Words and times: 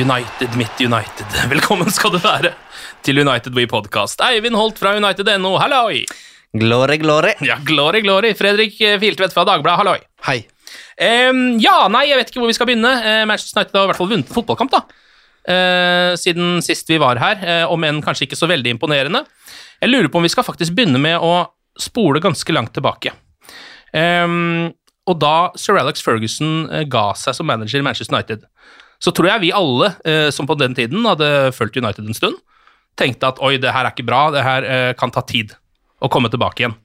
United 0.00 0.56
mitt 0.56 0.80
United. 0.80 1.26
Velkommen 1.52 1.90
skal 1.92 2.14
du 2.14 2.20
være 2.22 2.54
til 3.04 3.20
United 3.20 3.52
We 3.56 3.66
Podcast. 3.68 4.22
Eivind 4.24 4.56
Holt 4.56 4.78
fra 4.80 4.94
United.no, 4.96 5.56
halloi! 5.60 6.06
Glory, 6.56 6.96
glory. 7.02 7.34
Ja, 7.44 7.58
glory, 7.66 8.00
glory. 8.00 8.30
Fredrik 8.38 8.80
eh, 8.80 8.96
Filtvedt 9.02 9.34
fra 9.36 9.44
Dagbladet, 9.44 9.82
halloi. 9.82 9.98
Hei. 10.26 10.38
Um, 10.96 11.60
ja, 11.60 11.84
nei, 11.92 12.06
jeg 12.08 12.16
vet 12.16 12.32
ikke 12.32 12.40
hvor 12.40 12.48
vi 12.48 12.56
skal 12.56 12.70
begynne. 12.70 12.94
Uh, 13.04 13.26
Manchester 13.28 13.60
United 13.60 13.76
har 13.76 13.86
i 13.86 13.92
hvert 13.92 14.00
fall 14.00 14.10
vunnet 14.14 14.30
en 14.30 14.38
fotballkamp, 14.38 14.72
da. 14.72 14.82
Uh, 15.50 16.16
siden 16.20 16.58
sist 16.64 16.88
vi 16.88 17.00
var 17.02 17.20
her, 17.20 17.44
uh, 17.44 17.72
om 17.74 17.84
enn 17.84 18.00
kanskje 18.04 18.28
ikke 18.28 18.40
så 18.40 18.48
veldig 18.50 18.78
imponerende. 18.78 19.26
Jeg 19.82 19.92
lurer 19.92 20.08
på 20.08 20.22
om 20.22 20.24
vi 20.24 20.32
skal 20.32 20.46
faktisk 20.48 20.78
begynne 20.78 21.00
med 21.02 21.20
å 21.20 21.44
spole 21.80 22.24
ganske 22.24 22.56
langt 22.56 22.72
tilbake. 22.76 23.12
Um, 23.92 24.70
og 25.10 25.20
da 25.20 25.50
Sir 25.60 25.76
Alex 25.80 26.00
Ferguson 26.04 26.64
ga 26.88 27.10
seg 27.18 27.36
som 27.36 27.48
manager 27.52 27.82
i 27.82 27.84
Manchester 27.84 28.16
United, 28.16 28.48
så 29.00 29.12
tror 29.16 29.30
jeg 29.30 29.44
vi 29.46 29.54
alle 29.56 29.94
eh, 30.04 30.28
som 30.34 30.48
på 30.48 30.56
den 30.60 30.76
tiden 30.76 31.06
hadde 31.08 31.50
fulgt 31.56 31.78
United 31.80 32.04
en 32.04 32.16
stund, 32.16 32.38
tenkte 33.00 33.30
at 33.30 33.40
oi, 33.40 33.56
det 33.60 33.72
her 33.72 33.86
er 33.86 33.94
ikke 33.94 34.08
bra, 34.08 34.26
det 34.34 34.44
her 34.44 34.66
eh, 34.66 34.92
kan 34.98 35.12
ta 35.14 35.22
tid 35.24 35.54
å 36.00 36.10
komme 36.12 36.30
tilbake 36.32 36.64
igjen. 36.64 36.76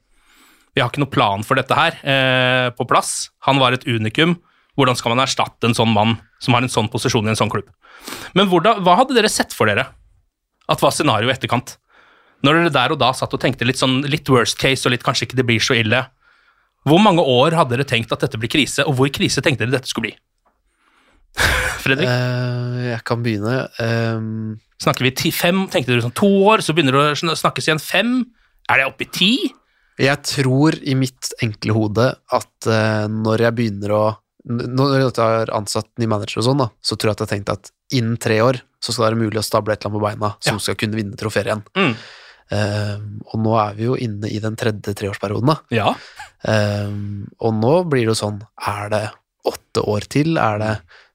Vi 0.75 0.83
har 0.83 0.91
ikke 0.91 1.03
noen 1.03 1.13
plan 1.13 1.45
for 1.47 1.59
dette 1.59 1.75
her 1.75 1.95
eh, 2.03 2.69
på 2.75 2.87
plass. 2.87 3.29
Han 3.47 3.61
var 3.61 3.75
et 3.75 3.87
unikum. 3.87 4.35
Hvordan 4.75 4.97
skal 4.99 5.13
man 5.13 5.23
erstatte 5.23 5.69
en 5.69 5.75
sånn 5.75 5.93
mann 5.95 6.17
som 6.43 6.55
har 6.55 6.65
en 6.65 6.71
sånn 6.71 6.91
posisjon 6.91 7.27
i 7.27 7.31
en 7.31 7.39
sånn 7.39 7.51
klubb? 7.51 7.69
Men 8.35 8.49
hvordan, 8.51 8.81
hva 8.83 8.97
hadde 8.99 9.15
dere 9.15 9.31
sett 9.31 9.55
for 9.55 9.71
dere 9.71 9.87
at 10.71 10.83
var 10.83 10.91
scenarioet 10.91 11.31
i 11.31 11.37
etterkant? 11.37 11.77
Når 12.43 12.59
dere 12.59 12.75
der 12.75 12.93
og 12.95 12.99
da 12.99 13.13
satt 13.15 13.33
og 13.33 13.41
tenkte 13.41 13.67
litt 13.67 13.79
sånn 13.79 14.01
litt 14.11 14.27
worst 14.29 14.59
case 14.59 14.83
og 14.87 14.93
litt 14.93 15.05
kanskje 15.05 15.29
ikke 15.29 15.39
det 15.39 15.47
blir 15.47 15.63
så 15.63 15.79
ille. 15.79 16.03
Hvor 16.85 16.99
mange 17.01 17.23
år 17.23 17.55
hadde 17.57 17.77
dere 17.77 17.87
tenkt 17.87 18.11
at 18.13 18.27
dette 18.27 18.37
blir 18.37 18.51
krise, 18.51 18.83
og 18.85 18.99
hvor 18.99 19.09
krise 19.15 19.41
tenkte 19.41 19.63
dere 19.63 19.79
dette 19.79 19.89
skulle 19.89 20.11
bli? 20.11 20.17
Fredrik, 21.83 22.07
Uh, 22.07 22.79
jeg 22.91 23.01
kan 23.07 23.21
begynne. 23.25 23.57
Um... 23.81 24.55
snakker 24.81 25.07
vi 25.07 25.13
ti, 25.17 25.31
fem? 25.35 25.65
Tenkte 25.71 25.95
du 25.95 26.03
sånn 26.03 26.15
to 26.15 26.29
år, 26.49 26.63
så 26.65 26.75
begynner 26.75 26.95
det 26.95 27.29
å 27.29 27.37
snakkes 27.37 27.69
igjen 27.69 27.81
fem? 27.83 28.17
Er 28.71 28.81
det 28.81 28.89
oppe 28.89 29.07
i 29.07 29.13
ti? 29.13 29.31
jeg 29.95 30.19
tror 30.27 30.75
i 30.83 30.91
mitt 30.99 31.29
enkle 31.43 31.75
hode 31.75 32.05
at 32.35 32.67
uh, 32.67 33.05
når 33.07 33.45
jeg 33.45 33.55
begynner 33.55 33.93
å 33.95 34.03
Når 34.45 34.97
jeg 34.99 35.13
har 35.17 35.49
ansatt 35.55 35.87
ny 35.97 36.05
manager 36.11 36.41
og 36.41 36.45
sånn, 36.45 36.59
da, 36.61 36.67
så 36.83 36.97
tror 36.99 37.09
jeg 37.09 37.15
at 37.15 37.21
jeg 37.21 37.25
har 37.25 37.31
tenkt 37.31 37.53
at 37.53 37.71
innen 37.95 38.17
tre 38.21 38.41
år 38.43 38.59
så 38.83 38.91
skal 38.93 39.05
det 39.05 39.07
være 39.07 39.21
mulig 39.23 39.39
å 39.41 39.45
stable 39.45 39.73
et 39.73 39.79
eller 39.79 39.89
annet 39.89 40.01
på 40.01 40.05
beina 40.05 40.29
som 40.37 40.59
Ja. 40.59 40.61
skal 40.61 40.77
kunne 40.77 40.99
vinne 40.99 41.17
trofeer 41.17 41.49
igjen. 41.49 41.63
Mm. 41.73 41.95
Um, 42.53 43.07
og 43.31 43.39
nå 43.41 43.55
er 43.57 43.73
vi 43.73 43.87
jo 43.87 43.95
inne 43.97 44.29
i 44.29 44.37
den 44.43 44.53
tredje 44.59 44.93
treårsperioden, 44.99 45.49
da. 45.49 45.55
Ja. 45.73 45.95
Um, 46.45 47.25
og 47.41 47.55
nå 47.57 47.73
blir 47.89 48.05
det 48.05 48.11
jo 48.11 48.19
sånn 48.19 48.43
Er 48.61 48.91
det 48.93 49.03
åtte 49.49 49.81
år 49.81 50.05
til? 50.13 50.37
Er 50.37 50.61
det 50.61 50.73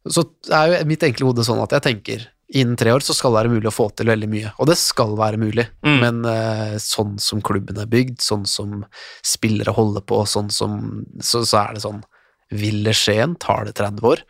Så 0.08 0.24
er 0.54 0.70
jo 0.72 0.84
mitt 0.88 1.02
enkle 1.04 1.26
hode 1.28 1.44
sånn 1.44 1.60
at 1.62 1.74
jeg 1.76 1.84
tenker 1.84 2.28
innen 2.50 2.74
tre 2.74 2.90
år 2.90 3.02
så 3.04 3.14
skal 3.14 3.30
det 3.30 3.38
være 3.44 3.52
mulig 3.52 3.68
å 3.70 3.74
få 3.74 3.84
til 3.94 4.08
veldig 4.10 4.26
mye. 4.32 4.48
Og 4.58 4.66
det 4.66 4.74
skal 4.80 5.12
være 5.18 5.38
mulig, 5.38 5.68
Mm. 5.86 5.98
men 6.02 6.16
uh, 6.26 6.74
sånn 6.82 7.18
som 7.22 7.40
klubben 7.42 7.78
er 7.78 7.86
bygd, 7.86 8.18
sånn 8.24 8.46
som 8.48 8.84
spillere 9.22 9.70
holder 9.76 10.02
på, 10.02 10.22
sånn 10.26 10.50
som 10.50 11.04
Så, 11.22 11.44
så 11.46 11.60
er 11.68 11.74
det 11.74 11.82
sånn 11.84 12.02
Vil 12.50 12.82
det 12.82 12.96
skje 12.98 13.20
en? 13.22 13.36
Tar 13.36 13.64
det 13.68 13.76
30 13.78 14.02
år? 14.02 14.24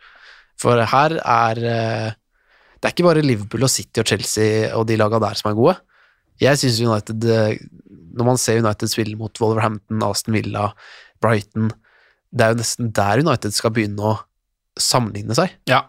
For 0.61 0.77
her 0.77 1.15
er 1.17 1.57
uh, 1.65 2.09
Det 2.77 2.85
er 2.85 2.93
ikke 2.93 3.07
bare 3.07 3.23
Liverpool 3.25 3.63
og 3.65 3.69
City 3.73 4.01
og 4.03 4.07
Chelsea 4.11 4.69
og 4.77 4.85
de 4.87 4.97
laga 5.01 5.19
der 5.19 5.33
som 5.39 5.49
er 5.51 5.57
gode. 5.57 5.77
Jeg 6.41 6.57
syns 6.61 6.79
United 6.81 7.25
eh, 7.25 7.57
Når 8.17 8.25
man 8.25 8.37
ser 8.37 8.61
United 8.61 8.89
spille 8.89 9.17
mot 9.17 9.33
Wolverhampton, 9.41 10.01
Aston 10.03 10.33
Villa, 10.33 10.71
Brighton 11.21 11.71
Det 12.31 12.45
er 12.45 12.53
jo 12.53 12.61
nesten 12.61 12.91
der 12.93 13.21
United 13.25 13.53
skal 13.53 13.73
begynne 13.73 14.01
å 14.01 14.19
sammenligne 14.79 15.35
seg. 15.37 15.53
Ja, 15.69 15.83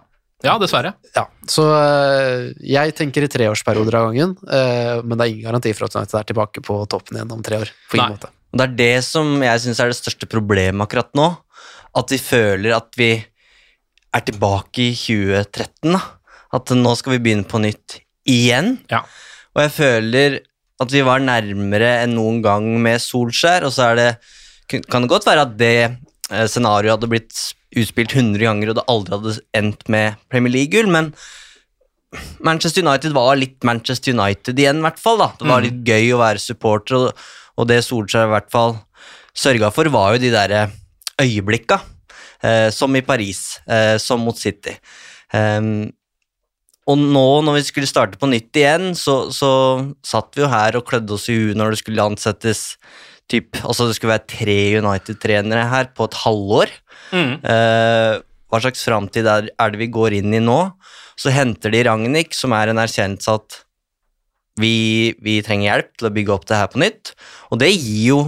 ja 0.45 0.57
dessverre. 0.61 0.95
Ja, 1.17 1.27
Så 1.49 1.65
eh, 1.77 2.53
jeg 2.67 2.95
tenker 2.99 3.25
i 3.25 3.31
treårsperioder 3.31 3.99
av 3.99 4.11
gangen, 4.11 4.37
eh, 4.49 5.01
men 5.03 5.17
det 5.17 5.27
er 5.27 5.35
ingen 5.35 5.49
garanti 5.49 5.75
for 5.77 5.89
at 5.89 5.99
United 5.99 6.21
er 6.21 6.31
tilbake 6.33 6.65
på 6.65 6.79
toppen 6.91 7.19
igjen 7.19 7.35
om 7.35 7.43
tre 7.47 7.63
år. 7.63 7.73
På 7.91 7.99
ingen 7.99 8.15
Nei. 8.15 8.19
måte. 8.19 8.33
Det 8.53 8.67
er 8.67 8.77
det 8.77 8.95
som 9.07 9.35
jeg 9.41 9.65
syns 9.65 9.81
er 9.81 9.93
det 9.93 9.97
største 9.97 10.29
problemet 10.29 10.85
akkurat 10.85 11.13
nå. 11.17 11.31
At 11.97 12.13
vi 12.13 12.19
føler 12.21 12.75
at 12.77 12.93
vi 13.01 13.15
er 14.13 14.25
tilbake 14.27 14.91
i 14.91 14.93
2013. 14.97 15.95
Da. 15.95 16.03
At 16.53 16.73
nå 16.77 16.93
skal 16.99 17.17
vi 17.17 17.23
begynne 17.25 17.49
på 17.49 17.61
nytt 17.63 18.03
igjen. 18.29 18.75
Ja. 18.93 19.07
Og 19.57 19.65
jeg 19.65 19.73
føler 19.77 20.39
at 20.83 20.93
vi 20.93 21.03
var 21.07 21.23
nærmere 21.23 21.95
enn 22.03 22.17
noen 22.19 22.43
gang 22.45 22.67
med 22.83 23.01
Solskjær, 23.01 23.65
og 23.69 23.73
så 23.73 23.93
er 23.93 24.01
det 24.01 24.11
kan 24.89 25.05
det 25.05 25.11
godt 25.11 25.27
være 25.29 25.45
at 25.47 25.57
det 25.59 25.75
eh, 25.85 26.47
scenarioet 26.49 26.95
hadde 26.97 27.11
blitt 27.11 27.41
utspilt 27.79 28.15
100 28.17 28.43
ganger, 28.45 28.73
og 28.73 28.79
det 28.79 28.89
aldri 28.93 29.17
hadde 29.17 29.39
endt 29.59 29.87
med 29.93 30.19
Premier 30.33 30.53
League-gull, 30.53 30.91
men 30.93 31.13
Manchester 32.45 32.85
United 32.85 33.15
var 33.17 33.39
litt 33.41 33.65
Manchester 33.65 34.13
United 34.13 34.59
igjen, 34.61 34.83
i 34.83 34.87
hvert 34.87 35.01
fall. 35.01 35.21
da. 35.23 35.31
Det 35.39 35.49
var 35.49 35.65
litt 35.65 35.81
gøy 35.89 36.13
å 36.13 36.21
være 36.21 36.43
supporter, 36.43 36.99
og, 36.99 37.25
og 37.57 37.71
det 37.71 37.81
Solskjær 37.87 38.29
i 38.29 38.35
hvert 38.35 38.53
fall 38.53 38.77
sørga 39.33 39.73
for, 39.73 39.89
var 39.93 40.13
jo 40.15 40.23
de 40.27 40.35
derre 40.35 40.67
øyeblikka, 41.23 41.81
eh, 42.45 42.69
som 42.75 42.93
i 42.97 43.05
Paris, 43.07 43.61
eh, 43.67 43.97
som 44.03 44.21
mot 44.21 44.37
City. 44.37 44.77
Um, 45.33 45.89
og 46.91 46.99
nå 46.99 47.27
når 47.47 47.61
vi 47.61 47.65
skulle 47.65 47.89
starte 47.89 48.19
på 48.21 48.29
nytt 48.29 48.59
igjen, 48.59 48.91
så, 48.99 49.31
så 49.33 49.53
satt 50.05 50.35
vi 50.35 50.43
jo 50.43 50.51
her 50.53 50.77
og 50.77 50.85
klødde 50.89 51.15
oss 51.15 51.29
i 51.31 51.39
huet 51.39 51.59
når 51.59 51.73
det 51.73 51.81
skulle 51.81 52.09
ansettes 52.11 52.63
typ, 53.33 53.59
altså 53.65 53.89
det 53.89 53.97
skulle 53.97 54.15
være 54.15 54.29
tre 54.31 54.59
United-trenere 54.83 55.65
her 55.73 55.91
på 55.97 56.07
et 56.09 56.21
halvår. 56.23 56.75
Mm. 57.13 57.35
Eh, 57.41 58.21
hva 58.53 58.61
slags 58.61 58.85
framtid 58.85 59.29
er, 59.29 59.49
er 59.51 59.73
det 59.73 59.81
vi 59.81 59.91
går 59.93 60.19
inn 60.21 60.37
i 60.37 60.43
nå? 60.45 60.61
Så 61.21 61.33
henter 61.33 61.73
de 61.73 61.83
Ragnhild, 61.89 62.37
som 62.37 62.55
er 62.57 62.73
en 62.73 62.81
erkjennelse 62.83 63.37
at 63.41 63.59
vi, 64.61 65.17
vi 65.25 65.41
trenger 65.45 65.71
hjelp 65.71 65.93
til 65.97 66.09
å 66.09 66.15
bygge 66.15 66.33
opp 66.35 66.47
det 66.49 66.61
her 66.61 66.71
på 66.73 66.81
nytt. 66.83 67.15
Og 67.53 67.61
det 67.63 67.71
gir 67.73 68.03
jo 68.11 68.19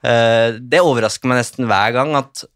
eh, 0.00 0.56
Det 0.56 0.80
overrasker 0.80 1.28
meg 1.28 1.42
nesten 1.42 1.68
hver 1.68 1.92
gang 1.96 2.14
at 2.16 2.46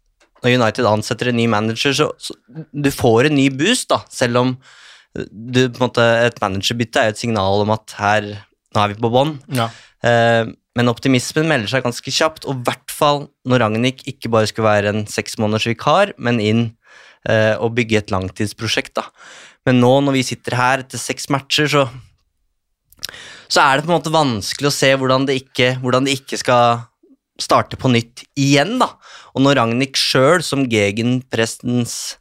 når 0.41 0.55
United 0.57 0.87
ansetter 0.89 1.29
en 1.29 1.37
ny 1.37 1.45
manager, 1.51 1.93
så, 1.93 2.07
så 2.17 2.33
du 2.73 2.89
får 2.89 3.29
en 3.29 3.37
ny 3.37 3.51
boost, 3.53 3.91
da, 3.91 3.99
selv 4.09 4.39
om 4.41 4.55
du, 5.13 5.67
på 5.67 5.77
en 5.77 5.83
måte, 5.83 6.05
et 6.25 6.39
managerbytte 6.41 6.97
er 6.97 7.11
jo 7.11 7.15
et 7.15 7.21
signal 7.21 7.61
om 7.61 7.73
at 7.75 7.93
her 7.99 8.29
nå 8.71 8.81
er 8.81 8.93
vi 8.93 9.03
på 9.03 9.11
bånn. 9.11 9.35
Ja. 9.53 9.67
Eh, 10.07 10.49
men 10.77 10.91
optimismen 10.91 11.49
melder 11.49 11.71
seg 11.71 11.83
ganske 11.85 12.13
kjapt, 12.13 12.45
og 12.47 12.59
i 12.59 12.67
hvert 12.69 12.93
fall 12.93 13.25
når 13.47 13.65
Ragnhild 13.65 14.05
ikke 14.07 14.31
bare 14.31 14.47
skulle 14.49 14.69
være 14.69 14.93
en 14.93 15.01
seks 15.09 15.35
måneders 15.41 15.67
vikar, 15.67 16.13
men 16.17 16.39
inn 16.43 16.63
eh, 17.27 17.57
og 17.57 17.75
bygge 17.75 17.99
et 17.99 18.13
langtidsprosjekt. 18.13 18.95
da. 18.95 19.09
Men 19.67 19.81
nå 19.83 19.91
når 20.05 20.17
vi 20.19 20.27
sitter 20.31 20.55
her 20.57 20.85
etter 20.85 21.01
seks 21.01 21.27
matcher, 21.33 21.67
så, 21.71 21.83
så 23.51 23.65
er 23.65 23.77
det 23.77 23.87
på 23.87 23.91
en 23.91 23.97
måte 23.97 24.15
vanskelig 24.15 24.71
å 24.71 24.75
se 24.75 24.93
hvordan 24.95 25.27
det 25.27 25.41
ikke, 25.43 25.75
hvordan 25.83 26.07
det 26.07 26.15
ikke 26.21 26.39
skal 26.39 26.85
starte 27.41 27.79
på 27.79 27.91
nytt 27.91 28.23
igjen. 28.39 28.77
da. 28.79 28.93
Og 29.35 29.43
når 29.43 29.59
Ragnhild 29.59 29.99
sjøl, 29.99 30.45
som 30.45 30.67
Gegenprestens 30.71 32.15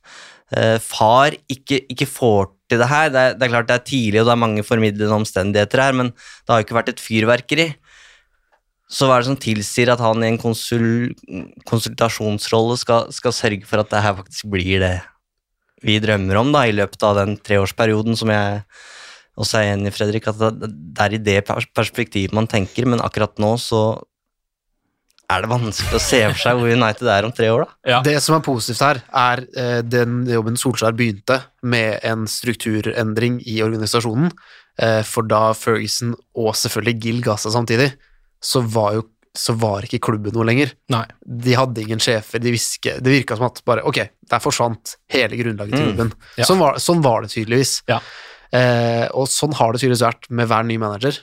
eh, 0.57 0.79
far, 0.83 1.39
ikke, 1.47 1.85
ikke 1.93 2.09
får 2.11 2.51
til 2.71 2.79
det 2.79 2.87
her 2.87 3.09
det 3.11 3.21
er, 3.21 3.33
det 3.35 3.47
er 3.47 3.51
klart 3.51 3.71
det 3.71 3.77
er 3.77 3.87
tidlig, 3.87 4.21
og 4.21 4.29
det 4.29 4.35
er 4.35 4.45
mange 4.45 4.67
formidlende 4.67 5.17
omstendigheter 5.17 5.83
her, 5.83 5.97
men 5.97 6.13
det 6.15 6.53
har 6.53 6.61
jo 6.61 6.67
ikke 6.69 6.79
vært 6.79 6.93
et 6.93 7.03
fyrverkeri. 7.03 7.67
Så 8.91 9.07
hva 9.07 9.17
er 9.17 9.23
det 9.23 9.31
som 9.31 9.39
tilsier 9.39 9.93
at 9.93 10.03
han 10.03 10.25
i 10.25 10.33
en 10.33 10.41
konsul, 10.41 11.13
konsultasjonsrolle 11.69 12.75
skal, 12.81 13.13
skal 13.15 13.35
sørge 13.37 13.69
for 13.69 13.83
at 13.83 13.93
det 13.93 14.03
her 14.03 14.17
faktisk 14.19 14.51
blir 14.51 14.83
det 14.83 14.97
vi 15.87 16.01
drømmer 16.03 16.41
om 16.41 16.51
da, 16.53 16.67
i 16.67 16.75
løpet 16.77 17.05
av 17.07 17.17
den 17.23 17.37
treårsperioden 17.41 18.19
som 18.19 18.33
jeg 18.35 18.61
også 19.41 19.61
er 19.61 19.73
enig 19.73 19.89
i, 19.89 19.95
Fredrik, 19.95 20.27
at 20.29 20.41
det, 20.41 20.71
er 21.01 21.17
i 21.17 21.23
det 21.23 21.39
perspektivet 21.47 22.35
man 22.37 22.51
tenker, 22.51 22.89
men 22.91 23.01
akkurat 23.01 23.39
nå 23.41 23.55
så 23.63 23.85
er 25.31 25.45
det 25.45 25.53
vanskelig 25.53 25.95
å 25.95 26.03
se 26.03 26.21
for 26.25 26.43
seg 26.43 26.59
hvor 26.59 26.73
United 26.75 27.09
er 27.15 27.27
om 27.27 27.33
tre 27.35 27.49
år, 27.55 27.63
da. 27.63 28.01
Det 28.05 28.17
som 28.23 28.37
er 28.37 28.45
positivt 28.45 28.83
her, 28.83 29.01
er 29.15 29.45
eh, 29.55 29.79
den 29.87 30.25
jobben 30.29 30.59
Solskjær 30.59 30.97
begynte 30.99 31.39
med 31.63 32.03
en 32.07 32.27
strukturendring 32.31 33.39
i 33.47 33.61
organisasjonen. 33.63 34.33
Eh, 34.83 35.01
for 35.07 35.31
da 35.31 35.53
Ferguson 35.55 36.17
og 36.35 36.51
selvfølgelig 36.59 36.97
Gill 37.05 37.23
ga 37.25 37.39
seg 37.39 37.55
samtidig, 37.55 37.93
så 38.43 38.63
var 38.67 38.95
jo 38.99 39.07
så 39.37 39.53
var 39.55 39.85
ikke 39.87 40.01
klubben 40.03 40.35
noe 40.35 40.43
lenger. 40.45 40.73
Nei. 40.91 41.05
De 41.23 41.53
hadde 41.55 41.79
ingen 41.85 42.01
sjefer, 42.03 42.41
de 42.43 42.51
viske, 42.51 42.97
det 42.99 43.13
virka 43.13 43.37
som 43.39 43.47
at 43.47 43.61
bare 43.65 43.85
ok, 43.87 44.01
der 44.29 44.41
forsvant 44.43 44.97
hele 45.15 45.37
grunnlaget 45.39 45.71
til 45.77 45.85
Mm. 45.85 45.91
klubben. 45.93 46.11
Ja. 46.37 46.45
Sånn, 46.49 46.59
var, 46.59 46.75
sånn 46.83 47.01
var 47.05 47.23
det 47.23 47.31
tydeligvis. 47.31 47.77
Ja. 47.87 48.01
Eh, 48.53 49.07
og 49.15 49.29
sånn 49.31 49.55
har 49.55 49.71
det 49.73 49.81
tydeligvis 49.85 50.03
vært 50.03 50.27
med 50.35 50.49
hver 50.51 50.67
ny 50.67 50.77
manager. 50.83 51.17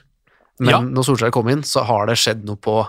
Men 0.59 0.69
Ja. 0.69 0.79
når 0.79 1.03
Solskjær 1.03 1.31
kom 1.35 1.49
inn, 1.49 1.63
så 1.67 1.83
har 1.83 2.05
det 2.07 2.15
skjedd 2.15 2.45
noe 2.45 2.55
på 2.55 2.87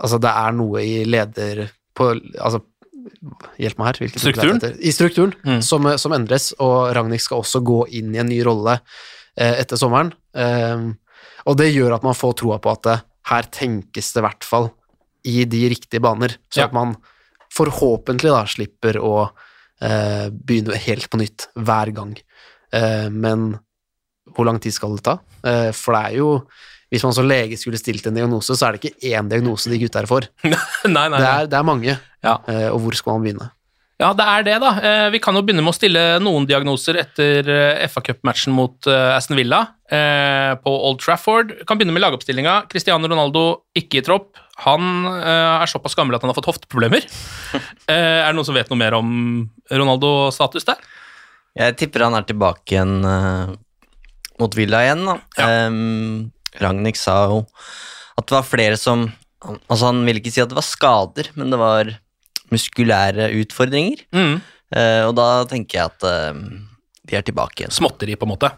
Altså, 0.00 0.20
det 0.20 0.30
er 0.30 0.52
noe 0.52 0.78
i 0.82 1.04
leder... 1.04 1.70
På, 1.94 2.12
altså, 2.38 2.60
hjelp 3.58 3.78
meg 3.78 3.86
her. 3.98 4.08
Strukturen? 4.18 4.60
I 4.78 4.90
strukturen, 4.94 5.32
Mm. 5.44 5.62
som, 5.62 5.86
som 5.98 6.12
endres, 6.12 6.52
og 6.60 6.94
Ragnhild 6.94 7.20
skal 7.20 7.40
også 7.42 7.62
gå 7.64 7.80
inn 7.98 8.14
i 8.14 8.18
en 8.18 8.28
ny 8.28 8.40
rolle 8.46 8.80
eh, 9.36 9.54
etter 9.60 9.76
sommeren. 9.76 10.12
Eh, 10.34 10.92
og 11.46 11.56
det 11.56 11.72
gjør 11.74 11.94
at 11.96 12.02
man 12.06 12.14
får 12.14 12.34
troa 12.42 12.58
på 12.62 12.70
at 12.70 12.82
det, 12.82 12.96
her 13.28 13.48
tenkes 13.54 14.12
det 14.14 14.22
i 14.22 14.26
hvert 14.26 14.44
fall 14.46 14.70
i 15.28 15.42
de 15.44 15.64
riktige 15.72 16.00
baner, 16.00 16.36
så 16.50 16.62
Ja. 16.62 16.66
at 16.68 16.72
man 16.76 16.96
forhåpentlig 17.52 18.30
da 18.32 18.44
slipper 18.48 18.98
å 19.02 19.30
eh, 19.80 20.28
begynne 20.30 20.76
helt 20.76 21.08
på 21.10 21.20
nytt 21.20 21.48
hver 21.56 21.92
gang. 21.94 22.16
Eh, 22.74 23.08
men 23.10 23.58
hvor 24.34 24.44
lang 24.48 24.58
tid 24.60 24.74
skal 24.74 24.96
det 24.96 25.04
ta? 25.06 25.18
Eh, 25.44 25.70
for 25.72 25.94
det 25.96 26.02
er 26.12 26.16
jo 26.18 26.32
Hvis 26.90 27.02
man 27.04 27.12
som 27.12 27.26
lege 27.28 27.52
skulle 27.60 27.76
stilt 27.76 28.06
en 28.08 28.14
diagnose, 28.16 28.54
så 28.56 28.64
er 28.64 28.72
det 28.72 28.80
ikke 28.80 29.10
én 29.12 29.26
diagnose 29.28 29.68
de 29.68 29.76
gutta 29.76 30.00
her 30.00 30.06
får. 30.08 30.24
nei, 30.48 30.56
nei, 30.88 31.02
nei. 31.12 31.18
Det 31.20 31.26
er, 31.28 31.46
det 31.52 31.58
er 31.58 31.66
mange. 31.68 31.96
Ja. 32.24 32.32
Eh, 32.48 32.68
og 32.72 32.80
hvor 32.80 32.96
skal 32.96 33.12
man 33.18 33.26
begynne? 33.26 33.50
Ja, 33.98 34.12
det 34.14 34.24
er 34.30 34.44
det, 34.46 34.56
da. 34.62 34.70
Eh, 34.78 35.06
Vi 35.10 35.18
kan 35.22 35.34
jo 35.34 35.42
begynne 35.42 35.62
med 35.64 35.72
å 35.72 35.76
stille 35.76 36.02
noen 36.22 36.44
diagnoser 36.46 37.00
etter 37.00 37.48
eh, 37.50 37.86
FA 37.90 38.02
Cup-matchen 38.06 38.54
mot 38.54 38.86
eh, 38.86 39.14
Aston 39.16 39.38
Villa 39.38 39.64
på 39.88 40.68
Old 40.68 40.98
Trafford. 41.00 41.54
Vi 41.56 41.64
Kan 41.64 41.78
begynne 41.80 41.94
med 41.96 42.02
lagoppstillinga. 42.04 42.58
Cristiano 42.68 43.08
Ronaldo 43.08 43.44
ikke 43.78 44.02
i 44.02 44.04
tropp. 44.04 44.36
Han 44.66 45.06
er 45.08 45.70
såpass 45.70 45.94
gammel 45.96 46.18
at 46.18 46.20
han 46.20 46.28
har 46.28 46.36
fått 46.36 46.50
hofteproblemer. 46.50 47.06
Er 47.88 48.26
det 48.26 48.34
noen 48.36 48.44
som 48.44 48.58
vet 48.58 48.68
noe 48.68 48.76
mer 48.82 48.98
om 48.98 49.08
Ronaldo-status 49.72 50.68
der? 50.68 50.82
Jeg 51.56 51.78
tipper 51.80 52.04
han 52.04 52.18
er 52.18 52.26
tilbake 52.28 52.76
igjen 52.76 52.98
mot 53.00 54.58
Villa 54.60 54.82
igjen, 54.84 55.08
da. 55.08 55.16
Em, 55.46 55.78
Ragnhild 56.60 57.00
sa 57.00 57.16
jo 57.32 57.40
at 58.20 58.28
det 58.28 58.36
var 58.36 58.46
flere 58.50 58.76
som 58.76 59.08
Altså, 59.38 59.86
han 59.86 60.00
ville 60.04 60.18
ikke 60.20 60.34
si 60.34 60.42
at 60.42 60.50
det 60.50 60.58
var 60.58 60.66
skader, 60.66 61.28
men 61.38 61.52
det 61.54 61.60
var 61.60 61.94
muskulære 62.54 63.30
utfordringer. 63.42 64.04
Mm. 64.14 64.38
Eh, 64.76 65.02
og 65.08 65.14
da 65.18 65.28
tenker 65.48 65.80
jeg 65.80 65.92
at 65.92 66.08
eh, 66.08 66.40
de 67.08 67.18
er 67.18 67.24
tilbake 67.26 67.62
igjen. 67.62 67.74
Småtteri, 67.74 68.16
på 68.18 68.28
en 68.28 68.34
måte. 68.34 68.52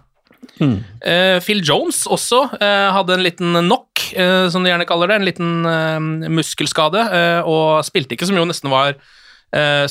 Eh, 0.61 1.39
Phil 1.45 1.63
Jones 1.65 2.03
også 2.11 2.43
eh, 2.61 2.91
hadde 2.95 3.17
en 3.17 3.25
liten 3.25 3.57
knock, 3.61 4.03
eh, 4.17 4.49
som 4.53 4.65
de 4.65 4.73
gjerne 4.73 4.89
kaller 4.89 5.11
det. 5.11 5.19
En 5.21 5.29
liten 5.29 5.51
eh, 5.69 6.31
muskelskade, 6.33 7.05
og 7.49 7.81
spilte 7.87 8.17
ikke, 8.17 8.29
som 8.29 8.39
jo 8.41 8.47
nesten 8.49 8.73
var 8.73 8.97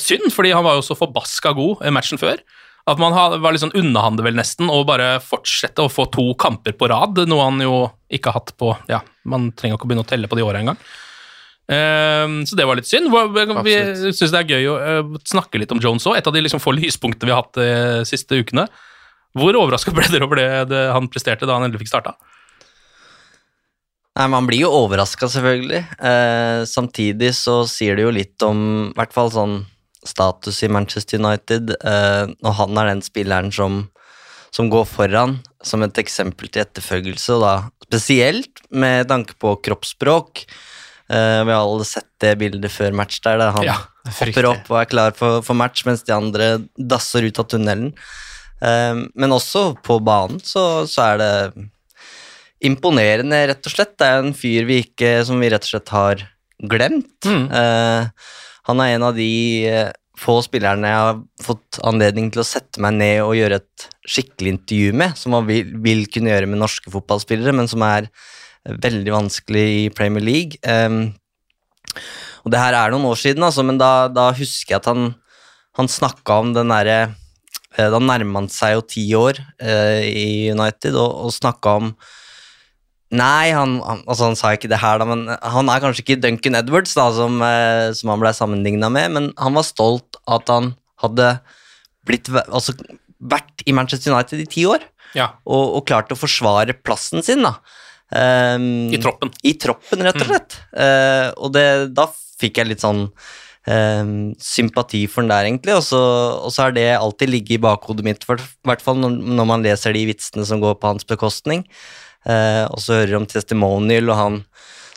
synd, 0.00 0.30
fordi 0.32 0.54
han 0.56 0.64
var 0.64 0.78
jo 0.78 0.84
så 0.86 0.94
forbaska 0.96 1.50
god 1.52 1.82
matchen 1.92 2.16
før. 2.16 2.38
At 2.88 2.96
man 2.96 3.12
var 3.12 3.52
litt 3.52 3.60
sånn 3.60 3.74
underhandel 3.76 4.24
vel 4.24 4.38
nesten, 4.38 4.70
og 4.72 4.86
bare 4.88 5.18
fortsette 5.20 5.84
å 5.84 5.90
få 5.92 6.06
to 6.14 6.30
kamper 6.40 6.72
på 6.80 6.88
rad, 6.88 7.20
noe 7.28 7.44
han 7.44 7.60
jo 7.60 7.82
ikke 8.08 8.32
har 8.32 8.40
hatt 8.40 8.54
på 8.56 8.72
Ja, 8.88 9.02
man 9.28 9.50
trenger 9.52 9.76
ikke 9.76 9.84
å 9.84 9.90
begynne 9.90 10.06
å 10.06 10.08
telle 10.08 10.30
på 10.32 10.38
de 10.40 10.46
åra 10.46 10.62
engang. 10.62 10.80
Uh, 11.70 12.42
så 12.48 12.56
det 12.58 12.66
var 12.66 12.78
litt 12.78 12.88
synd. 12.90 13.12
Vi 13.62 13.76
syns 14.10 14.32
det 14.32 14.40
er 14.40 14.54
gøy 14.56 14.70
å 14.72 14.76
eh, 14.80 15.12
snakke 15.30 15.60
litt 15.60 15.70
om 15.70 15.82
Jones 15.82 16.06
òg. 16.10 16.18
Et 16.18 16.26
av 16.26 16.34
de 16.34 16.42
liksom 16.42 16.62
få 16.62 16.74
lyspunktene 16.74 17.30
vi 17.30 17.34
har 17.34 17.44
hatt 17.44 17.60
de 17.60 18.08
siste 18.08 18.40
ukene. 18.40 18.66
Hvor 19.38 19.54
overraska 19.54 19.94
ble 19.94 20.08
dere 20.10 20.26
over 20.26 20.40
det, 20.40 20.50
det 20.72 20.84
han 20.90 21.06
presterte 21.12 21.46
da 21.46 21.56
han 21.56 21.68
endelig 21.68 21.84
fikk 21.84 21.92
starta? 21.92 22.16
Nei, 24.18 24.26
Man 24.28 24.48
blir 24.48 24.64
jo 24.64 24.72
overraska, 24.82 25.28
selvfølgelig. 25.30 25.84
Eh, 26.02 26.62
samtidig 26.66 27.30
så 27.38 27.62
sier 27.70 27.96
det 27.96 28.08
jo 28.08 28.14
litt 28.14 28.42
om 28.44 28.90
i 28.90 28.96
hvert 28.98 29.14
fall 29.14 29.30
sånn 29.32 29.60
status 30.06 30.62
i 30.66 30.72
Manchester 30.72 31.20
United. 31.22 31.70
Eh, 31.78 32.34
når 32.42 32.56
han 32.58 32.80
er 32.82 32.90
den 32.90 33.04
spilleren 33.06 33.52
som, 33.54 33.84
som 34.50 34.72
går 34.72 34.88
foran 34.90 35.38
som 35.62 35.84
et 35.84 36.02
eksempel 36.02 36.50
til 36.50 36.64
etterfølgelse, 36.64 37.36
og 37.36 37.44
da 37.44 37.54
spesielt 37.90 38.62
med 38.70 39.08
tanke 39.10 39.34
på 39.38 39.56
kroppsspråk. 39.66 40.44
Eh, 41.10 41.44
vi 41.44 41.52
har 41.52 41.64
alle 41.64 41.86
sett 41.88 42.08
det 42.22 42.36
bildet 42.38 42.70
før 42.70 42.94
match 42.94 43.18
der, 43.24 43.40
der 43.40 43.54
han 43.56 43.66
Ja, 43.66 43.76
hopper 44.20 44.50
opp 44.52 44.68
og 44.70 44.78
er 44.78 44.90
klar 44.90 45.16
for, 45.16 45.40
for 45.42 45.58
match, 45.58 45.82
mens 45.88 46.04
de 46.06 46.14
andre 46.14 46.50
dasser 46.78 47.26
ut 47.26 47.40
av 47.42 47.48
tunnelen. 47.50 47.92
Uh, 48.60 49.06
men 49.16 49.32
også 49.32 49.70
på 49.80 49.94
banen 50.04 50.36
så, 50.44 50.84
så 50.84 51.14
er 51.14 51.20
det 51.22 51.30
imponerende, 52.68 53.38
rett 53.48 53.64
og 53.64 53.72
slett. 53.72 53.94
Det 53.96 54.04
er 54.06 54.20
en 54.20 54.36
fyr 54.36 54.68
vi 54.68 54.82
ikke, 54.84 55.14
som 55.24 55.40
vi 55.40 55.48
rett 55.48 55.64
og 55.64 55.72
slett 55.72 55.94
har 55.94 56.26
glemt. 56.68 57.16
Mm. 57.24 57.46
Uh, 57.48 58.36
han 58.68 58.84
er 58.84 58.94
en 58.94 59.06
av 59.08 59.16
de 59.16 59.30
få 60.20 60.36
spillerne 60.44 60.90
jeg 60.90 61.00
har 61.00 61.20
fått 61.42 61.78
anledning 61.88 62.28
til 62.32 62.42
å 62.42 62.46
sette 62.46 62.82
meg 62.84 62.98
ned 62.98 63.22
og 63.24 63.38
gjøre 63.38 63.62
et 63.62 63.86
skikkelig 64.04 64.52
intervju 64.58 64.98
med, 65.00 65.16
som 65.16 65.34
man 65.34 65.48
vil, 65.48 65.72
vil 65.80 66.04
kunne 66.12 66.34
gjøre 66.34 66.50
med 66.50 66.60
norske 66.60 66.92
fotballspillere, 66.92 67.56
men 67.56 67.70
som 67.70 67.82
er 67.86 68.10
veldig 68.68 69.12
vanskelig 69.14 69.64
i 69.84 69.88
Premier 69.94 70.24
League. 70.24 70.60
Um, 70.64 71.12
og 72.44 72.52
det 72.52 72.60
her 72.60 72.76
er 72.76 72.92
noen 72.92 73.08
år 73.10 73.18
siden, 73.20 73.44
altså, 73.44 73.64
men 73.66 73.80
da, 73.80 74.08
da 74.12 74.30
husker 74.36 74.76
jeg 74.76 74.82
at 74.82 74.88
han, 74.90 75.10
han 75.78 75.90
snakka 75.90 76.40
om 76.42 76.54
den 76.56 76.72
derre 76.72 76.98
eh, 77.76 77.88
Da 77.90 78.00
nærma 78.00 78.42
han 78.42 78.48
seg 78.52 78.76
jo 78.76 78.86
ti 78.94 79.04
år 79.16 79.40
eh, 79.60 80.06
i 80.08 80.30
United, 80.52 80.96
og, 80.96 81.26
og 81.26 81.36
snakka 81.36 81.76
om 81.82 81.92
Nei, 83.10 83.50
han, 83.50 83.80
han, 83.82 84.04
altså 84.06 84.28
han 84.28 84.36
sa 84.38 84.52
ikke 84.54 84.68
det 84.70 84.78
her, 84.78 85.00
da, 85.02 85.06
men 85.10 85.24
han 85.26 85.70
er 85.72 85.80
kanskje 85.82 86.04
ikke 86.04 86.20
Duncan 86.22 86.54
Edwards, 86.60 86.92
da, 86.94 87.08
som, 87.10 87.40
eh, 87.42 87.88
som 87.98 88.12
han 88.12 88.22
ble 88.22 88.30
sammenligna 88.36 88.86
med, 88.94 89.16
men 89.16 89.26
han 89.34 89.56
var 89.58 89.66
stolt 89.66 90.20
at 90.30 90.46
han 90.52 90.76
hadde 91.02 91.32
blitt, 92.06 92.30
altså, 92.46 92.76
vært 93.18 93.64
i 93.66 93.74
Manchester 93.74 94.14
United 94.14 94.44
i 94.44 94.46
ti 94.52 94.62
år, 94.70 94.86
Ja, 95.18 95.32
og, 95.42 95.80
og 95.80 95.88
klart 95.90 96.14
å 96.14 96.20
forsvare 96.20 96.76
plassen 96.86 97.26
sin. 97.26 97.42
da. 97.42 97.56
Ehm, 98.16 98.88
I 98.94 98.98
troppen. 99.02 99.30
I 99.46 99.52
troppen, 99.62 100.02
rett 100.06 100.18
og 100.22 100.26
slett. 100.30 100.56
Eh, 100.74 101.28
og 101.38 101.52
det, 101.54 101.66
da 101.94 102.08
fikk 102.40 102.58
jeg 102.58 102.70
litt 102.72 102.82
sånn 102.82 103.04
um, 103.68 104.12
sympati 104.40 105.04
for 105.10 105.22
den 105.22 105.30
der, 105.32 105.46
egentlig, 105.50 105.74
og 105.76 105.84
så, 105.84 106.00
og 106.40 106.50
så 106.54 106.66
har 106.66 106.72
det 106.76 106.88
alltid 106.96 107.30
ligget 107.30 107.58
i 107.58 107.62
bakhodet 107.62 108.06
mitt, 108.06 108.24
i 108.24 108.38
hvert 108.66 108.82
fall 108.84 108.96
når, 108.98 109.18
når 109.40 109.48
man 109.52 109.62
leser 109.66 109.92
de 109.94 110.06
vitsene 110.08 110.46
som 110.48 110.62
går 110.62 110.78
på 110.80 110.90
hans 110.94 111.04
bekostning. 111.08 111.66
Uh, 112.26 112.66
og 112.72 112.80
så 112.84 112.98
hører 113.00 113.16
om 113.20 113.26
testimonial, 113.28 114.10
og 114.12 114.16
han 114.18 114.38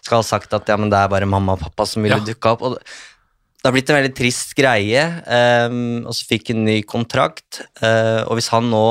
skal 0.03 0.19
ha 0.19 0.27
sagt 0.27 0.53
at 0.57 0.67
ja, 0.67 0.75
men 0.79 0.89
det 0.91 0.99
er 0.99 1.11
bare 1.11 1.27
mamma 1.29 1.55
og 1.55 1.61
pappa 1.63 1.85
som 1.87 2.03
ville 2.03 2.17
Ja. 2.19 2.25
dukke 2.33 2.55
opp. 2.55 2.61
og 2.67 2.73
det, 2.75 2.83
det 3.63 3.69
har 3.69 3.75
blitt 3.77 3.89
en 3.93 3.95
veldig 3.95 4.15
trist 4.17 4.49
greie, 4.59 5.03
um, 5.71 6.01
og 6.07 6.11
så 6.17 6.25
fikk 6.27 6.49
en 6.51 6.65
ny 6.65 6.81
kontrakt. 6.83 7.61
eh, 7.79 8.23
og 8.27 8.35
hvis 8.35 8.49
han 8.51 8.67
nå 8.71 8.81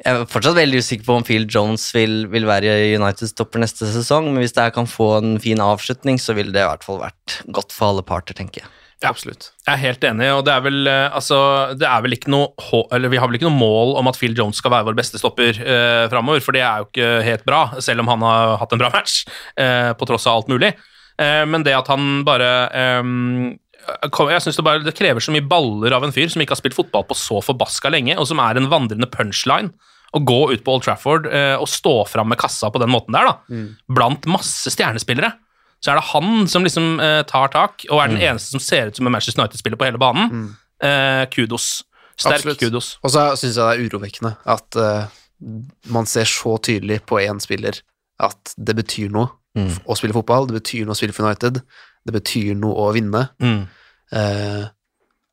Jeg 0.00 0.08
er 0.08 0.22
fortsatt 0.24 0.56
veldig 0.56 0.78
usikker 0.80 1.04
på 1.04 1.14
om 1.18 1.24
Phil 1.26 1.42
Jones 1.52 1.82
vil, 1.92 2.22
vil 2.32 2.46
være 2.48 2.72
Uniteds 2.96 3.34
topper 3.36 3.60
neste 3.60 3.90
sesong, 3.92 4.30
men 4.30 4.40
hvis 4.40 4.54
det 4.56 4.64
her 4.64 4.72
kan 4.72 4.88
få 4.88 5.08
en 5.18 5.34
fin 5.42 5.60
avslutning, 5.60 6.16
så 6.16 6.32
ville 6.38 6.54
det 6.54 6.62
i 6.62 6.68
hvert 6.68 6.86
fall 6.86 7.02
vært 7.02 7.42
godt 7.52 7.76
for 7.76 7.90
alle 7.90 8.04
parter, 8.08 8.36
tenker 8.38 8.64
jeg. 8.64 8.70
Absolutt. 9.04 9.50
Jeg 9.66 9.74
er 9.74 9.82
helt 9.82 10.04
enig, 10.06 10.28
og 10.30 10.44
det 10.46 10.52
er 10.54 10.62
vel 10.64 10.88
eh, 10.88 11.08
altså, 11.12 11.36
det 11.76 11.88
er 11.88 12.04
vel 12.04 12.14
ikke 12.14 12.30
noe 12.30 12.80
eller 12.94 13.10
Vi 13.10 13.18
har 13.18 13.28
vel 13.28 13.36
ikke 13.36 13.48
noe 13.48 13.58
mål 13.58 13.96
om 13.98 14.08
at 14.08 14.16
Phil 14.16 14.36
Jones 14.38 14.60
skal 14.62 14.72
være 14.72 14.86
vår 14.88 14.96
beste 15.00 15.18
stopper 15.20 15.58
eh, 15.58 16.04
framover, 16.12 16.40
for 16.44 16.56
det 16.56 16.62
er 16.62 16.80
jo 16.80 16.88
ikke 16.88 17.10
helt 17.26 17.44
bra, 17.48 17.64
selv 17.82 18.04
om 18.04 18.12
han 18.14 18.24
har 18.24 18.56
hatt 18.62 18.72
en 18.72 18.82
bra 18.84 18.92
match, 18.94 19.24
eh, 19.60 19.90
på 19.98 20.08
tross 20.08 20.28
av 20.30 20.40
alt 20.40 20.52
mulig. 20.54 20.72
Eh, 21.20 21.42
men 21.50 21.66
det 21.66 21.76
at 21.76 21.90
han 21.92 22.22
bare 22.24 22.52
eh, 22.70 23.02
jeg 23.82 24.42
synes 24.44 24.58
det, 24.58 24.64
bare, 24.66 24.82
det 24.84 24.94
krever 24.96 25.24
så 25.24 25.34
mye 25.34 25.44
baller 25.46 25.94
av 25.96 26.06
en 26.06 26.14
fyr 26.14 26.30
som 26.32 26.42
ikke 26.42 26.54
har 26.54 26.60
spilt 26.60 26.76
fotball 26.78 27.06
på 27.08 27.16
så 27.18 27.40
forbaska 27.44 27.90
lenge, 27.92 28.16
og 28.18 28.28
som 28.30 28.40
er 28.42 28.58
en 28.58 28.70
vandrende 28.72 29.08
punchline. 29.10 29.72
Å 30.12 30.20
gå 30.28 30.40
ut 30.52 30.64
på 30.64 30.74
Old 30.74 30.84
Trafford 30.84 31.28
eh, 31.30 31.54
og 31.56 31.70
stå 31.72 32.02
fram 32.10 32.28
med 32.28 32.40
kassa 32.40 32.68
på 32.72 32.80
den 32.82 32.92
måten 32.92 33.16
der, 33.16 33.30
da, 33.30 33.62
blant 33.88 34.28
masse 34.28 34.70
stjernespillere, 34.74 35.32
så 35.82 35.92
er 35.92 35.98
det 35.98 36.08
han 36.12 36.44
som 36.50 36.66
liksom 36.66 37.00
eh, 37.02 37.22
tar 37.26 37.50
tak, 37.54 37.86
og 37.90 38.02
er 38.02 38.12
den 38.12 38.20
eneste 38.22 38.54
som 38.54 38.62
ser 38.62 38.90
ut 38.90 38.98
som 38.98 39.08
en 39.08 39.16
Manchester 39.16 39.42
United-spiller 39.42 39.80
på 39.80 39.88
hele 39.88 40.00
banen. 40.02 40.52
Eh, 40.82 41.24
kudos. 41.32 41.80
Sterk 42.14 42.42
Absolutt. 42.42 42.60
kudos. 42.60 42.92
Og 43.02 43.14
så 43.14 43.24
syns 43.40 43.56
jeg 43.56 43.64
det 43.64 43.72
er 43.72 43.88
urovekkende 43.88 44.34
at 44.52 44.78
uh, 44.78 45.08
man 45.90 46.06
ser 46.06 46.28
så 46.28 46.58
tydelig 46.62 47.00
på 47.08 47.18
én 47.22 47.40
spiller 47.42 47.80
at 48.22 48.52
det 48.60 48.76
betyr 48.78 49.10
noe 49.10 49.32
å 49.52 49.96
spille 49.98 50.14
fotball, 50.16 50.46
det 50.48 50.60
betyr 50.60 50.86
noe 50.86 50.94
å 50.94 50.98
spille 50.98 51.12
for 51.16 51.26
United, 51.28 51.58
det 52.06 52.14
betyr 52.16 52.56
noe 52.58 52.88
å 52.88 52.92
vinne. 52.96 53.26
Mm. 53.42 53.62
Eh, 54.12 54.64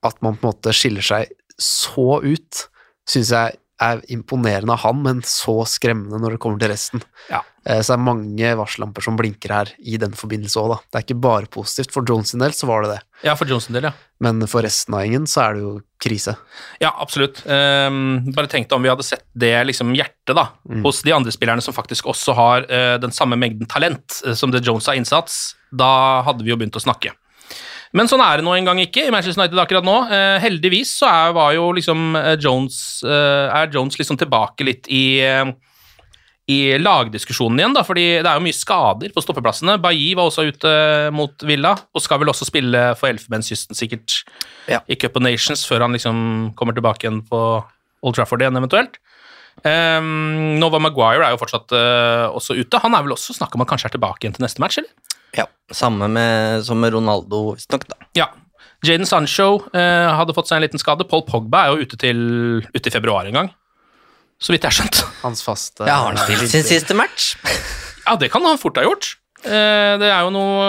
at 0.09 0.21
man 0.23 0.37
på 0.37 0.45
en 0.45 0.53
måte 0.53 0.73
skiller 0.75 1.05
seg 1.05 1.33
så 1.59 2.21
ut, 2.23 2.65
syns 3.09 3.33
jeg 3.35 3.57
er 3.81 4.01
imponerende 4.11 4.75
av 4.75 4.83
han, 4.83 4.99
men 5.05 5.21
så 5.25 5.61
skremmende 5.69 6.19
når 6.19 6.35
det 6.35 6.41
kommer 6.43 6.59
til 6.61 6.71
resten. 6.73 7.03
Ja. 7.31 7.41
Eh, 7.65 7.79
så 7.79 7.93
det 7.93 7.97
er 7.97 8.05
mange 8.05 8.51
varsellamper 8.59 9.05
som 9.05 9.17
blinker 9.19 9.53
her 9.53 9.71
i 9.79 9.99
den 10.01 10.15
forbindelse 10.17 10.59
òg, 10.61 10.73
da. 10.73 10.77
Det 10.83 10.99
er 10.99 11.05
ikke 11.07 11.21
bare 11.23 11.51
positivt. 11.51 11.93
For 11.95 12.07
Jones 12.07 12.33
sin 12.33 12.43
del 12.43 12.55
så 12.55 12.69
var 12.69 12.85
det 12.85 12.95
det, 12.95 12.99
Ja, 13.27 13.35
for 13.39 13.49
Johnson 13.51 13.75
del, 13.75 13.89
ja. 13.89 13.93
men 14.23 14.43
for 14.47 14.63
resten 14.63 14.95
av 14.95 15.03
gjengen 15.03 15.27
så 15.27 15.43
er 15.45 15.55
det 15.55 15.63
jo 15.63 15.73
krise. 15.99 16.35
Ja, 16.79 16.93
absolutt. 17.03 17.41
Um, 17.45 18.31
bare 18.35 18.51
tenk 18.51 18.69
deg 18.69 18.77
om 18.77 18.85
vi 18.85 18.91
hadde 18.91 19.07
sett 19.07 19.25
det 19.35 19.53
liksom 19.67 19.91
hjertet 19.97 20.37
da, 20.37 20.49
hos 20.85 21.01
de 21.03 21.15
andre 21.15 21.33
spillerne 21.35 21.63
som 21.63 21.75
faktisk 21.75 22.07
også 22.11 22.35
har 22.37 22.67
uh, 22.71 22.95
den 23.01 23.15
samme 23.15 23.39
mengden 23.39 23.67
talent 23.69 24.21
uh, 24.25 24.35
som 24.35 24.51
det 24.55 24.63
Jones 24.63 24.87
har 24.87 24.99
innsats. 24.99 25.57
Da 25.71 26.21
hadde 26.27 26.47
vi 26.47 26.53
jo 26.53 26.59
begynt 26.59 26.79
å 26.79 26.83
snakke. 26.83 27.15
Men 27.97 28.09
sånn 28.09 28.21
er 28.21 28.37
det 28.37 28.45
nå 28.45 28.53
en 28.53 28.67
gang 28.69 28.79
ikke 28.83 29.07
i 29.07 29.13
Manchester 29.13 29.41
United 29.41 29.61
akkurat 29.63 29.87
nå. 29.87 29.95
Eh, 30.13 30.35
heldigvis 30.43 30.91
så 30.99 31.07
er, 31.09 31.31
var 31.37 31.55
jo 31.55 31.71
liksom 31.73 32.13
eh, 32.19 32.35
Jones, 32.41 32.77
eh, 33.07 33.47
er 33.49 33.71
Jones 33.73 33.97
liksom 33.97 34.19
tilbake 34.21 34.67
litt 34.67 34.89
i 34.93 35.03
eh, 35.25 35.49
i 36.49 36.79
lagdiskusjonen 36.81 37.59
igjen, 37.61 37.75
da, 37.77 37.83
fordi 37.85 38.03
det 38.23 38.25
er 38.25 38.39
jo 38.39 38.41
mye 38.41 38.57
skader 38.57 39.11
på 39.13 39.21
stoppeplassene. 39.21 39.75
Bailly 39.81 40.15
var 40.17 40.31
også 40.31 40.47
ute 40.49 40.71
mot 41.13 41.45
Villa, 41.45 41.75
og 41.93 42.01
skal 42.01 42.21
vel 42.23 42.31
også 42.31 42.47
spille 42.49 42.81
for 42.97 43.11
Elfenbenskysten 43.11 43.77
sikkert 43.77 44.23
Ja. 44.65 44.79
i 44.89 44.97
Cup 44.97 45.19
of 45.19 45.21
Nations 45.21 45.61
før 45.69 45.85
han 45.85 45.93
liksom 45.93 46.55
kommer 46.57 46.73
tilbake 46.73 47.05
igjen 47.05 47.21
på 47.29 47.41
Old 48.01 48.17
Trafford 48.17 48.41
igjen, 48.41 48.57
eventuelt. 48.57 48.97
Um, 49.61 50.57
Nova 50.57 50.79
Maguire 50.81 51.27
er 51.27 51.35
jo 51.35 51.41
fortsatt 51.41 51.69
uh, 51.75 52.33
også 52.33 52.55
ute. 52.57 52.81
Han 52.81 52.95
er 52.95 53.05
vel 53.05 53.13
også 53.13 53.35
snakk 53.35 53.53
om 53.53 53.61
han 53.61 53.69
kanskje 53.69 53.91
er 53.91 53.97
tilbake 53.99 54.23
igjen 54.23 54.37
til 54.37 54.45
neste 54.47 54.63
match, 54.63 54.79
eller? 54.81 55.18
Ja, 55.37 55.45
Samme 55.71 56.07
med, 56.09 56.63
som 56.65 56.79
med 56.81 56.95
Ronaldo, 56.95 57.53
visstnok, 57.53 57.83
da. 57.91 57.97
Ja. 58.17 58.29
Jaden 58.85 59.05
Sancho 59.05 59.59
eh, 59.75 60.07
hadde 60.15 60.33
fått 60.33 60.47
seg 60.49 60.57
en 60.57 60.63
liten 60.65 60.79
skade. 60.81 61.05
Paul 61.05 61.25
Pogba 61.27 61.65
er 61.67 61.73
jo 61.75 61.83
ute 61.85 61.97
til 61.99 62.19
ute 62.73 62.87
i 62.89 62.93
februar 62.93 63.27
en 63.27 63.35
gang, 63.35 63.49
så 64.41 64.53
vidt 64.55 64.63
jeg 64.65 64.71
har 64.71 64.77
skjønt. 64.79 65.01
Hans 65.21 65.43
faste 65.45 65.85
Ja, 65.85 65.97
har 66.05 66.15
han 66.15 66.21
spilt 66.23 66.49
sin 66.51 66.65
siste 66.67 66.97
match? 66.97 67.33
Ja, 68.09 68.15
det 68.17 68.31
kan 68.33 68.41
han 68.41 68.57
fort 68.57 68.79
ha 68.79 68.81
gjort. 68.87 69.11
Eh, 69.45 69.93
det 70.01 70.07
er 70.09 70.23
jo 70.25 70.31
noe 70.33 70.63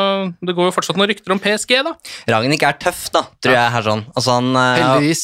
Det 0.44 0.52
går 0.54 0.66
jo 0.68 0.72
fortsatt 0.76 0.98
noen 0.98 1.08
rykter 1.08 1.32
om 1.32 1.38
PSG, 1.40 1.70
da. 1.86 1.94
Ragnhild 2.28 2.66
er 2.68 2.76
tøff, 2.82 3.06
da, 3.14 3.22
tror 3.40 3.54
jeg. 3.56 3.70
her 3.72 3.86
sånn. 3.86 4.02
Altså, 4.12 4.34
han, 4.36 4.50
eh, 4.60 4.80
Heldigvis. 4.82 5.22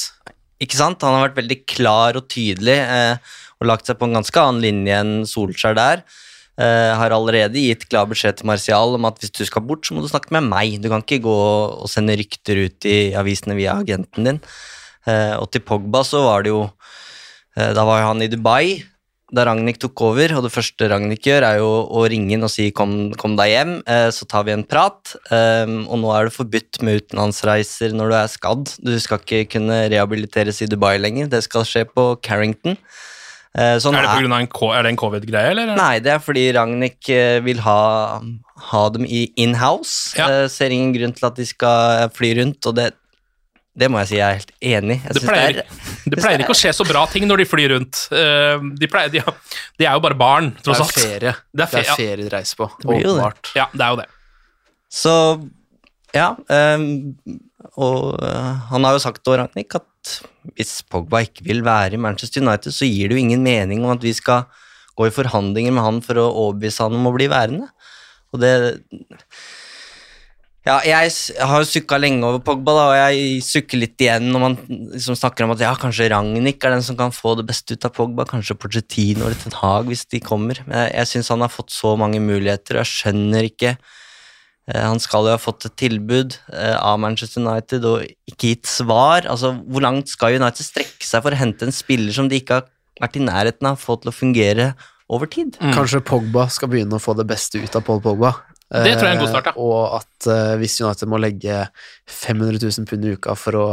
Ikke 0.64 0.78
sant? 0.78 1.04
Han 1.04 1.18
har 1.18 1.26
vært 1.28 1.42
veldig 1.42 1.58
klar 1.68 2.16
og 2.16 2.30
tydelig 2.32 2.78
eh, 2.80 3.34
og 3.60 3.68
lagt 3.68 3.90
seg 3.90 3.98
på 4.00 4.08
en 4.08 4.16
ganske 4.16 4.40
annen 4.40 4.64
linje 4.64 4.96
enn 5.02 5.12
Solskjær 5.28 5.76
der. 5.76 6.06
Eh, 6.56 6.92
har 6.96 7.12
allerede 7.12 7.60
gitt 7.60 7.84
klar 7.90 8.06
beskjed 8.08 8.38
til 8.38 8.48
Martial 8.48 8.96
om 8.96 9.04
at 9.04 9.20
hvis 9.20 9.34
du 9.36 9.42
skal 9.44 9.64
bort, 9.68 9.84
så 9.84 9.92
må 9.92 10.00
du 10.00 10.08
snakke 10.08 10.32
med 10.32 10.48
meg. 10.48 10.78
Du 10.80 10.88
kan 10.88 11.04
ikke 11.04 11.26
gå 11.26 11.36
og 11.84 11.88
sende 11.92 12.16
rykter 12.16 12.62
ut 12.64 12.88
i 12.88 13.12
avisene 13.18 13.58
via 13.58 13.76
agenten 13.82 14.24
din. 14.24 14.42
Eh, 15.04 15.34
og 15.36 15.50
til 15.52 15.64
Pogba 15.66 16.00
så 16.06 16.24
var 16.24 16.42
det 16.42 16.50
jo 16.50 16.64
eh, 16.64 17.70
Da 17.76 17.84
var 17.86 18.00
jo 18.00 18.08
han 18.08 18.24
i 18.24 18.32
Dubai 18.32 18.82
da 19.34 19.42
Ragnhild 19.42 19.80
tok 19.82 20.00
over, 20.06 20.32
og 20.38 20.44
det 20.46 20.52
første 20.54 20.86
Ragnhild 20.86 21.24
gjør, 21.26 21.42
er 21.42 21.56
jo 21.58 21.70
å 21.98 22.04
ringe 22.06 22.30
inn 22.36 22.46
og 22.46 22.50
si 22.52 22.68
'kom, 22.70 23.10
kom 23.18 23.34
deg 23.34 23.50
hjem', 23.50 23.82
så 24.14 24.22
tar 24.22 24.44
vi 24.46 24.52
en 24.54 24.62
prat. 24.62 25.16
Og 25.34 25.96
nå 25.98 26.12
er 26.14 26.28
det 26.28 26.36
forbudt 26.36 26.78
med 26.86 27.02
utenlandsreiser 27.02 27.90
når 27.90 28.06
du 28.06 28.14
er 28.14 28.30
skadd. 28.30 28.64
Du 28.78 28.94
skal 29.02 29.18
ikke 29.18 29.58
kunne 29.58 29.90
rehabiliteres 29.90 30.62
i 30.62 30.70
Dubai 30.70 30.94
lenger, 31.02 31.26
det 31.26 31.42
skal 31.42 31.66
skje 31.66 31.82
på 31.90 32.22
Carrington. 32.22 32.78
Eh, 33.56 33.78
sånn 33.80 33.94
Er 33.96 34.04
det, 34.04 34.10
av 34.12 34.20
en, 34.36 34.48
er 34.76 34.82
det 34.84 34.90
en 34.92 34.98
covid-greie, 35.00 35.50
eller? 35.54 35.70
Nei, 35.78 35.94
det 36.04 36.10
er 36.12 36.20
fordi 36.20 36.42
Ragnhild 36.52 37.08
eh, 37.14 37.38
vil 37.46 37.62
ha, 37.64 37.80
ha 38.70 38.82
dem 38.92 39.06
i 39.08 39.22
in-house. 39.40 40.12
Ja. 40.18 40.26
Eh, 40.42 40.46
ser 40.52 40.74
ingen 40.76 40.92
grunn 40.92 41.14
til 41.16 41.24
at 41.30 41.38
de 41.40 41.46
skal 41.48 42.10
fly 42.12 42.34
rundt, 42.42 42.68
og 42.68 42.76
det, 42.76 42.90
det 43.76 43.88
må 43.92 44.02
jeg 44.02 44.10
si 44.10 44.18
jeg 44.20 44.26
er 44.26 44.36
helt 44.42 44.52
enig 44.74 44.98
i. 45.00 45.14
Det 45.16 45.24
pleier, 45.24 45.62
er- 45.62 46.04
det 46.12 46.20
pleier 46.20 46.44
ikke 46.44 46.52
å 46.52 46.60
skje 46.60 46.74
så 46.76 46.84
bra 46.88 47.06
ting 47.12 47.24
når 47.30 47.42
de 47.44 47.48
flyr 47.48 47.72
rundt. 47.78 48.02
Eh, 48.12 48.68
De, 48.82 48.90
pleier, 48.92 49.08
de, 49.16 49.24
de 49.80 49.88
er 49.88 49.96
jo 49.96 50.04
bare 50.04 50.20
barn, 50.20 50.52
tross 50.60 50.84
alt. 50.84 50.92
Det 50.92 51.06
er 51.06 51.08
ferie. 51.16 51.34
Det 51.56 51.64
er 51.66 51.72
ferie, 51.72 51.88
ja. 51.88 51.96
ferie 52.02 52.22
de 52.28 52.32
reiser 52.36 52.60
på, 52.60 52.68
blir 52.84 53.00
jo 53.00 53.14
det. 53.16 53.16
åpenbart. 53.16 53.52
Ja, 53.56 53.70
det 53.72 53.88
er 53.88 53.96
jo 53.96 54.02
det. 54.04 54.08
Så 55.00 55.16
ja. 56.14 56.28
ehm, 56.52 56.90
og 57.74 58.16
eh, 58.24 58.52
han 58.70 58.86
har 58.86 58.96
jo 58.96 59.02
sagt 59.02 59.24
til 59.24 59.38
Ragnhild 59.40 59.78
at 59.78 60.14
hvis 60.56 60.78
Pogba 60.86 61.24
ikke 61.26 61.44
vil 61.48 61.64
være 61.66 61.96
i 61.96 62.00
Manchester 62.00 62.44
United, 62.44 62.74
så 62.74 62.86
gir 62.88 63.10
det 63.10 63.18
jo 63.18 63.24
ingen 63.24 63.42
mening 63.42 63.82
om 63.84 63.94
at 63.96 64.04
vi 64.04 64.14
skal 64.16 64.46
gå 64.96 65.08
i 65.08 65.14
forhandlinger 65.14 65.74
med 65.74 65.84
han 65.84 66.00
for 66.04 66.20
å 66.22 66.30
overbevise 66.30 66.86
han 66.86 66.96
om 66.96 67.10
å 67.10 67.14
bli 67.16 67.28
værende. 67.32 67.70
Og 68.32 68.42
det 68.42 68.54
Ja, 70.66 70.80
jeg 70.82 71.12
har 71.46 71.60
jo 71.62 71.66
sukka 71.70 71.94
lenge 72.00 72.26
over 72.26 72.40
Pogba, 72.42 72.72
da, 72.74 72.86
og 72.90 72.96
jeg 72.98 73.42
sukker 73.46 73.78
litt 73.78 74.02
igjen 74.02 74.32
når 74.34 74.42
man 74.42 74.56
liksom 74.96 75.14
snakker 75.14 75.46
om 75.46 75.52
at 75.54 75.62
ja, 75.62 75.70
kanskje 75.78 76.08
Ragnhild 76.10 76.48
er 76.58 76.74
den 76.74 76.82
som 76.82 76.98
kan 76.98 77.14
få 77.14 77.36
det 77.38 77.44
beste 77.46 77.76
ut 77.76 77.86
av 77.86 77.94
Pogba, 77.94 78.26
kanskje 78.26 78.58
Porcetino 78.58 79.28
eller 79.28 79.38
Ten 79.38 79.54
Hag 79.60 79.86
hvis 79.86 80.02
de 80.10 80.18
kommer. 80.18 80.58
Men 80.66 80.80
jeg, 80.80 80.96
jeg 80.96 81.12
syns 81.12 81.30
han 81.34 81.46
har 81.46 81.54
fått 81.54 81.70
så 81.70 81.94
mange 82.00 82.18
muligheter, 82.18 82.74
og 82.74 82.82
jeg 82.82 82.94
skjønner 82.96 83.46
ikke 83.46 83.76
Han 84.74 84.98
skal 84.98 85.28
jo 85.28 85.34
ha 85.36 85.38
fått 85.38 85.68
et 85.68 85.76
tilbud 85.78 86.34
eh, 86.52 86.74
av 86.74 86.98
Manchester 86.98 87.44
United 87.44 87.84
og 87.86 88.02
ikke 88.26 88.50
gitt 88.54 88.66
svar. 88.66 89.28
Altså, 89.30 89.52
Hvor 89.70 89.84
langt 89.84 90.10
skal 90.10 90.40
United 90.40 90.66
strekke 90.66 91.06
seg 91.06 91.22
for 91.22 91.30
å 91.36 91.38
hente 91.38 91.68
en 91.68 91.74
spiller 91.74 92.10
som 92.16 92.26
de 92.30 92.40
ikke 92.40 92.58
har 92.58 92.66
vært 93.00 93.20
i 93.20 93.22
nærheten 93.22 93.68
av 93.70 93.78
å 93.78 93.82
få 93.84 93.98
til 94.02 94.10
å 94.10 94.16
fungere 94.16 94.72
over 95.12 95.30
tid? 95.30 95.54
Kanskje 95.76 96.02
Pogba 96.02 96.48
skal 96.50 96.72
begynne 96.72 96.98
å 96.98 97.02
få 97.02 97.14
det 97.14 97.28
beste 97.30 97.62
ut 97.62 97.78
av 97.78 97.84
Paul 97.86 98.02
Pogba. 98.02 98.34
Det 98.66 98.96
tror 98.96 99.06
jeg 99.06 99.12
er 99.12 99.14
en 99.14 99.22
god 99.22 99.30
start, 99.30 99.52
ja. 99.52 99.54
Eh, 99.54 99.62
Og 99.62 99.98
at 100.00 100.26
eh, 100.34 100.54
hvis 100.58 100.80
United 100.82 101.12
må 101.12 101.20
legge 101.22 101.60
500 102.10 102.58
000 102.58 102.88
pund 102.90 103.06
i 103.06 103.14
uka 103.14 103.36
for 103.38 103.60
å 103.60 103.68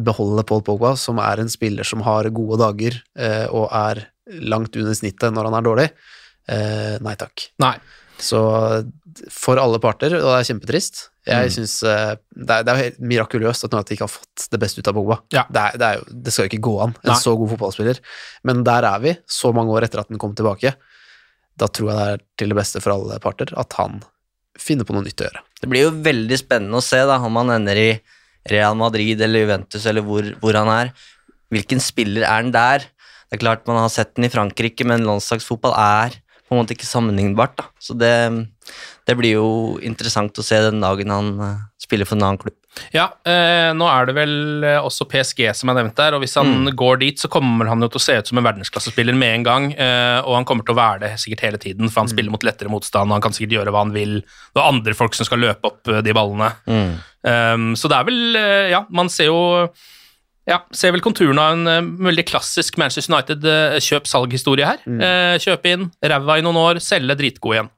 beholde 0.00 0.44
Paul 0.48 0.62
Pogba, 0.64 0.94
som 0.96 1.20
er 1.20 1.42
en 1.42 1.52
spiller 1.52 1.84
som 1.86 2.00
har 2.06 2.30
gode 2.34 2.56
dager 2.62 2.96
eh, 3.18 3.44
og 3.52 3.68
er 3.74 4.06
langt 4.48 4.76
under 4.76 4.96
snittet 4.96 5.34
når 5.34 5.50
han 5.50 5.58
er 5.58 5.66
dårlig, 5.66 5.86
eh, 6.48 6.96
nei 7.04 7.14
takk. 7.20 7.50
Nei. 7.62 7.74
Så 8.18 8.38
for 9.34 9.58
alle 9.58 9.78
parter, 9.82 10.12
og 10.18 10.26
det 10.28 10.34
er 10.40 10.48
kjempetrist. 10.52 11.08
Jeg 11.28 11.48
Mm. 11.48 11.52
synes 11.52 11.72
eh, 11.84 12.14
det, 12.34 12.50
er, 12.54 12.62
det 12.64 12.72
er 12.72 12.78
helt 12.82 13.00
mirakuløst 13.04 13.64
at 13.66 13.74
United 13.74 13.94
ikke 13.96 14.06
har 14.06 14.12
fått 14.14 14.46
det 14.52 14.60
beste 14.62 14.80
ut 14.80 14.88
av 14.88 14.94
Pogba. 14.96 15.16
Ja. 15.34 15.42
Det, 15.50 15.60
er, 15.60 15.78
det, 15.80 15.88
er 15.88 15.98
jo, 15.98 16.04
det 16.24 16.32
skal 16.32 16.46
jo 16.46 16.50
ikke 16.52 16.62
gå 16.68 16.74
an, 16.86 16.94
en 17.02 17.10
Nei. 17.12 17.18
så 17.20 17.34
god 17.36 17.50
fotballspiller. 17.52 18.00
Men 18.48 18.62
der 18.64 18.86
er 18.88 19.02
vi, 19.02 19.12
så 19.28 19.50
mange 19.52 19.74
år 19.76 19.84
etter 19.88 20.00
at 20.00 20.08
den 20.08 20.18
kom 20.22 20.32
tilbake. 20.38 20.72
Da 21.58 21.66
tror 21.68 21.90
jeg 21.90 21.98
det 21.98 22.06
er 22.14 22.22
til 22.38 22.54
det 22.54 22.58
beste 22.60 22.80
for 22.84 22.94
alle 22.94 23.18
parter 23.20 23.52
at 23.58 23.76
han 23.80 24.00
finner 24.58 24.86
på 24.88 24.94
noe 24.96 25.04
nytt 25.04 25.20
å 25.20 25.26
gjøre. 25.28 25.42
Det 25.60 25.68
blir 25.70 25.84
jo 25.88 25.90
veldig 26.06 26.38
spennende 26.40 26.78
å 26.80 26.86
se 26.86 27.00
da, 27.06 27.18
om 27.22 27.36
han 27.42 27.50
ender 27.58 27.76
i 27.82 27.90
Real 28.48 28.78
Madrid 28.78 29.20
eller 29.20 29.44
Juventus 29.44 29.84
eller 29.90 30.06
hvor, 30.06 30.24
hvor 30.40 30.56
han 30.56 30.70
er. 30.72 30.94
Hvilken 31.52 31.82
spiller 31.82 32.22
er 32.24 32.40
han 32.40 32.54
der? 32.54 32.86
Det 33.28 33.36
er 33.36 33.42
klart 33.42 33.66
man 33.68 33.82
har 33.82 33.92
sett 33.92 34.14
den 34.16 34.24
i 34.24 34.32
Frankrike, 34.32 34.86
men 34.88 35.04
landslagsfotball 35.04 35.74
er 35.76 36.16
på 36.48 36.56
en 36.56 36.62
måte 36.62 36.74
ikke 36.76 36.88
sammenlignbart. 36.88 37.56
da. 37.60 37.68
Så 37.78 37.96
det, 37.98 38.14
det 39.08 39.16
blir 39.18 39.36
jo 39.36 39.50
interessant 39.84 40.38
å 40.38 40.44
se 40.44 40.60
den 40.64 40.80
dagen 40.84 41.12
han 41.12 41.34
eh, 41.44 41.66
spiller 41.80 42.08
for 42.08 42.18
en 42.18 42.24
annen 42.26 42.40
klubb. 42.40 42.56
Ja, 42.94 43.08
eh, 43.26 43.70
nå 43.76 43.86
er 43.90 44.08
det 44.08 44.14
vel 44.16 44.34
eh, 44.66 44.78
også 44.84 45.06
PSG 45.10 45.42
som 45.56 45.70
er 45.70 45.80
nevnt 45.80 45.96
der, 45.98 46.16
og 46.16 46.22
hvis 46.22 46.36
han 46.38 46.70
går 46.78 47.00
dit, 47.02 47.20
så 47.20 47.30
kommer 47.32 47.68
han 47.70 47.82
jo 47.84 47.90
til 47.92 48.00
å 48.00 48.04
se 48.04 48.16
ut 48.20 48.30
som 48.30 48.40
en 48.40 48.46
verdensklassespiller 48.46 49.16
med 49.18 49.38
en 49.38 49.46
gang, 49.46 49.68
eh, 49.74 50.18
og 50.22 50.38
han 50.38 50.48
kommer 50.48 50.66
til 50.66 50.76
å 50.76 50.80
være 50.80 51.02
det 51.06 51.12
sikkert 51.22 51.44
hele 51.46 51.62
tiden, 51.62 51.90
for 51.90 52.04
han 52.04 52.12
spiller 52.12 52.34
mot 52.34 52.46
lettere 52.46 52.72
motstand, 52.72 53.10
og 53.10 53.18
han 53.18 53.24
kan 53.24 53.36
sikkert 53.36 53.58
gjøre 53.58 53.74
hva 53.74 53.84
han 53.86 53.94
vil. 53.96 54.18
Det 54.22 54.62
er 54.62 54.72
andre 54.72 54.96
folk 54.98 55.18
som 55.18 55.28
skal 55.28 55.42
løpe 55.46 55.72
opp 55.72 55.92
eh, 55.92 56.02
de 56.04 56.16
ballene. 56.16 56.52
Um, 57.28 57.72
så 57.76 57.90
det 57.90 57.96
er 57.96 58.06
vel, 58.06 58.20
ja, 58.70 58.84
man 58.94 59.10
ser 59.12 59.32
jo 59.32 59.40
ja, 60.48 60.62
ser 60.72 60.94
vel 60.94 61.04
konturene 61.04 61.44
av 61.44 61.56
en 61.56 61.68
uh, 61.68 62.06
veldig 62.08 62.24
klassisk 62.30 62.78
Manchester 62.80 63.12
United 63.12 63.44
eh, 63.48 63.78
kjøp-salg-historie 63.84 64.68
her. 64.68 64.80
Eh, 64.88 65.34
kjøpe 65.44 65.74
inn, 65.74 65.88
ræva 66.00 66.38
i 66.38 66.44
noen 66.46 66.60
år, 66.60 66.80
selge 66.84 67.18
dritgod 67.20 67.56
igjen. 67.56 67.72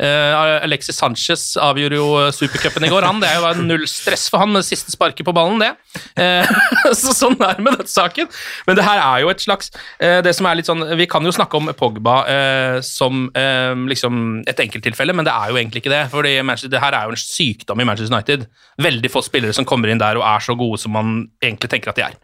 Eh, 0.00 0.62
Alexis 0.64 0.96
Sanchez 0.96 1.42
avgjorde 1.60 1.98
jo 1.98 2.08
supercupen 2.32 2.86
i 2.86 2.90
går, 2.92 3.04
han. 3.04 3.20
Det 3.20 3.30
jo 3.34 3.50
null 3.66 3.86
stress 3.90 4.28
for 4.32 4.40
han 4.40 4.52
med 4.52 4.62
det 4.62 4.70
siste 4.70 4.94
sparket 4.94 5.26
på 5.26 5.34
ballen, 5.36 5.60
det. 5.60 5.74
Uh, 6.16 6.48
så 7.00 7.12
sånn 7.16 7.36
er 7.36 7.58
det 7.58 7.64
med 7.66 7.76
denne 7.76 7.90
saken. 7.90 8.30
Men 8.66 8.78
det 8.78 8.86
her 8.86 9.02
er 9.02 9.24
jo 9.24 9.32
et 9.32 9.42
slags 9.42 9.70
uh, 9.74 10.20
Det 10.24 10.32
som 10.36 10.46
er 10.48 10.58
litt 10.58 10.68
sånn 10.68 10.84
Vi 10.98 11.06
kan 11.10 11.24
jo 11.26 11.32
snakke 11.34 11.58
om 11.58 11.68
Pogba 11.76 12.16
eh, 12.30 12.76
som 12.84 13.26
eh, 13.36 13.72
liksom 13.90 14.42
et 14.48 14.60
enkelttilfelle, 14.62 15.14
men 15.16 15.26
det 15.26 15.34
er 15.34 15.52
jo 15.52 15.60
egentlig 15.60 15.84
ikke 15.84 15.92
det. 15.92 16.02
For 16.12 16.26
det 16.26 16.82
her 16.82 16.96
er 16.96 17.08
jo 17.08 17.16
en 17.16 17.22
sykdom 17.22 17.82
i 17.82 17.86
Manchester 17.88 18.14
United. 18.14 18.46
Veldig 18.80 19.12
få 19.12 19.22
spillere 19.26 19.56
som 19.56 19.68
kommer 19.68 19.92
inn 19.92 20.00
der 20.00 20.20
og 20.20 20.26
er 20.26 20.44
så 20.44 20.56
gode 20.58 20.80
som 20.82 20.94
man 20.96 21.16
egentlig 21.42 21.72
tenker 21.72 21.92
at 21.92 22.00
de 22.00 22.06
er. 22.08 22.20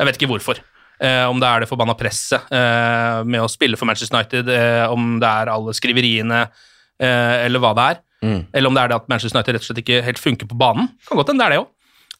Jeg 0.00 0.08
vet 0.08 0.20
ikke 0.20 0.30
hvorfor. 0.32 0.62
Eh, 1.00 1.24
om 1.28 1.40
det 1.40 1.48
er 1.48 1.62
det 1.62 1.68
forbanna 1.70 1.94
presset 1.96 2.50
eh, 2.52 3.20
med 3.24 3.40
å 3.40 3.48
spille 3.48 3.78
for 3.80 3.88
Manchester 3.88 4.18
United, 4.18 4.50
eh, 4.52 4.84
om 4.92 5.14
det 5.22 5.28
er 5.28 5.52
alle 5.52 5.72
skriveriene, 5.76 6.42
eh, 6.44 6.66
eller 7.08 7.62
hva 7.62 7.72
det 7.78 7.84
er. 7.94 8.00
Mm. 8.20 8.40
Eller 8.52 8.68
om 8.68 8.74
det 8.76 8.82
er 8.82 8.88
det 8.92 8.96
at 9.00 9.08
Manchester 9.08 9.38
United 9.38 9.54
rett 9.56 9.64
og 9.64 9.68
slett 9.70 9.82
ikke 9.84 10.00
helt 10.04 10.18
funker 10.20 10.48
på 10.50 10.58
banen. 10.60 10.90
Kan 11.08 11.16
godt 11.20 11.30
hende 11.32 11.40
det 11.44 11.46
er 11.48 11.54
det 11.56 11.60
òg. 11.64 11.68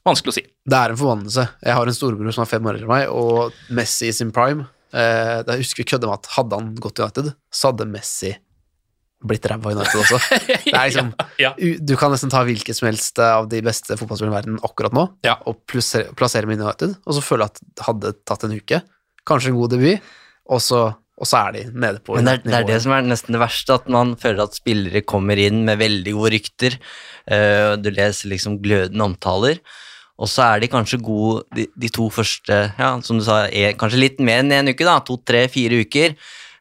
Vanskelig 0.08 0.32
å 0.32 0.36
si. 0.38 0.42
Det 0.64 0.78
er 0.78 0.94
en 0.94 0.96
forbannelse. 0.96 1.42
Jeg 1.66 1.76
har 1.76 1.86
en 1.90 1.96
storebror 1.96 2.32
som 2.32 2.46
er 2.46 2.48
fem 2.48 2.64
år 2.70 2.78
eldre 2.78 2.86
enn 2.88 2.94
meg, 2.94 3.10
og 3.12 3.74
Messi 3.76 4.08
i 4.08 4.14
sin 4.16 4.30
prime 4.32 4.64
eh, 4.96 5.42
Jeg 5.44 5.60
husker 5.60 5.82
vi 5.82 5.90
kødda 5.92 6.08
med 6.08 6.16
at 6.22 6.30
hadde 6.38 6.56
han 6.56 6.70
gått 6.80 6.96
til 6.96 7.04
United, 7.04 7.28
så 7.52 7.68
hadde 7.74 7.86
Messi 7.92 8.32
blitt 9.20 9.44
ræva 9.52 9.74
i 9.74 9.76
United 9.76 10.00
også. 10.00 10.18
Det 10.64 10.72
er 10.72 10.86
liksom, 10.88 11.10
Ja. 11.36 11.50
ja. 11.60 11.76
Du 11.84 11.92
kan 12.00 12.14
nesten 12.14 12.32
ta 12.32 12.40
hvilket 12.48 12.78
som 12.78 12.88
helst 12.88 13.20
av 13.20 13.50
de 13.52 13.60
beste 13.66 13.92
fotballspillerne 14.00 14.32
i 14.32 14.38
verden 14.38 14.56
akkurat 14.64 14.96
nå, 14.96 15.04
Ja. 15.28 15.34
og 15.44 15.60
plassere, 15.68 16.14
plassere 16.16 16.48
med 16.48 16.62
United, 16.64 16.96
og 17.04 17.18
så 17.18 17.20
føle 17.26 17.44
at 17.50 17.60
det 17.60 17.84
hadde 17.84 18.14
tatt 18.24 18.48
en 18.48 18.56
uke, 18.56 18.80
kanskje 19.28 19.52
en 19.52 19.58
god 19.60 19.74
debut, 19.76 20.00
og 20.48 20.64
så, 20.64 20.80
og 21.20 21.28
så 21.28 21.36
er 21.44 21.52
de 21.58 21.62
nede 21.76 22.00
på 22.00 22.16
Men 22.16 22.24
det 22.24 22.32
er, 22.38 22.42
det 22.46 22.56
er 22.56 22.66
det 22.70 22.78
som 22.80 22.94
er 22.96 23.04
nesten 23.04 23.36
det 23.36 23.42
verste, 23.42 23.76
at 23.76 23.88
man 23.92 24.14
føler 24.16 24.46
at 24.46 24.56
spillere 24.56 25.02
kommer 25.04 25.36
inn 25.36 25.62
med 25.68 25.78
veldig 25.82 26.14
gode 26.16 26.30
rykter. 26.38 26.78
eh, 27.28 27.76
du 27.76 27.90
leser 27.92 28.30
liksom 28.32 28.56
glødende 28.64 29.04
omtaler, 29.04 29.60
og 30.20 30.28
så 30.28 30.46
er 30.54 30.60
de 30.60 30.68
kanskje 30.72 30.98
gode 31.04 31.44
de, 31.56 31.66
de 31.80 31.88
to 31.92 32.08
første, 32.12 32.56
ja, 32.78 32.88
som 33.04 33.20
du 33.20 33.24
sa, 33.24 33.42
er, 33.48 33.76
kanskje 33.80 34.00
litt 34.00 34.18
mer 34.20 34.40
enn 34.42 34.52
en 34.52 34.72
uke, 34.72 34.84
da, 34.84 34.98
to, 35.04 35.18
tre, 35.24 35.46
fire 35.52 35.82
uker. 35.84 36.16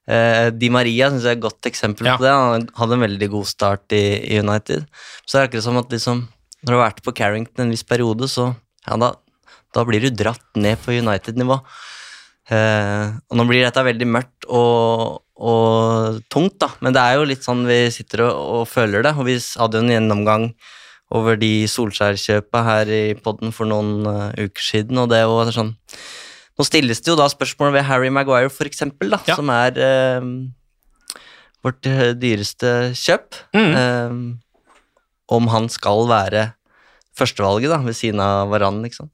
Eh, 0.10 0.50
Di 0.56 0.70
Maria 0.74 1.10
synes 1.12 1.24
jeg 1.28 1.36
er 1.36 1.40
et 1.40 1.44
godt 1.44 1.68
eksempel 1.70 2.08
Ja. 2.08 2.18
på 2.18 2.24
det. 2.24 2.32
Han 2.32 2.68
hadde 2.80 2.96
en 3.00 3.04
veldig 3.08 3.30
god 3.30 3.48
start 3.48 3.96
i, 3.96 4.04
i 4.32 4.40
United. 4.40 4.88
Så 5.28 5.38
er 5.38 5.44
det 5.44 5.50
akkurat 5.52 5.68
som 5.68 5.78
at 5.82 5.92
liksom, 5.96 6.24
når 6.64 6.72
du 6.72 6.78
har 6.78 6.86
vært 6.90 7.04
på 7.06 7.16
Carrington 7.16 7.66
en 7.68 7.72
viss 7.76 7.84
periode, 7.88 8.28
så 8.32 8.50
ja, 8.88 8.96
da, 9.00 9.12
da 9.76 9.84
blir 9.88 10.02
du 10.04 10.10
dratt 10.10 10.44
ned 10.60 10.80
på 10.84 10.96
United-nivå. 10.98 11.60
Eh, 12.50 13.08
og 13.30 13.38
nå 13.38 13.46
blir 13.50 13.62
dette 13.62 13.84
veldig 13.86 14.08
mørkt 14.10 14.48
og, 14.50 15.20
og 15.38 16.20
tungt, 16.34 16.58
da, 16.62 16.72
men 16.82 16.96
det 16.96 17.04
er 17.04 17.20
jo 17.20 17.28
litt 17.30 17.46
sånn 17.46 17.62
vi 17.70 17.84
sitter 17.94 18.26
og, 18.26 18.40
og 18.62 18.64
føler 18.70 19.06
det. 19.06 19.14
Og 19.18 19.28
vi 19.28 19.38
hadde 19.38 19.78
jo 19.80 19.86
en 19.86 19.94
gjennomgang 19.94 20.48
over 21.14 21.38
de 21.42 21.66
Solskjær-kjøpa 21.70 22.64
her 22.66 22.90
i 22.94 23.04
podden 23.18 23.54
for 23.56 23.70
noen 23.70 24.06
uh, 24.06 24.30
uker 24.38 24.62
siden, 24.62 24.98
og 25.02 25.10
det 25.10 25.22
er 25.22 25.30
jo 25.30 25.54
sånn 25.56 25.74
Nå 26.60 26.66
stilles 26.68 27.00
det 27.00 27.08
jo 27.08 27.16
da 27.16 27.26
spørsmål 27.32 27.72
ved 27.72 27.86
Harry 27.88 28.10
Maguire, 28.12 28.50
for 28.52 28.68
eksempel, 28.68 29.14
da, 29.14 29.22
Ja. 29.30 29.38
som 29.40 29.48
er 29.54 29.78
eh, 29.80 30.26
vårt 31.64 31.88
dyreste 32.20 32.92
kjøp. 33.00 33.38
Mm. 33.56 34.26
Om 35.32 35.48
han 35.54 35.70
skal 35.72 36.04
være 36.10 36.42
førstevalget, 37.16 37.72
da, 37.72 37.78
ved 37.86 37.96
siden 37.96 38.20
av 38.20 38.52
Varan, 38.52 38.82
liksom. 38.84 39.08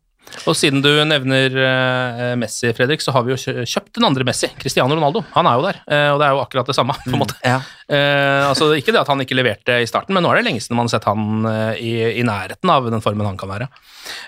Og 0.46 0.55
siden 0.58 0.82
du 0.84 0.89
nevner 1.08 1.55
uh, 1.55 2.34
Messi, 2.39 2.70
Fredrik, 2.75 3.01
så 3.03 3.13
har 3.15 3.25
vi 3.25 3.34
jo 3.34 3.38
kjøpt 3.39 3.96
den 3.98 4.05
andre 4.08 4.25
Messi, 4.27 4.50
Cristiano 4.60 4.98
Ronaldo. 4.98 5.24
Han 5.34 5.50
er 5.50 5.58
jo 5.58 5.65
der, 5.65 5.79
uh, 5.88 6.10
og 6.13 6.22
det 6.22 6.27
er 6.27 6.36
jo 6.36 6.41
akkurat 6.44 6.70
det 6.70 6.75
samme, 6.77 6.96
på 7.05 7.13
en 7.13 7.22
måte. 7.24 7.38
Ja. 7.46 7.58
uh, 7.62 8.50
altså 8.51 8.70
Ikke 8.77 8.94
det 8.94 9.01
at 9.01 9.12
han 9.12 9.24
ikke 9.24 9.38
leverte 9.38 9.79
i 9.82 9.89
starten, 9.89 10.15
men 10.15 10.25
nå 10.25 10.32
er 10.32 10.41
det 10.41 10.48
lenge 10.50 10.63
siden 10.63 10.77
man 10.77 10.89
har 10.89 10.96
sett 10.98 11.10
han 11.10 11.50
i, 11.79 11.94
i 12.20 12.25
nærheten 12.27 12.72
av 12.72 12.89
den 12.91 13.03
formen 13.03 13.27
han 13.27 13.39
kan 13.39 13.51
være. 13.51 13.70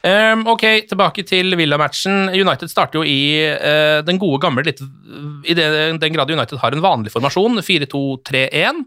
Um, 0.02 0.46
ok, 0.56 0.66
tilbake 0.90 1.26
til 1.28 1.58
Villa-matchen. 1.60 2.32
United 2.34 2.72
starter 2.72 3.02
jo 3.02 3.06
i 3.08 4.02
den 4.08 4.20
gode 4.22 4.42
gamle 4.42 4.64
litt 4.66 4.80
I 4.82 5.56
det, 5.58 5.68
den 6.02 6.14
grad 6.16 6.32
United 6.32 6.62
har 6.62 6.74
en 6.74 6.84
vanlig 6.84 7.14
formasjon, 7.14 7.62
4-2-3-1. 7.66 8.86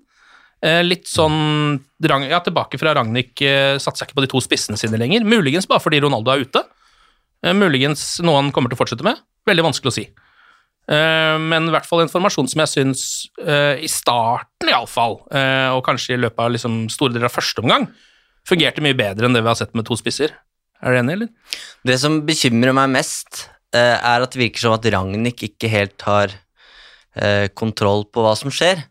Eh, 0.61 0.83
litt 0.85 1.09
sånn 1.09 1.79
ja, 2.05 2.40
Tilbake 2.45 2.76
fra 2.81 2.93
Ragnhild 2.93 3.40
satser 3.81 4.05
ikke 4.05 4.19
på 4.19 4.25
de 4.26 4.29
to 4.35 4.43
spissene 4.45 4.76
sine 4.81 5.00
lenger. 5.00 5.25
Muligens 5.25 5.69
bare 5.69 5.81
fordi 5.81 6.02
Ronaldo 6.05 6.35
er 6.35 6.45
ute. 6.45 6.64
Eh, 7.44 7.56
muligens 7.56 8.18
noe 8.25 8.40
han 8.40 8.50
kommer 8.54 8.73
til 8.73 8.78
å 8.78 8.82
fortsette 8.82 9.06
med. 9.06 9.20
Veldig 9.49 9.64
vanskelig 9.70 9.90
å 9.90 9.97
si. 9.97 10.06
Eh, 10.90 11.37
men 11.40 11.68
i 11.68 11.72
hvert 11.74 11.88
fall 11.88 12.05
en 12.05 12.12
formasjon 12.12 12.50
som 12.50 12.62
jeg 12.64 12.72
syns, 12.74 13.03
eh, 13.40 13.81
i 13.81 13.88
starten 13.88 14.68
iallfall, 14.68 15.20
og 15.76 15.85
kanskje 15.87 16.14
i 16.14 16.20
løpet 16.20 16.38
av 16.38 16.53
liksom, 16.53 16.90
store 16.90 17.14
deler 17.14 17.31
av 17.31 17.37
første 17.37 17.62
omgang, 17.62 17.88
fungerte 18.46 18.83
mye 18.83 18.96
bedre 18.96 19.26
enn 19.26 19.35
det 19.37 19.42
vi 19.42 19.48
har 19.48 19.59
sett 19.59 19.74
med 19.74 19.87
to 19.87 19.96
spisser. 19.96 20.33
Er 20.83 20.92
du 20.92 20.98
enig, 20.98 21.12
eller? 21.12 21.29
Det 21.85 21.98
som 22.00 22.22
bekymrer 22.22 22.74
meg 22.74 22.90
mest, 22.90 23.48
er 23.72 24.22
at 24.22 24.33
det 24.33 24.40
virker 24.40 24.59
som 24.59 24.72
at 24.72 24.83
Ragnhild 24.83 25.44
ikke 25.46 25.68
helt 25.70 26.00
har 26.03 26.33
kontroll 27.55 28.07
på 28.07 28.22
hva 28.24 28.37
som 28.37 28.50
skjer. 28.50 28.85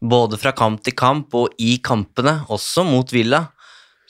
Både 0.00 0.38
fra 0.38 0.52
kamp 0.52 0.82
til 0.82 0.94
kamp 0.94 1.34
og 1.34 1.52
i 1.58 1.78
kampene, 1.78 2.46
også 2.48 2.84
mot 2.86 3.10
Villa, 3.12 3.48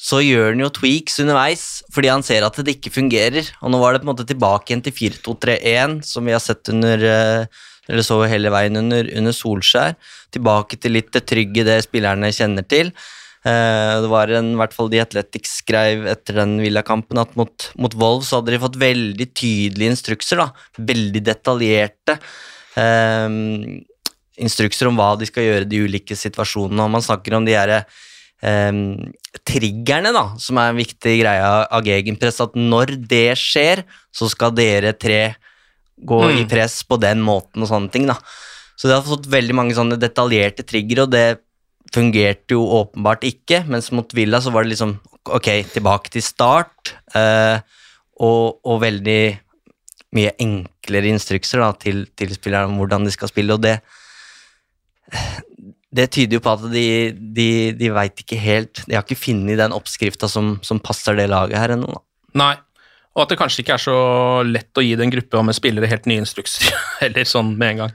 så 0.03 0.19
gjør 0.19 0.51
han 0.51 0.62
jo 0.65 0.71
tweaks 0.75 1.21
underveis 1.23 1.67
fordi 1.95 2.11
han 2.11 2.25
ser 2.27 2.43
at 2.47 2.59
det 2.59 2.79
ikke 2.79 2.95
fungerer. 2.95 3.53
Og 3.62 3.71
nå 3.71 3.79
var 3.79 3.95
det 3.95 4.03
på 4.03 4.09
en 4.09 4.12
måte 4.15 4.27
tilbake 4.27 4.73
igjen 4.73 4.83
til 4.83 4.97
4-2-3-1, 4.97 6.01
som 6.09 6.27
vi 6.27 6.35
har 6.35 6.43
sett 6.43 6.73
under 6.73 7.07
eh, 7.07 7.61
eller 7.91 8.07
så 8.07 8.21
hele 8.31 8.51
veien 8.55 8.79
under, 8.79 9.09
under 9.19 9.35
Solskjær. 9.35 9.97
Tilbake 10.35 10.79
til 10.81 10.97
litt 10.97 11.11
det 11.15 11.25
trygge, 11.31 11.67
det 11.67 11.81
spillerne 11.87 12.31
kjenner 12.35 12.67
til. 12.67 12.93
Eh, 13.43 13.95
det 14.05 14.11
var 14.11 14.31
en, 14.31 14.53
i 14.55 14.61
hvert 14.61 14.75
fall 14.77 14.91
de 14.93 15.01
Athletics 15.03 15.57
skrev 15.65 16.07
etter 16.11 16.38
den 16.38 16.57
Villa-kampen 16.62 17.19
at 17.23 17.35
mot, 17.38 17.71
mot 17.75 17.97
Wolves 17.99 18.31
hadde 18.35 18.55
de 18.55 18.61
fått 18.62 18.79
veldig 18.83 19.29
tydelige 19.35 19.97
instrukser. 19.97 20.45
da, 20.45 20.51
Veldig 20.93 21.25
detaljerte 21.27 22.19
eh, 22.79 23.27
instrukser 24.43 24.91
om 24.91 24.99
hva 24.99 25.12
de 25.19 25.27
skal 25.31 25.49
gjøre 25.49 25.67
i 25.67 25.73
de 25.75 25.83
ulike 25.88 26.19
situasjonene. 26.19 26.87
og 26.87 26.95
Man 26.95 27.05
snakker 27.05 27.38
om 27.38 27.49
de 27.49 27.59
her, 27.59 27.77
eh, 27.81 28.01
triggerne, 28.42 30.11
da, 30.14 30.24
som 30.42 30.59
er 30.59 30.72
en 30.72 30.81
viktig 30.81 31.14
greie 31.20 31.42
av 31.46 31.87
gegenpress. 31.87 32.40
At 32.42 32.57
når 32.59 32.96
det 33.09 33.38
skjer, 33.38 33.85
så 34.12 34.28
skal 34.31 34.55
dere 34.57 34.92
tre 34.98 35.37
gå 36.02 36.18
i 36.33 36.42
Mm. 36.42 36.48
press 36.50 36.83
på 36.83 36.98
den 36.98 37.22
måten 37.22 37.62
og 37.62 37.68
sånne 37.68 37.90
ting. 37.92 38.07
da. 38.07 38.16
Så 38.76 38.88
det 38.88 38.96
har 38.96 39.07
fått 39.07 39.31
veldig 39.31 39.55
mange 39.55 39.74
sånne 39.74 39.98
detaljerte 40.00 40.66
triggere, 40.66 41.05
og 41.07 41.11
det 41.11 41.38
fungerte 41.92 42.57
jo 42.57 42.64
åpenbart 42.66 43.22
ikke. 43.22 43.64
Mens 43.68 43.92
mot 43.92 44.11
Villa 44.12 44.40
så 44.40 44.50
var 44.50 44.64
det 44.64 44.74
liksom 44.74 44.98
ok, 45.24 45.62
tilbake 45.72 46.11
til 46.11 46.22
start, 46.22 46.96
eh, 47.14 47.61
og, 48.18 48.59
og 48.64 48.81
veldig 48.83 49.38
mye 50.12 50.33
enklere 50.40 51.09
instrukser 51.12 51.62
da, 51.62 51.70
til, 51.72 52.07
til 52.16 52.35
spillerne 52.35 52.68
om 52.68 52.81
hvordan 52.81 53.05
de 53.07 53.12
skal 53.14 53.31
spille, 53.31 53.55
og 53.55 53.62
det 53.62 53.78
det 55.92 56.07
tyder 56.14 56.38
jo 56.38 56.42
på 56.44 56.52
at 56.55 56.62
de, 56.72 56.85
de, 57.37 57.48
de 57.76 57.88
veit 57.92 58.22
ikke 58.22 58.38
helt 58.40 58.81
De 58.88 58.94
har 58.96 59.02
ikke 59.05 59.18
funnet 59.20 59.59
den 59.61 59.74
oppskrifta 59.76 60.28
som, 60.31 60.55
som 60.64 60.81
passer 60.81 61.18
det 61.18 61.26
laget 61.28 61.59
her 61.61 61.74
ennå. 61.76 61.98
Nei. 62.38 62.55
Og 63.12 63.26
at 63.26 63.28
det 63.35 63.37
kanskje 63.42 63.61
ikke 63.61 63.74
er 63.76 63.83
så 63.83 63.96
lett 64.48 64.78
å 64.81 64.85
gi 64.85 64.94
den 64.96 65.11
gruppa 65.12 65.42
med 65.44 65.52
spillere 65.59 65.90
helt 65.90 66.07
nye 66.09 66.22
instrukser 66.24 66.70
heller, 67.02 67.28
sånn 67.28 67.50
med 67.61 67.74
en 67.74 67.83
gang. 67.85 67.92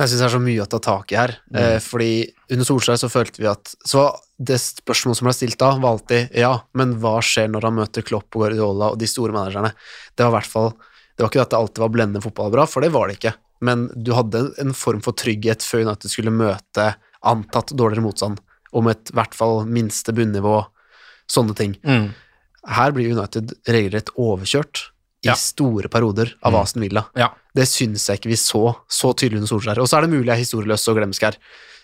Jeg 0.00 0.08
syns 0.12 0.20
det 0.20 0.26
er 0.26 0.32
så 0.34 0.40
mye 0.40 0.62
å 0.64 0.68
ta 0.72 0.78
tak 0.84 1.12
i 1.12 1.16
her. 1.16 1.32
Eh, 1.56 1.78
fordi 1.84 2.10
under 2.52 2.64
Solskjær 2.68 2.96
så 3.00 3.08
følte 3.12 3.42
vi 3.42 3.48
at 3.50 3.72
Så 3.84 4.04
det 4.40 4.56
spørsmålet 4.60 5.18
som 5.18 5.26
ble 5.28 5.34
stilt 5.36 5.58
da, 5.60 5.74
var 5.80 5.96
alltid 5.98 6.36
ja, 6.40 6.54
men 6.76 6.94
hva 7.02 7.18
skjer 7.24 7.50
når 7.52 7.66
han 7.68 7.76
møter 7.76 8.04
Klopp 8.08 8.28
og 8.36 8.46
Guardiola 8.46 8.92
og 8.94 9.00
de 9.00 9.08
store 9.08 9.32
managerne? 9.36 9.72
Det 10.16 10.24
var 10.24 10.32
i 10.32 10.36
hvert 10.38 10.52
fall 10.54 10.70
Det 10.76 11.20
var 11.24 11.28
ikke 11.32 11.42
at 11.44 11.52
det 11.52 11.58
alltid 11.60 11.82
var 11.84 11.92
blendende 11.96 12.22
fotball 12.24 12.52
bra, 12.54 12.64
for 12.68 12.80
det 12.84 12.92
var 12.96 13.08
det 13.12 13.18
ikke. 13.18 13.34
Men 13.68 13.88
du 13.92 14.12
hadde 14.16 14.40
en- 14.40 14.54
en 14.68 14.72
form 14.76 15.02
for 15.04 15.12
trygghet 15.20 15.60
før 15.68 15.84
United 15.84 16.08
skulle 16.12 16.32
møte 16.32 16.94
antatt 17.26 17.72
dårligere 17.76 18.04
motstand, 18.04 18.40
om 18.72 18.86
et 18.88 19.10
i 19.10 19.16
hvert 19.18 19.34
fall 19.34 19.64
minste 19.66 20.12
bunnivå, 20.14 20.60
sånne 21.30 21.54
ting. 21.58 21.76
Mm. 21.84 22.10
Her 22.70 22.92
blir 22.92 23.10
United 23.12 23.52
regelrett 23.68 24.10
overkjørt 24.16 24.86
i 25.24 25.28
Ja. 25.28 25.34
store 25.34 25.88
perioder 25.88 26.34
av 26.42 26.54
Aston 26.56 26.82
Villa. 26.82 27.04
Ja. 27.16 27.28
Det 27.54 27.66
syns 27.68 28.06
jeg 28.08 28.20
ikke 28.20 28.30
vi 28.30 28.36
så 28.40 28.76
så 28.88 29.12
tydelig 29.14 29.40
under 29.42 29.48
Solskjær. 29.50 29.78
Og 29.82 29.88
så 29.88 29.98
er 29.98 30.06
det 30.06 30.10
mulig 30.14 30.26
jeg 30.30 30.36
er 30.38 30.44
historieløs 30.44 30.88
og 30.88 30.96
glemsk 30.96 31.22
her, 31.22 31.36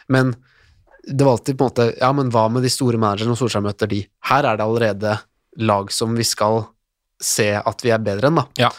men 0.08 0.36
det 1.06 1.22
var 1.24 1.36
alltid 1.36 1.56
på 1.58 1.64
en 1.66 1.70
måte 1.70 1.98
Ja, 2.00 2.12
men 2.12 2.30
hva 2.30 2.48
med 2.50 2.62
de 2.62 2.68
store 2.72 2.98
managerne 2.98 3.28
når 3.34 3.36
Solskjær 3.42 3.62
møter 3.62 3.86
de? 3.88 4.06
Her 4.24 4.44
er 4.44 4.56
det 4.56 4.64
allerede 4.66 5.18
lag 5.58 5.90
som 5.92 6.14
vi 6.16 6.24
skal 6.24 6.66
se 7.20 7.50
at 7.56 7.82
vi 7.82 7.90
er 7.90 7.98
bedre 7.98 8.28
enn, 8.28 8.36
da. 8.36 8.46
Ja. 8.58 8.70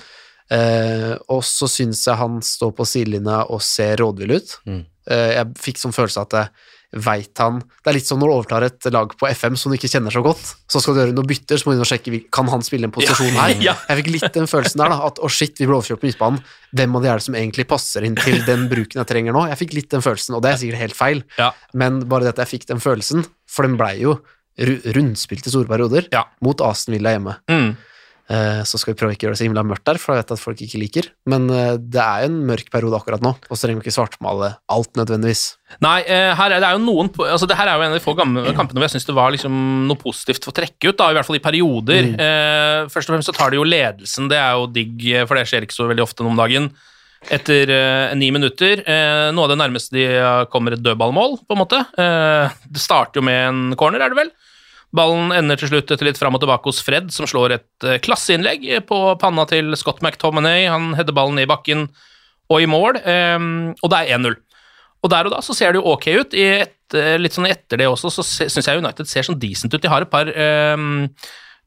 Eh, 0.49 1.17
og 1.29 1.41
så 1.43 1.67
syns 1.67 2.05
jeg 2.07 2.15
han 2.19 2.39
står 2.41 2.71
på 2.77 2.85
sidelinja 2.87 3.43
og 3.51 3.61
ser 3.61 3.97
rådvill 3.97 4.35
ut. 4.37 4.57
Mm. 4.67 4.85
Eh, 5.09 5.35
jeg 5.37 5.53
fikk 5.63 5.77
sånn 5.79 5.95
følelse 5.95 6.21
at 6.25 6.33
det, 6.35 6.49
veit 7.03 7.35
han 7.43 7.57
Det 7.59 7.89
er 7.91 7.95
litt 7.97 8.07
som 8.07 8.15
når 8.19 8.29
du 8.29 8.33
overtar 8.37 8.63
et 8.63 8.85
lag 8.95 9.11
på 9.19 9.27
FM 9.27 9.57
som 9.59 9.71
du 9.71 9.75
ikke 9.75 9.89
kjenner 9.91 10.11
så 10.11 10.21
godt. 10.23 10.39
Så 10.71 10.79
skal 10.79 10.95
du 10.95 10.99
gjøre 11.01 11.15
noen 11.17 11.27
bytter, 11.27 11.59
så 11.59 11.67
må 11.67 11.73
du 11.73 11.77
inn 11.77 11.83
og 11.83 11.89
sjekke 11.89 12.21
kan 12.31 12.47
han 12.47 12.63
spille 12.63 12.87
en 12.87 12.93
posisjon 12.95 13.33
Ja, 13.35 13.41
her. 13.49 13.55
ja. 13.69 13.73
Jeg 13.89 13.99
fikk 14.01 14.09
litt 14.15 14.29
den 14.37 14.47
følelsen 14.47 14.79
der, 14.83 14.93
da. 14.95 15.01
At 15.09 15.19
å 15.19 15.27
shit, 15.31 15.59
vi 15.59 15.67
ble 15.67 15.75
overkjørt 15.75 15.99
på 15.99 16.07
midtbanen. 16.07 16.39
Hvem 16.79 16.95
av 16.95 17.03
de 17.03 17.09
er 17.11 17.19
det 17.19 17.25
som 17.27 17.35
egentlig 17.35 17.67
passer 17.67 18.07
inn 18.07 18.15
til 18.15 18.39
den 18.47 18.67
bruken 18.71 19.03
jeg 19.03 19.09
trenger 19.11 19.35
nå? 19.35 19.43
Jeg 19.51 19.59
fikk 19.65 19.75
litt 19.75 19.89
den 19.91 20.03
følelsen, 20.05 20.35
og 20.39 20.43
det 20.47 20.53
er 20.53 20.61
sikkert 20.63 20.83
helt 20.85 20.95
feil, 20.97 21.23
Ja. 21.37 21.51
men 21.73 21.99
bare 22.07 22.23
det 22.23 22.35
at 22.37 22.43
jeg 22.47 22.53
fikk 22.59 22.67
den 22.71 22.79
følelsen, 22.79 23.27
for 23.51 23.67
den 23.67 23.75
blei 23.79 23.97
jo 24.01 24.17
rundspilt 24.95 25.45
i 25.47 25.51
store 25.53 25.67
perioder 25.69 26.07
Ja. 26.11 26.23
mot 26.41 26.59
Aston 26.65 26.95
Villa 26.95 27.11
hjemme. 27.13 27.35
Mm. 27.51 27.75
Eh, 28.29 28.61
Så 28.67 28.75
skal 28.75 28.91
vi 28.93 28.97
prøve 28.99 29.15
ikke 29.15 29.23
å 29.23 29.29
gjøre 29.29 29.37
det 29.37 29.39
så 29.39 29.45
himla 29.47 29.63
mørkt 29.63 29.85
der, 29.87 29.99
for 30.01 30.11
jeg 30.11 30.25
vet 30.25 30.33
at 30.35 30.41
folk 30.41 30.59
ikke 30.65 30.81
liker. 30.81 31.05
Men 31.31 31.45
eh, 31.49 31.77
det 31.79 32.01
er 32.03 32.25
jo 32.25 32.31
en 32.31 32.41
mørk 32.49 32.67
periode 32.73 32.97
akkurat 32.99 33.23
nå, 33.23 33.31
og 33.39 33.53
så 33.55 33.61
trenger 33.63 33.79
vi 33.79 33.87
ikke 33.87 33.95
svartmale 33.95 34.49
alt 34.73 34.99
nødvendigvis. 34.99 35.43
Nei, 35.83 36.01
eh, 36.03 36.33
her 36.35 36.51
er 36.51 36.59
det 36.63 36.67
er 36.67 36.75
jo 36.75 36.83
noen 36.83 37.11
altså 37.27 37.47
det 37.47 37.55
her 37.59 37.71
er 37.71 37.79
jo 37.79 37.85
en 37.85 37.95
av 37.95 37.99
de 37.99 38.03
få 38.03 38.15
gamle 38.19 38.51
kampene 38.57 38.79
hvor 38.79 38.87
jeg 38.87 38.95
syns 38.97 39.07
det 39.07 39.15
var 39.15 39.31
liksom 39.35 39.55
noe 39.87 39.99
positivt 39.99 40.47
å 40.51 40.55
trekke 40.59 40.91
ut, 40.91 40.97
da, 40.99 41.09
i 41.11 41.17
hvert 41.17 41.27
fall 41.29 41.39
i 41.39 41.43
perioder. 41.47 42.11
Eh, 42.27 42.81
først 42.91 43.07
og 43.07 43.15
fremst 43.15 43.31
så 43.31 43.35
tar 43.37 43.51
de 43.55 43.61
jo 43.61 43.67
ledelsen, 43.67 44.27
det 44.31 44.39
er 44.43 44.59
jo 44.59 44.67
digg, 44.75 45.07
for 45.27 45.39
det 45.39 45.47
skjer 45.47 45.67
ikke 45.67 45.79
så 45.79 45.87
veldig 45.87 46.03
ofte 46.07 46.23
nå 46.27 46.33
om 46.35 46.39
dagen. 46.43 46.69
Etter 47.33 47.71
eh, 47.73 48.11
ni 48.15 48.27
minutter. 48.31 48.83
Eh, 48.85 49.29
noe 49.33 49.47
av 49.47 49.49
det 49.55 49.57
nærmeste 49.59 49.95
de 49.95 50.03
kommer 50.53 50.75
et 50.75 50.83
dødballmål, 50.83 51.39
på 51.47 51.55
en 51.55 51.63
måte. 51.63 51.79
Eh, 51.97 52.59
det 52.69 52.83
starter 52.83 53.19
jo 53.19 53.25
med 53.25 53.39
en 53.47 53.63
corner, 53.79 54.03
er 54.03 54.13
det 54.13 54.19
vel? 54.19 54.29
Ballen 54.95 55.34
ender 55.36 55.60
til 55.60 55.71
slutt 55.71 55.91
etter 55.91 56.08
litt 56.08 56.19
fram 56.19 56.38
og 56.38 56.41
tilbake 56.43 56.69
hos 56.69 56.80
Fred, 56.86 57.10
som 57.13 57.28
slår 57.28 57.58
et 57.58 57.88
eh, 57.88 58.00
klasseinnlegg 58.04 58.63
på 58.88 59.00
panna 59.21 59.43
til 59.50 59.76
Scott 59.80 60.00
McTominay. 60.02 60.67
Han 60.71 60.93
header 60.97 61.15
ballen 61.15 61.41
i 61.41 61.47
bakken 61.50 61.89
og 62.47 62.63
i 62.63 62.69
mål, 62.71 63.02
eh, 63.04 63.38
og 63.82 63.91
det 63.91 64.04
er 64.04 64.15
1-0. 64.17 64.38
Og 65.04 65.12
der 65.13 65.28
og 65.28 65.36
da 65.36 65.41
så 65.45 65.56
ser 65.56 65.76
det 65.76 65.82
jo 65.82 65.91
ok 65.91 66.08
ut. 66.21 66.38
I 66.38 66.47
et, 66.63 66.95
eh, 66.95 67.17
litt 67.19 67.36
sånn 67.36 67.50
etter 67.50 67.84
det 67.84 67.89
også, 67.91 68.12
så 68.15 68.26
syns 68.26 68.65
jeg 68.65 68.80
United 68.80 69.10
ser 69.10 69.28
sånn 69.28 69.39
decent 69.39 69.76
ut. 69.76 69.82
De 69.84 69.91
har 69.91 70.04
et 70.04 70.12
par 70.12 70.32
eh, 70.32 70.88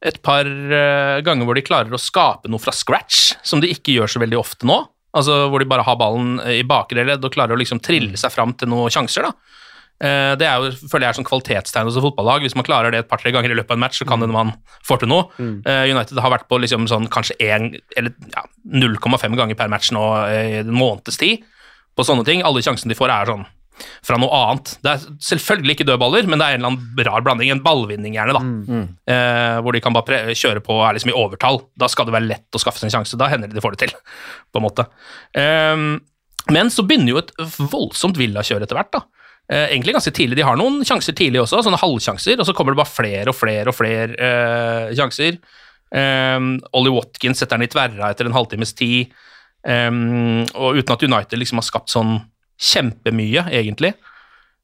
et 0.01 0.17
par 0.25 0.49
eh, 0.49 1.21
ganger 1.25 1.45
hvor 1.45 1.59
de 1.59 1.65
klarer 1.65 1.93
å 1.93 2.01
skape 2.01 2.49
noe 2.49 2.63
fra 2.63 2.73
scratch, 2.73 3.35
som 3.45 3.61
de 3.61 3.69
ikke 3.69 3.99
gjør 3.99 4.15
så 4.15 4.23
veldig 4.23 4.39
ofte 4.41 4.69
nå. 4.69 4.81
Altså 5.17 5.49
Hvor 5.51 5.59
de 5.59 5.67
bare 5.67 5.83
har 5.83 5.97
ballen 5.99 6.39
i 6.47 6.63
bakre 6.63 7.03
ledd 7.03 7.25
og 7.27 7.33
klarer 7.35 7.57
å 7.57 7.59
liksom 7.59 7.81
trille 7.83 8.15
seg 8.21 8.31
fram 8.31 8.55
til 8.55 8.71
noen 8.71 8.93
sjanser. 8.95 9.27
da. 9.27 9.60
Eh, 10.01 10.33
Det 10.41 10.47
er 10.49 10.57
jo, 10.63 10.71
føler 10.89 11.07
jeg 11.07 11.11
er 11.13 11.19
sånn 11.21 11.29
kvalitetstegn 11.29 11.89
hos 11.91 11.99
et 12.01 12.05
fotballag. 12.07 12.43
Hvis 12.47 12.57
man 12.57 12.65
klarer 12.65 12.91
det 12.95 13.05
et 13.05 13.11
par-tre 13.11 13.33
ganger 13.35 13.53
i 13.53 13.59
løpet 13.59 13.75
av 13.75 13.77
en 13.79 13.85
match, 13.85 14.01
så 14.01 14.09
kan 14.09 14.21
det 14.25 14.31
man 14.33 14.55
får 14.87 15.03
til 15.03 15.13
noe. 15.13 15.29
Mm. 15.39 15.61
United 15.93 16.19
har 16.25 16.33
vært 16.33 16.49
på 16.49 16.59
liksom 16.63 16.89
sånn 16.91 17.09
kanskje 17.13 17.37
én 17.41 17.73
eller 17.97 18.13
ja, 18.33 18.45
0,5 18.65 19.37
ganger 19.37 19.59
per 19.59 19.69
match 19.73 19.93
nå 19.93 20.05
eh, 20.27 20.51
i 20.51 20.59
en 20.65 20.73
måneds 20.73 21.21
tid 21.21 21.45
på 21.97 22.07
sånne 22.07 22.25
ting. 22.25 22.45
Alle 22.47 22.63
sjansene 22.65 22.93
de 22.95 22.99
får, 22.99 23.13
er 23.13 23.33
sånn 23.35 23.47
fra 24.05 24.19
noe 24.21 24.29
annet. 24.37 24.75
Det 24.85 24.91
er 24.93 25.05
selvfølgelig 25.25 25.75
ikke 25.77 25.87
dødballer, 25.89 26.27
men 26.29 26.41
det 26.41 26.47
er 26.47 26.57
en 26.57 26.61
eller 26.61 26.73
annen 26.75 27.05
rar 27.07 27.23
blanding. 27.25 27.53
En 27.55 27.63
ballvinning, 27.65 28.17
gjerne, 28.17 28.35
da. 28.37 28.43
Eh, 29.09 29.61
hvor 29.65 29.73
de 29.73 29.81
kan 29.81 29.95
bare 29.97 30.05
pre 30.05 30.19
kjøre 30.37 30.61
på 30.65 30.75
og 30.77 30.83
er 30.89 30.99
liksom 30.99 31.13
i 31.13 31.17
overtall. 31.17 31.63
Da 31.81 31.89
skal 31.89 32.09
det 32.09 32.13
være 32.17 32.29
lett 32.29 32.57
å 32.57 32.61
skaffe 32.61 32.81
seg 32.83 32.91
en 32.91 32.99
sjanse. 32.99 33.17
Da 33.21 33.29
hender 33.33 33.49
det 33.49 33.57
de 33.57 33.65
får 33.65 33.77
det 33.77 33.87
til, 33.87 33.95
på 34.53 34.61
en 34.61 34.67
måte. 34.67 34.85
Ehm, 35.41 35.87
men 36.53 36.69
så 36.73 36.85
begynner 36.85 37.15
jo 37.15 37.23
et 37.23 37.33
voldsomt 37.73 38.21
villakjør 38.21 38.65
etter 38.67 38.77
hvert, 38.77 38.93
da. 38.93 39.03
Eh, 39.51 39.67
egentlig 39.75 39.97
ganske 39.97 40.13
tidlig. 40.15 40.39
De 40.39 40.47
har 40.47 40.59
noen 40.59 40.85
sjanser 40.87 41.17
tidlig 41.19 41.43
også, 41.43 41.65
sånne 41.67 41.81
halvsjanser, 41.81 42.39
og 42.39 42.47
så 42.47 42.55
kommer 42.55 42.77
det 42.77 42.83
bare 42.83 42.95
flere 42.95 43.33
og 43.33 43.37
flere 43.39 43.73
og 43.73 43.77
flere 43.77 44.15
eh, 44.15 44.93
sjanser. 44.99 45.41
Um, 45.91 46.53
Ollie 46.79 46.95
Watkins 46.95 47.41
setter 47.43 47.59
den 47.59 47.67
i 47.67 47.73
tverra 47.73 48.13
etter 48.13 48.29
en 48.29 48.37
halvtimes 48.37 48.77
tid, 48.79 49.11
Ehm, 49.69 50.47
og 50.57 50.79
uten 50.81 50.95
at 50.95 51.05
United 51.05 51.41
liksom 51.41 51.61
har 51.61 51.67
skapt 51.67 51.93
sånn 51.93 52.17
kjempemye, 52.61 53.47
egentlig. 53.57 53.95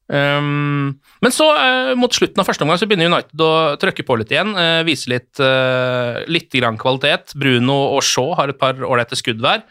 Um, 0.07 1.01
men 1.25 1.33
så, 1.35 1.49
uh, 1.59 1.93
mot 1.99 2.13
slutten 2.15 2.39
av 2.39 2.47
første 2.47 2.63
omgang, 2.63 2.79
så 2.79 2.87
begynner 2.87 3.11
United 3.11 3.43
å 3.43 3.75
trøkke 3.83 4.05
på 4.07 4.19
litt 4.21 4.31
igjen. 4.31 4.53
Uh, 4.55 4.85
vise 4.87 5.11
litt, 5.11 5.33
uh, 5.43 6.23
litt 6.31 6.53
grann 6.55 6.79
kvalitet. 6.79 7.35
Bruno 7.35 7.79
og 7.97 8.05
Shaw 8.07 8.37
har 8.39 8.53
et 8.53 8.61
par 8.61 8.79
ålreite 8.87 9.19
skudd 9.19 9.43
hver. 9.43 9.65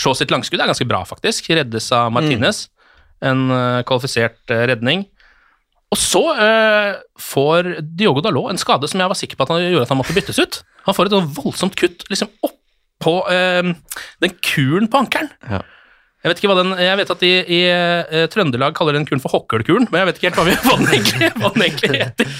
Shaw 0.00 0.16
sitt 0.16 0.32
langskudd 0.32 0.62
er 0.62 0.70
ganske 0.70 0.88
bra, 0.88 1.02
faktisk. 1.06 1.50
Reddes 1.52 1.90
av 1.94 2.14
Martinez. 2.14 2.64
En 3.22 3.50
eh, 3.54 3.82
kvalifisert 3.86 4.54
eh, 4.54 4.64
redning. 4.72 5.06
Og 5.94 6.00
så 6.00 6.22
eh, 6.34 6.96
får 7.20 7.70
Diogo 7.94 8.24
Dalot 8.24 8.50
en 8.50 8.58
skade 8.58 8.88
som 8.90 9.02
jeg 9.02 9.12
var 9.12 9.18
sikker 9.18 9.38
på 9.38 9.46
at 9.46 9.52
han 9.54 9.62
gjorde 9.62 9.86
at 9.86 9.92
han 9.94 10.00
måtte 10.00 10.16
byttes 10.16 10.40
ut. 10.42 10.58
Han 10.88 10.96
får 10.96 11.10
et 11.10 11.36
voldsomt 11.36 11.76
kutt 11.78 12.02
liksom 12.10 12.32
oppå 12.44 13.14
eh, 13.30 13.70
den 14.24 14.36
kuren 14.42 14.90
på 14.90 15.04
ankelen. 15.04 15.30
Ja. 15.46 15.62
Jeg 16.24 16.32
vet 16.32 16.38
ikke 16.40 16.48
hva 16.48 16.56
den, 16.62 16.70
jeg 16.80 16.96
vet 16.96 17.10
at 17.12 17.20
de 17.20 17.30
i 17.52 17.56
eh, 17.68 18.22
Trøndelag 18.32 18.72
kaller 18.78 18.96
den 18.96 19.04
kuren 19.04 19.20
for 19.20 19.36
hokkelkuren, 19.36 19.90
men 19.90 20.00
jeg 20.00 20.08
vet 20.08 20.20
ikke 20.20 20.30
helt 20.30 20.38
hva, 20.40 20.46
vi, 20.48 20.54
hva, 20.64 20.76
den, 20.80 20.92
egentlig, 20.96 21.28
hva 21.36 21.50
den 21.52 21.64
egentlig 21.66 22.00
heter. 22.00 22.38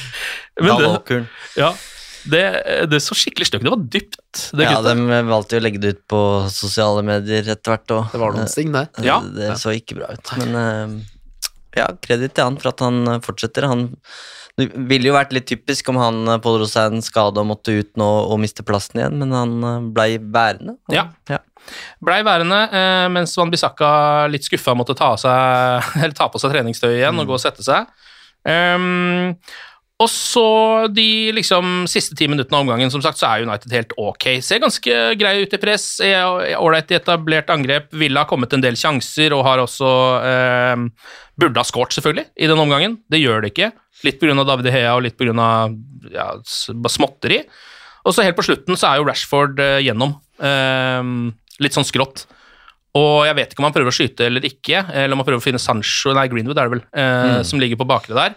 Men 0.64 0.80
det, 0.80 1.18
ja, 1.60 1.68
det, 2.30 2.42
det 2.90 3.00
så 3.04 3.16
skikkelig 3.18 3.46
stygt 3.50 3.64
Det 3.66 3.72
var 3.74 3.82
dypt, 3.96 4.44
det 4.56 4.64
Ja, 4.64 4.76
kuttet. 4.78 5.00
de 5.10 5.18
valgte 5.28 5.56
jo 5.56 5.60
å 5.60 5.64
legge 5.66 5.80
det 5.82 5.90
ut 5.96 6.02
på 6.08 6.20
sosiale 6.52 7.02
medier 7.06 7.50
etter 7.54 7.74
hvert. 7.74 7.90
Og, 7.96 8.12
Det 8.14 8.20
var 8.22 8.32
noen 8.36 8.48
sting, 8.50 8.72
det. 8.74 8.86
Ja. 9.04 9.18
Det 9.20 9.52
så 9.60 9.74
ikke 9.76 9.98
bra 10.00 10.12
ut. 10.14 10.32
Men 10.40 10.54
eh, 10.60 10.94
ja, 11.82 11.88
kreditt 12.00 12.34
til 12.38 12.44
han 12.48 12.56
for 12.62 12.72
at 12.72 12.80
han 12.86 13.02
eh, 13.16 13.20
fortsetter. 13.24 13.68
Han 13.70 13.88
det 14.54 14.68
ville 14.86 15.08
jo 15.08 15.16
vært 15.16 15.32
litt 15.34 15.48
typisk 15.50 15.88
om 15.90 15.96
han 15.98 16.20
eh, 16.30 16.38
pådro 16.38 16.68
seg 16.70 16.92
en 16.94 17.02
skade 17.02 17.42
og 17.42 17.48
måtte 17.50 17.72
ut 17.74 17.90
nå 17.98 18.06
og 18.30 18.38
miste 18.38 18.62
plassen 18.62 19.00
igjen, 19.02 19.16
men 19.18 19.32
han 19.34 19.54
eh, 19.66 19.80
blei 19.96 20.12
værende. 20.22 20.76
Han- 20.92 21.10
Ja. 21.28 21.40
Blei 22.04 22.18
værende, 22.22 22.58
eh, 22.76 23.08
mens 23.08 23.32
Van 23.40 23.50
Bissaka 23.50 24.28
litt 24.28 24.44
skuffa 24.44 24.74
måtte 24.76 24.94
ta, 24.94 25.14
seg, 25.16 25.82
eller 26.04 26.14
ta 26.14 26.28
på 26.28 26.38
seg 26.38 26.52
treningstøy 26.52 26.90
igjen 27.00 27.18
og 27.18 27.26
gå 27.26 27.34
og 27.38 27.40
sette 27.42 27.64
seg. 27.66 27.88
Ehm, 28.46 29.34
og 30.02 30.08
så 30.10 30.48
de 30.90 31.30
liksom 31.36 31.84
siste 31.90 32.16
ti 32.18 32.26
minuttene 32.26 32.58
av 32.58 32.64
omgangen, 32.64 32.90
som 32.90 33.02
sagt, 33.02 33.20
så 33.20 33.28
er 33.28 33.44
United 33.46 33.74
helt 33.76 33.92
ok. 34.00 34.26
Ser 34.42 34.62
ganske 34.64 34.96
grei 35.20 35.34
ut 35.44 35.54
i 35.54 35.60
press, 35.62 35.86
er 36.02 36.56
ålreit 36.58 36.90
i 36.90 36.96
etablert 36.98 37.52
angrep. 37.54 37.92
Ville 37.94 38.18
ha 38.18 38.26
kommet 38.26 38.56
en 38.56 38.64
del 38.64 38.74
sjanser 38.78 39.36
og 39.36 39.44
har 39.46 39.62
også 39.62 39.92
eh, 40.18 40.82
Burde 41.38 41.62
ha 41.62 41.66
skåret, 41.66 41.94
selvfølgelig, 41.94 42.26
i 42.34 42.50
den 42.50 42.60
omgangen. 42.62 42.98
Det 43.10 43.22
gjør 43.22 43.42
det 43.42 43.52
ikke. 43.54 43.70
Litt 44.06 44.18
pga. 44.20 44.34
David 44.42 44.70
Hea 44.74 44.92
og 44.94 45.04
litt 45.06 45.16
pga. 45.18 45.48
Ja, 46.14 46.28
småtteri. 46.42 47.44
Og 48.04 48.14
så 48.14 48.26
helt 48.26 48.38
på 48.38 48.44
slutten 48.46 48.78
så 48.78 48.90
er 48.90 49.00
jo 49.00 49.06
Rashford 49.06 49.62
eh, 49.62 49.80
gjennom. 49.86 50.16
Eh, 50.42 51.10
litt 51.62 51.78
sånn 51.78 51.86
skrått. 51.86 52.26
Og 52.98 53.24
jeg 53.26 53.34
vet 53.38 53.54
ikke 53.54 53.62
om 53.62 53.66
han 53.66 53.74
prøver 53.74 53.90
å 53.90 53.94
skyte 53.94 54.26
eller 54.28 54.44
ikke, 54.46 54.84
eller 54.90 55.14
om 55.14 55.22
han 55.22 55.26
prøver 55.26 55.42
å 55.42 55.44
finne 55.44 55.62
Sancho 55.62 56.12
Nei, 56.14 56.28
Greenwood 56.30 56.58
er 56.58 56.68
det 56.68 56.76
vel, 56.76 56.84
eh, 56.94 57.40
som 57.46 57.62
ligger 57.62 57.78
på 57.80 57.88
bakre 57.90 58.14
der. 58.14 58.36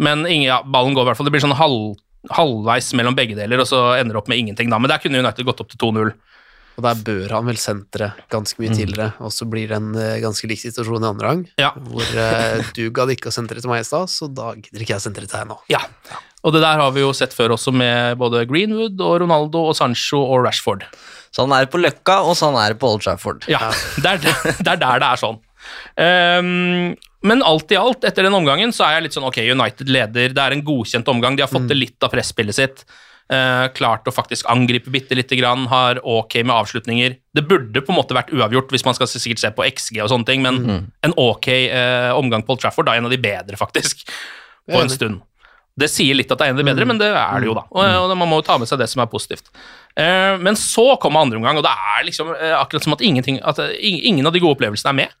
Men 0.00 0.24
ingen, 0.26 0.48
ja, 0.48 0.62
ballen 0.64 0.96
går 0.96 1.04
i 1.04 1.10
hvert 1.10 1.20
fall. 1.20 1.28
Det 1.28 1.34
blir 1.36 1.44
sånn 1.44 1.56
halv, 1.58 1.94
halvveis 2.32 2.90
mellom 2.98 3.16
begge 3.18 3.36
deler, 3.38 3.60
og 3.62 3.68
så 3.68 3.82
ender 4.00 4.16
det 4.16 4.22
opp 4.22 4.28
med 4.32 4.40
ingenting. 4.42 4.70
da. 4.72 4.78
Men 4.80 4.88
der 4.92 5.00
kunne 5.02 5.20
United 5.20 5.44
gått 5.48 5.60
opp 5.64 5.70
til 5.72 5.80
2-0. 5.82 6.12
Og 6.78 6.84
der 6.86 7.00
bør 7.04 7.32
han 7.34 7.48
vel 7.50 7.58
sentre 7.60 8.12
ganske 8.32 8.56
mye 8.62 8.72
tidligere, 8.72 9.10
og 9.20 9.32
så 9.34 9.44
blir 9.50 9.68
det 9.68 9.76
en 9.76 9.90
eh, 10.00 10.14
ganske 10.22 10.48
lik 10.48 10.60
situasjon 10.62 11.02
i 11.04 11.08
andre 11.10 11.28
gang, 11.34 11.42
Ja. 11.60 11.72
hvor 11.76 12.06
eh, 12.16 12.62
du 12.78 12.86
gadd 12.96 13.10
ikke 13.12 13.28
å 13.28 13.34
sentre 13.34 13.60
til 13.60 13.68
meg 13.68 13.82
i 13.82 13.88
stad, 13.88 14.08
så 14.08 14.30
da 14.32 14.54
gidder 14.56 14.80
ikke 14.86 14.94
jeg 14.94 15.02
å 15.02 15.04
sentre 15.04 15.26
til 15.28 15.36
deg 15.36 15.50
nå. 15.50 15.58
ja. 15.74 15.82
Og 16.40 16.54
det 16.54 16.62
der 16.64 16.78
har 16.80 16.94
vi 16.96 17.02
jo 17.02 17.10
sett 17.12 17.34
før 17.36 17.52
også, 17.58 17.68
med 17.76 18.16
både 18.16 18.46
Greenwood 18.48 18.96
og 19.04 19.18
Ronaldo 19.20 19.60
og 19.68 19.74
Sancho 19.76 20.22
og 20.24 20.46
Rashford. 20.46 20.86
Så 21.36 21.44
han 21.44 21.52
er 21.52 21.66
på 21.68 21.76
Løkka, 21.82 22.22
og 22.24 22.32
så 22.38 22.48
han 22.48 22.56
er 22.62 22.72
på 22.80 22.88
Old 22.88 23.02
Trafford. 23.04 23.44
Ja, 23.52 23.58
det 24.00 24.14
er, 24.14 24.22
det 24.56 24.70
er 24.72 24.80
der 24.80 25.02
det 25.04 25.10
er 25.10 25.20
sånn. 25.20 25.36
Ehm, 26.00 26.94
men 27.22 27.44
alt 27.44 27.72
i 27.72 27.76
alt, 27.76 28.04
etter 28.08 28.26
den 28.26 28.36
omgangen, 28.36 28.72
så 28.72 28.86
er 28.86 28.96
jeg 28.96 29.08
litt 29.08 29.16
sånn 29.16 29.28
ok, 29.28 29.42
United 29.52 29.92
leder, 29.92 30.34
det 30.34 30.42
er 30.42 30.56
en 30.56 30.64
godkjent 30.64 31.08
omgang, 31.12 31.36
de 31.36 31.44
har 31.44 31.52
fått 31.52 31.68
til 31.68 31.82
litt 31.82 32.06
av 32.06 32.12
presspillet 32.14 32.56
sitt. 32.56 32.84
eh, 33.30 33.68
klart 33.76 34.08
å 34.08 34.12
faktisk 34.14 34.48
angripe 34.50 34.90
bitte 34.90 35.14
lite 35.14 35.36
grann, 35.38 35.68
har 35.70 36.00
ok 36.02 36.40
med 36.42 36.50
avslutninger. 36.50 37.16
Det 37.32 37.44
burde 37.46 37.80
på 37.80 37.92
en 37.92 37.98
måte 38.00 38.16
vært 38.16 38.32
uavgjort 38.34 38.72
hvis 38.74 38.84
man 38.84 38.96
skal 38.96 39.06
sikkert 39.06 39.38
se 39.38 39.50
på 39.54 39.66
XG 39.68 40.00
og 40.02 40.10
sånne 40.10 40.26
ting, 40.26 40.42
men 40.42 40.90
en 41.06 41.14
ok 41.16 41.48
eh, 41.48 42.10
omgang 42.16 42.42
på 42.42 42.56
Old 42.56 42.64
Trafford, 42.64 42.88
da 42.88 42.96
er 42.96 43.04
en 43.04 43.06
av 43.06 43.14
de 43.14 43.20
bedre, 43.22 43.56
faktisk, 43.60 44.02
på 44.66 44.80
en 44.80 44.90
stund. 44.90 45.20
Det 45.80 45.88
sier 45.88 46.16
litt 46.18 46.30
at 46.32 46.40
det 46.40 46.48
er 46.48 46.50
en 46.50 46.58
av 46.58 46.64
de 46.64 46.66
bedre, 46.66 46.86
men 46.88 46.98
det 46.98 47.08
er 47.14 47.40
det 47.40 47.46
jo, 47.46 47.54
da. 47.54 47.62
Og, 47.70 48.10
og 48.10 48.16
man 48.18 48.28
må 48.28 48.40
jo 48.40 48.46
ta 48.48 48.58
med 48.58 48.68
seg 48.68 48.80
det 48.82 48.88
som 48.90 49.04
er 49.04 49.08
positivt. 49.12 49.52
Eh, 49.94 50.34
men 50.42 50.58
så 50.58 50.96
kommer 51.00 51.22
andre 51.22 51.38
omgang, 51.38 51.60
og 51.60 51.64
det 51.64 51.72
er 51.72 52.06
liksom 52.08 52.32
eh, 52.34 52.56
akkurat 52.58 52.84
som 52.84 52.96
at, 52.96 53.04
at 53.04 53.62
eh, 53.64 53.76
ingen 54.10 54.26
av 54.26 54.34
de 54.34 54.42
gode 54.42 54.58
opplevelsene 54.58 54.90
er 54.90 54.98
med 55.04 55.14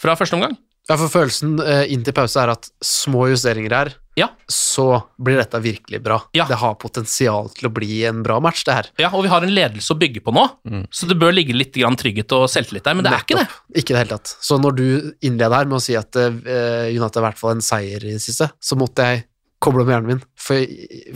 fra 0.00 0.16
første 0.18 0.38
omgang. 0.38 0.56
Ja, 0.88 0.96
for 1.00 1.08
følelsen 1.08 1.54
eh, 1.64 1.86
inn 1.94 2.02
til 2.04 2.12
pause 2.12 2.42
er 2.42 2.50
at 2.52 2.66
små 2.84 3.24
justeringer 3.30 3.72
her, 3.72 3.92
Ja. 4.20 4.26
så 4.52 4.84
blir 5.16 5.38
dette 5.40 5.56
virkelig 5.64 6.02
bra. 6.04 6.18
Ja. 6.36 6.44
Det 6.46 6.58
har 6.60 6.74
potensial 6.76 7.48
til 7.56 7.70
å 7.70 7.72
bli 7.72 8.02
en 8.04 8.20
bra 8.22 8.36
match, 8.44 8.64
det 8.68 8.74
her. 8.76 8.90
Ja, 9.00 9.08
og 9.16 9.24
vi 9.24 9.30
har 9.32 9.42
en 9.46 9.54
ledelse 9.56 9.94
å 9.94 9.98
bygge 9.98 10.20
på 10.22 10.34
nå, 10.36 10.44
så 10.92 11.08
det 11.08 11.16
bør 11.18 11.32
ligge 11.32 11.56
litt 11.56 11.72
grann 11.74 11.96
trygghet 11.96 12.30
og 12.36 12.44
selvtillit 12.52 12.84
der, 12.84 12.94
men 13.00 13.08
det 13.08 13.14
er 13.16 13.24
ikke 13.24 13.40
det. 13.40 13.48
Ikke 13.80 13.96
det 13.96 14.02
hele 14.04 14.12
tatt. 14.18 14.34
Så 14.44 14.60
når 14.60 14.76
du 14.76 14.84
innleder 15.24 15.56
her 15.62 15.72
med 15.72 15.80
å 15.80 15.82
si 15.88 15.96
at 15.96 16.14
eh, 16.20 16.92
United 16.92 17.16
har 17.16 17.24
i 17.24 17.26
hvert 17.30 17.40
fall 17.40 17.56
en 17.56 17.64
seier 17.64 18.04
i 18.04 18.12
det 18.18 18.22
siste, 18.22 18.50
så 18.60 18.76
måtte 18.76 19.08
jeg 19.08 19.24
koble 19.64 19.86
om 19.86 19.88
hjernen 19.88 20.12
min. 20.18 20.24
For, 20.36 20.60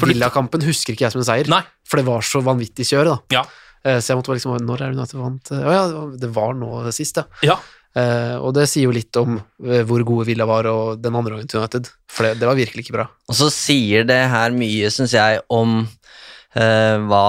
For 0.00 0.08
Villakampen 0.08 0.64
husker 0.64 0.96
ikke 0.96 1.04
jeg 1.10 1.12
som 1.12 1.20
en 1.20 1.28
seier, 1.28 1.48
Nei. 1.52 1.60
for 1.84 2.00
det 2.00 2.08
var 2.08 2.24
så 2.24 2.40
vanvittig 2.40 2.88
kjør, 2.88 3.12
da. 3.12 3.18
Ja. 3.36 3.44
Eh, 3.84 4.00
Så 4.00 4.10
jeg 4.10 4.18
måtte 4.18 4.32
bare 4.32 4.40
liksom 4.40 4.56
Når 4.66 4.80
er 4.80 4.90
det 4.90 4.96
United 4.98 5.20
vant? 5.20 5.50
Å 5.54 5.74
ja, 5.76 5.82
det 6.24 6.30
var 6.34 6.56
nå 6.56 6.70
sist, 6.96 7.20
ja. 7.20 7.28
Ja. 7.52 7.58
Eh, 7.96 8.36
og 8.36 8.52
det 8.56 8.66
sier 8.70 8.88
jo 8.88 8.94
litt 8.94 9.16
om 9.18 9.38
eh, 9.38 9.84
hvor 9.88 10.04
gode 10.06 10.28
Villa 10.28 10.46
var 10.48 10.68
og 10.70 11.00
den 11.02 11.16
andre 11.16 11.34
gangen 11.34 11.50
til 11.50 11.62
United, 11.62 11.88
for 12.10 12.28
det, 12.28 12.38
det 12.42 12.48
var 12.48 12.58
virkelig 12.58 12.84
ikke 12.84 12.96
bra. 12.98 13.06
Og 13.30 13.38
så 13.38 13.48
sier 13.52 14.06
det 14.08 14.20
her 14.32 14.54
mye, 14.54 14.90
syns 14.92 15.16
jeg, 15.16 15.40
om 15.48 15.80
eh, 15.82 16.96
hva, 17.08 17.26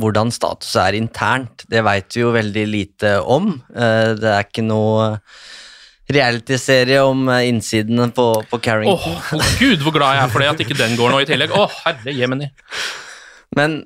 hvordan 0.00 0.32
status 0.34 0.72
er 0.80 0.98
internt. 0.98 1.66
Det 1.70 1.84
veit 1.86 2.16
vi 2.16 2.24
jo 2.24 2.34
veldig 2.34 2.66
lite 2.70 3.16
om. 3.20 3.52
Eh, 3.74 4.12
det 4.18 4.34
er 4.34 4.48
ikke 4.48 4.66
noe 4.66 5.12
realityserie 6.10 7.02
om 7.06 7.28
eh, 7.30 7.46
innsidene 7.50 8.08
på, 8.14 8.32
på 8.50 8.60
Åh, 8.60 9.06
oh, 9.10 9.30
gud, 9.60 9.84
hvor 9.84 9.94
glad 9.94 10.16
jeg 10.16 10.24
er 10.24 10.32
for 10.32 10.42
det, 10.42 10.50
at 10.54 10.64
ikke 10.64 10.78
den 10.78 10.96
går 10.98 11.12
nå 11.12 11.22
i 11.22 11.28
tillegg. 11.28 11.54
Å, 11.54 11.68
herre 11.84 12.16
jemini. 12.16 12.50
Men 13.58 13.82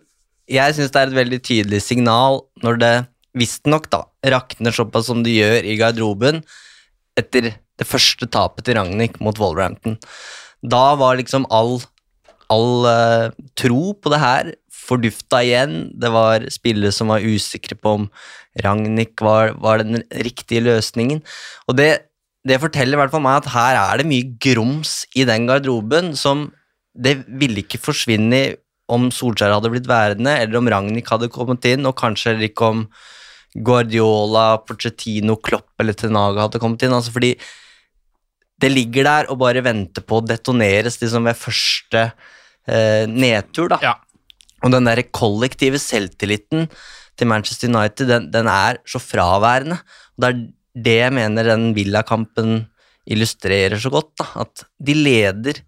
jeg 0.50 0.76
syns 0.76 0.92
det 0.92 1.00
er 1.00 1.10
et 1.10 1.18
veldig 1.18 1.40
tydelig 1.44 1.80
signal 1.84 2.42
når 2.64 2.80
det 2.80 2.94
visstnok 3.38 3.88
rakner 4.24 4.74
såpass 4.74 5.08
som 5.10 5.22
det 5.24 5.34
gjør 5.34 5.66
i 5.66 5.76
garderoben 5.80 6.42
etter 7.18 7.54
det 7.54 7.86
første 7.86 8.26
tapet 8.30 8.66
til 8.66 8.78
Ragnhild 8.78 9.18
mot 9.22 9.38
Wolverhampton. 9.38 9.98
Da 10.62 10.94
var 10.98 11.18
liksom 11.18 11.46
all, 11.50 11.80
all 12.52 12.86
uh, 12.86 13.34
tro 13.58 13.94
på 13.94 14.12
det 14.12 14.20
her 14.22 14.54
fordufta 14.84 15.42
igjen. 15.44 15.92
Det 15.98 16.10
var 16.14 16.46
spillere 16.52 16.94
som 16.94 17.12
var 17.12 17.24
usikre 17.24 17.76
på 17.78 17.98
om 18.00 18.08
Ragnhild 18.64 19.22
var, 19.22 19.54
var 19.58 19.82
den 19.82 20.02
riktige 20.24 20.64
løsningen. 20.66 21.22
Og 21.68 21.78
det, 21.78 22.06
det 22.46 22.60
forteller 22.62 22.98
i 22.98 23.02
hvert 23.02 23.14
fall 23.14 23.24
meg 23.24 23.42
at 23.42 23.54
her 23.54 23.80
er 23.80 24.02
det 24.02 24.10
mye 24.10 24.34
grums 24.42 25.02
i 25.14 25.26
den 25.28 25.48
garderoben 25.50 26.14
som 26.18 26.48
det 26.94 27.24
ville 27.26 27.64
ikke 27.64 27.82
forsvinne 27.82 28.44
om 28.92 29.08
Solskjær 29.14 29.54
hadde 29.56 29.70
blitt 29.72 29.88
værende, 29.88 30.36
eller 30.38 30.60
om 30.60 30.68
Ragnhild 30.70 31.08
hadde 31.08 31.32
kommet 31.32 31.64
inn, 31.66 31.88
og 31.88 31.96
kanskje 31.98 32.36
ikke 32.44 32.68
om 32.68 32.82
Guardiola, 33.54 34.58
Pochettino, 34.66 35.36
Klopp 35.36 35.78
eller 35.80 35.96
Tenaga 35.98 36.48
hadde 36.48 36.60
kommet 36.62 36.82
inn. 36.82 36.94
Altså 36.96 37.14
fordi 37.14 37.34
det 38.60 38.70
ligger 38.72 39.06
der 39.06 39.30
og 39.30 39.38
bare 39.42 39.62
venter 39.64 40.04
på 40.06 40.18
å 40.18 40.26
detoneres 40.26 40.98
liksom 41.02 41.28
ved 41.28 41.38
første 41.38 42.02
eh, 42.66 43.04
nedtur. 43.10 43.70
da. 43.74 43.80
Ja. 43.82 43.94
Og 44.64 44.72
den 44.72 44.88
der 44.88 45.02
kollektive 45.14 45.78
selvtilliten 45.82 46.68
til 47.14 47.30
Manchester 47.30 47.70
United, 47.70 48.08
den, 48.10 48.30
den 48.34 48.50
er 48.50 48.80
så 48.88 49.00
fraværende. 49.02 49.78
Og 50.16 50.24
det 50.24 50.30
er 50.30 50.44
det 50.84 50.96
jeg 50.98 51.14
mener 51.14 51.50
den 51.52 51.68
Villa-kampen 51.76 52.64
illustrerer 53.04 53.78
så 53.78 53.92
godt. 53.92 54.14
da, 54.18 54.26
At 54.46 54.64
de 54.82 54.96
leder 54.96 55.60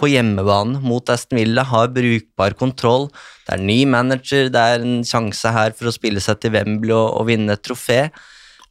på 0.00 0.08
hjemmebane 0.10 0.80
mot 0.82 1.10
Aston 1.12 1.38
Villa, 1.38 1.64
har 1.68 1.90
brukbar 1.94 2.56
kontroll. 2.58 3.08
Det 3.46 3.56
er 3.56 3.64
ny 3.64 3.82
manager, 3.86 4.48
det 4.52 4.62
er 4.74 4.84
en 4.84 5.02
sjanse 5.06 5.52
her 5.54 5.74
for 5.78 5.90
å 5.90 5.94
spille 5.94 6.22
seg 6.22 6.40
til 6.42 6.54
Wembley 6.56 6.94
og, 6.96 7.20
og 7.20 7.28
vinne 7.30 7.54
et 7.56 7.64
trofé. 7.64 8.06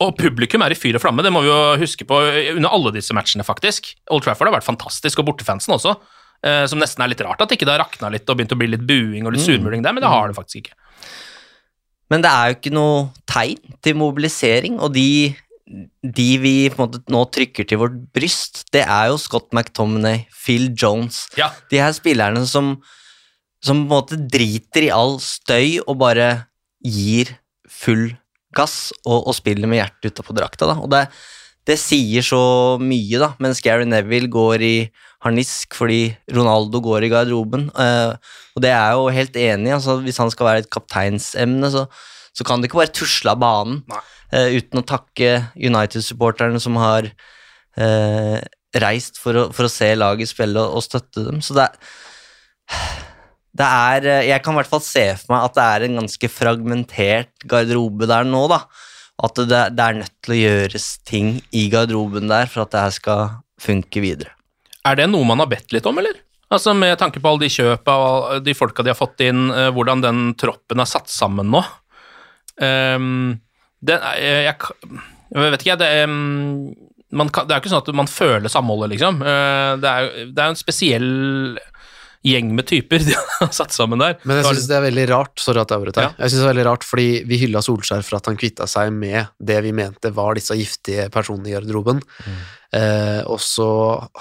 Og 0.02 0.16
publikum 0.18 0.64
er 0.66 0.74
i 0.74 0.80
fyr 0.80 0.98
og 0.98 1.04
flamme, 1.04 1.22
det 1.22 1.32
må 1.34 1.44
vi 1.46 1.52
jo 1.52 1.60
huske 1.84 2.08
på 2.10 2.18
under 2.56 2.74
alle 2.74 2.94
disse 2.96 3.14
matchene, 3.14 3.46
faktisk. 3.46 3.94
Old 4.10 4.26
Trafford 4.26 4.50
har 4.50 4.58
vært 4.58 4.68
fantastisk, 4.68 5.22
og 5.22 5.30
bortefansen 5.30 5.76
også. 5.78 5.96
eh, 6.44 6.66
som 6.66 6.82
nesten 6.82 7.04
er 7.04 7.12
litt 7.12 7.22
rart 7.22 7.42
at 7.44 7.54
ikke 7.54 7.68
det 7.70 7.76
har 7.76 7.84
rakna 7.84 8.10
litt 8.14 8.30
og 8.30 8.40
begynt 8.40 8.56
å 8.56 8.60
bli 8.60 8.72
litt 8.74 8.88
buing 8.88 9.28
og 9.28 9.36
litt 9.36 9.46
surmuling 9.46 9.84
der, 9.86 9.94
men 9.94 10.04
det 10.04 10.10
har 10.12 10.32
det 10.32 10.38
faktisk 10.40 10.64
ikke. 10.64 10.78
Men 12.12 12.26
det 12.26 12.32
er 12.32 12.50
jo 12.50 12.58
ikke 12.58 12.74
noe 12.76 13.04
tegn 13.30 13.78
til 13.86 13.96
mobilisering, 14.02 14.80
og 14.82 14.92
de, 14.98 15.36
de 16.02 16.30
vi 16.42 16.56
måte 16.78 17.02
nå 17.12 17.24
trykker 17.34 17.68
til 17.68 17.82
vårt 17.82 17.98
bryst, 18.16 18.66
det 18.76 18.84
er 18.86 19.10
jo 19.12 19.20
Scott 19.22 19.52
McTominay, 19.56 20.26
Phil 20.44 20.72
Jones, 20.76 21.26
Ja, 21.40 21.52
de 21.72 21.82
her 21.82 21.94
spillerne 21.96 22.44
som, 22.50 22.76
som 23.64 23.84
på 23.84 23.88
en 23.88 23.92
måte 23.92 24.20
driter 24.22 24.88
i 24.88 24.94
all 24.94 25.20
støy 25.24 25.80
og 25.86 26.00
bare 26.02 26.32
gir 26.84 27.36
full 27.72 28.10
gass 28.56 28.92
og, 29.06 29.28
og 29.30 29.36
spiller 29.38 29.70
med 29.70 29.82
hjertet 29.82 30.12
utapå 30.12 30.36
drakta. 30.36 30.68
Da. 30.70 30.78
Og 30.82 30.92
det, 30.92 31.06
det 31.70 31.78
sier 31.80 32.26
så 32.26 32.42
mye, 32.82 33.22
da, 33.22 33.32
mens 33.44 33.64
Gary 33.64 33.88
Neville 33.88 34.32
går 34.32 34.66
i 34.66 34.76
harnisk 35.22 35.78
fordi 35.78 36.10
Ronaldo 36.34 36.82
går 36.84 37.06
i 37.06 37.12
garderoben. 37.14 37.70
Uh, 37.78 38.18
og 38.56 38.66
det 38.66 38.74
er 38.74 38.82
jeg 38.82 38.98
jo 38.98 39.14
helt 39.18 39.38
enig 39.46 39.70
i. 39.70 39.76
Altså, 39.78 40.00
hvis 40.04 40.20
han 40.22 40.34
skal 40.34 40.50
være 40.50 40.66
et 40.66 40.72
kapteinsemne, 40.74 41.72
så, 41.74 41.86
så 42.38 42.48
kan 42.48 42.62
det 42.62 42.70
ikke 42.70 42.80
bare 42.80 42.96
tusle 42.96 43.34
av 43.34 43.42
banen 43.42 43.82
eh, 44.32 44.58
uten 44.58 44.82
å 44.82 44.88
takke 44.88 45.34
United-supporterne 45.60 46.62
som 46.64 46.78
har 46.80 47.10
uh, 47.12 48.38
reist 48.82 49.20
for 49.20 49.36
å, 49.38 49.48
for 49.56 49.68
å 49.68 49.72
se 49.72 49.90
laget 49.98 50.32
spille 50.32 50.62
og, 50.62 50.80
og 50.80 50.86
støtte 50.86 51.26
dem. 51.28 51.42
Så 51.44 51.58
det 51.58 51.68
er, 51.68 51.98
det 53.60 53.68
er 53.68 54.08
eh, 54.08 54.30
Jeg 54.30 54.44
kan 54.46 54.56
i 54.56 54.62
hvert 54.62 54.72
fall 54.72 54.84
se 54.86 55.04
for 55.20 55.36
meg 55.36 55.50
at 55.50 55.60
det 55.60 55.68
er 55.68 55.88
en 55.88 56.00
ganske 56.04 56.32
fragmentert 56.32 57.48
garderobe 57.52 58.08
der 58.10 58.28
nå, 58.28 58.46
da. 58.52 58.64
At 59.22 59.38
det, 59.38 59.62
det 59.76 59.86
er 59.86 60.00
nødt 60.00 60.16
til 60.24 60.34
å 60.34 60.40
gjøres 60.40 60.88
ting 61.06 61.36
i 61.54 61.68
garderoben 61.74 62.32
der 62.32 62.48
for 62.50 62.64
at 62.64 62.72
det 62.74 62.86
her 62.88 62.96
skal 62.96 63.36
funke 63.62 64.02
videre. 64.02 64.32
Er 64.88 64.96
det 64.98 65.12
noe 65.12 65.28
man 65.28 65.44
har 65.44 65.52
bedt 65.52 65.76
litt 65.76 65.86
om, 65.86 66.00
eller? 66.02 66.24
Altså 66.52 66.74
Med 66.76 66.96
tanke 67.00 67.22
på 67.22 67.30
alle 67.30 67.46
de 67.46 67.52
kjøpa 67.54 67.94
og 68.02 68.42
de 68.44 68.56
folka 68.58 68.84
de 68.84 68.90
har 68.92 68.98
fått 68.98 69.22
inn, 69.24 69.52
hvordan 69.76 70.02
den 70.04 70.24
troppen 70.40 70.82
er 70.82 70.90
satt 70.90 71.12
sammen 71.12 71.52
nå. 71.54 71.62
Ehm, 72.62 73.40
det, 73.82 73.98
er- 73.98 74.46
jeg, 74.48 74.56
jeg 75.34 75.54
vet 75.56 75.66
ikke. 75.66 75.78
Det, 75.82 75.92
um, 76.06 77.28
kan, 77.34 77.48
det 77.48 77.56
er 77.56 77.60
jo 77.60 77.64
ikke 77.66 77.74
sånn 77.74 77.84
at 77.84 77.94
man 78.02 78.12
føler 78.12 78.52
samholdet, 78.54 78.94
liksom. 78.96 79.22
Uh, 79.26 79.76
det 79.82 79.92
er 79.92 80.10
jo 80.10 80.50
en 80.52 80.60
spesiell 80.60 81.10
gjeng 82.22 82.52
med 82.54 82.68
typer 82.70 83.02
de 83.08 83.16
har 83.18 83.52
satt 83.54 83.74
sammen 83.74 84.02
der. 84.02 84.18
Men 84.30 84.40
jeg 84.40 84.50
syns 84.52 84.68
det 84.70 84.78
er 84.78 84.86
veldig 84.86 85.06
rart 85.10 85.42
sorry 85.42 85.62
at 85.64 85.72
jeg 85.74 85.82
avbrøt 85.82 85.98
deg. 85.98 86.08
Ja. 86.10 86.14
Jeg 86.22 86.30
synes 86.34 86.42
det 86.42 86.46
er 86.46 86.52
veldig 86.54 86.66
rart 86.70 86.86
fordi 86.88 87.08
vi 87.30 87.40
hylla 87.42 87.64
Solskjær 87.66 88.04
for 88.06 88.20
at 88.20 88.30
han 88.30 88.38
kvitta 88.40 88.68
seg 88.70 88.92
med 88.94 89.32
det 89.42 89.58
vi 89.66 89.74
mente 89.76 90.12
var 90.16 90.38
disse 90.38 90.58
giftige 90.60 91.08
personene 91.14 91.50
i 91.50 91.56
garderoben. 91.56 92.02
Eh, 92.78 93.22
og 93.26 93.42
så 93.44 93.70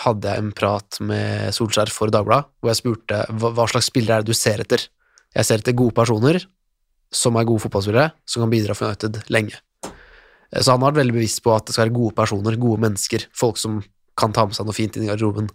hadde 0.06 0.32
jeg 0.32 0.42
en 0.46 0.54
prat 0.56 1.00
med 1.06 1.52
Solskjær 1.54 1.92
for 1.94 2.12
Dagbladet, 2.14 2.48
hvor 2.60 2.72
jeg 2.72 2.80
spurte 2.80 3.20
hva, 3.36 3.52
hva 3.58 3.68
slags 3.70 3.90
spillere 3.92 4.20
er 4.20 4.24
det 4.24 4.32
du 4.32 4.38
ser 4.38 4.64
etter. 4.64 4.88
Jeg 5.36 5.46
ser 5.46 5.60
etter 5.62 5.76
gode 5.78 5.94
personer 6.00 6.40
som 7.12 7.36
er 7.36 7.46
gode 7.48 7.64
fotballspillere, 7.64 8.12
som 8.28 8.44
kan 8.44 8.52
bidra 8.52 8.74
for 8.78 8.86
United 8.90 9.22
lenge. 9.28 9.58
Eh, 9.84 10.60
Så 10.62 10.70
han 10.72 10.82
har 10.82 10.92
vært 10.92 11.02
veldig 11.04 11.16
bevisst 11.18 11.42
på 11.42 11.54
at 11.54 11.66
det 11.66 11.74
skal 11.74 11.88
være 11.88 11.96
gode 11.98 12.14
personer, 12.14 12.56
gode 12.56 12.80
mennesker, 12.86 13.26
folk 13.36 13.58
som 13.58 13.82
kan 14.18 14.32
ta 14.36 14.44
med 14.46 14.54
seg 14.56 14.66
noe 14.66 14.76
fint 14.76 14.96
inn 14.96 15.06
i 15.06 15.10
garderoben. 15.10 15.48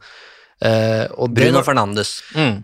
Eh, 0.61 1.05
Bruno 1.29 1.61
Fernandes. 1.63 2.21
Mm. 2.35 2.63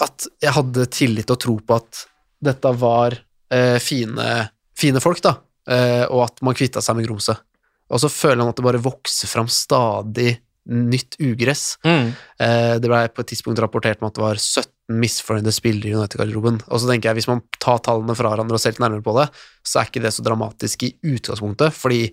at 0.00 0.26
jeg 0.40 0.52
hadde 0.56 0.86
tillit 0.88 1.28
og 1.30 1.38
tro 1.38 1.58
på 1.60 1.76
at 1.76 2.06
dette 2.42 2.70
var 2.80 3.12
eh, 3.52 3.76
fine, 3.78 4.48
fine 4.74 5.00
folk, 5.04 5.20
da, 5.22 5.34
eh, 5.68 6.06
og 6.08 6.24
at 6.24 6.40
man 6.42 6.56
kvitta 6.56 6.80
seg 6.80 6.96
med 6.96 7.06
grumset. 7.06 7.36
Og 7.92 8.00
så 8.00 8.08
føler 8.08 8.40
han 8.40 8.48
at 8.48 8.56
det 8.56 8.64
bare 8.64 8.80
vokser 8.80 9.28
fram 9.28 9.50
stadig 9.52 10.38
nytt 10.68 11.16
ugress. 11.20 11.76
Mm. 11.84 12.12
Eh, 12.38 12.74
det 12.78 12.88
ble 12.90 13.00
på 13.10 13.24
et 13.24 13.32
tidspunkt 13.32 13.58
rapportert 13.62 14.02
om 14.02 14.08
at 14.10 14.14
det 14.18 14.22
var 14.22 14.38
17 14.38 14.68
misfornøyde 15.02 15.52
spillere 15.54 15.90
i 15.90 15.96
United-garderoben. 15.96 16.60
Og 16.68 16.80
så 16.82 16.90
tenker 16.90 17.10
jeg, 17.10 17.22
hvis 17.22 17.30
man 17.30 17.42
tar 17.62 17.80
tallene 17.86 18.14
fra 18.18 18.30
hverandre 18.34 18.58
og 18.58 18.62
ser 18.62 18.74
litt 18.76 18.82
nærmere 18.84 19.02
på 19.06 19.16
det, 19.18 19.28
så 19.66 19.80
er 19.80 19.90
ikke 19.90 20.02
det 20.04 20.12
så 20.14 20.22
dramatisk 20.26 20.84
i 20.86 20.92
utgangspunktet, 21.14 21.72
fordi 21.74 22.04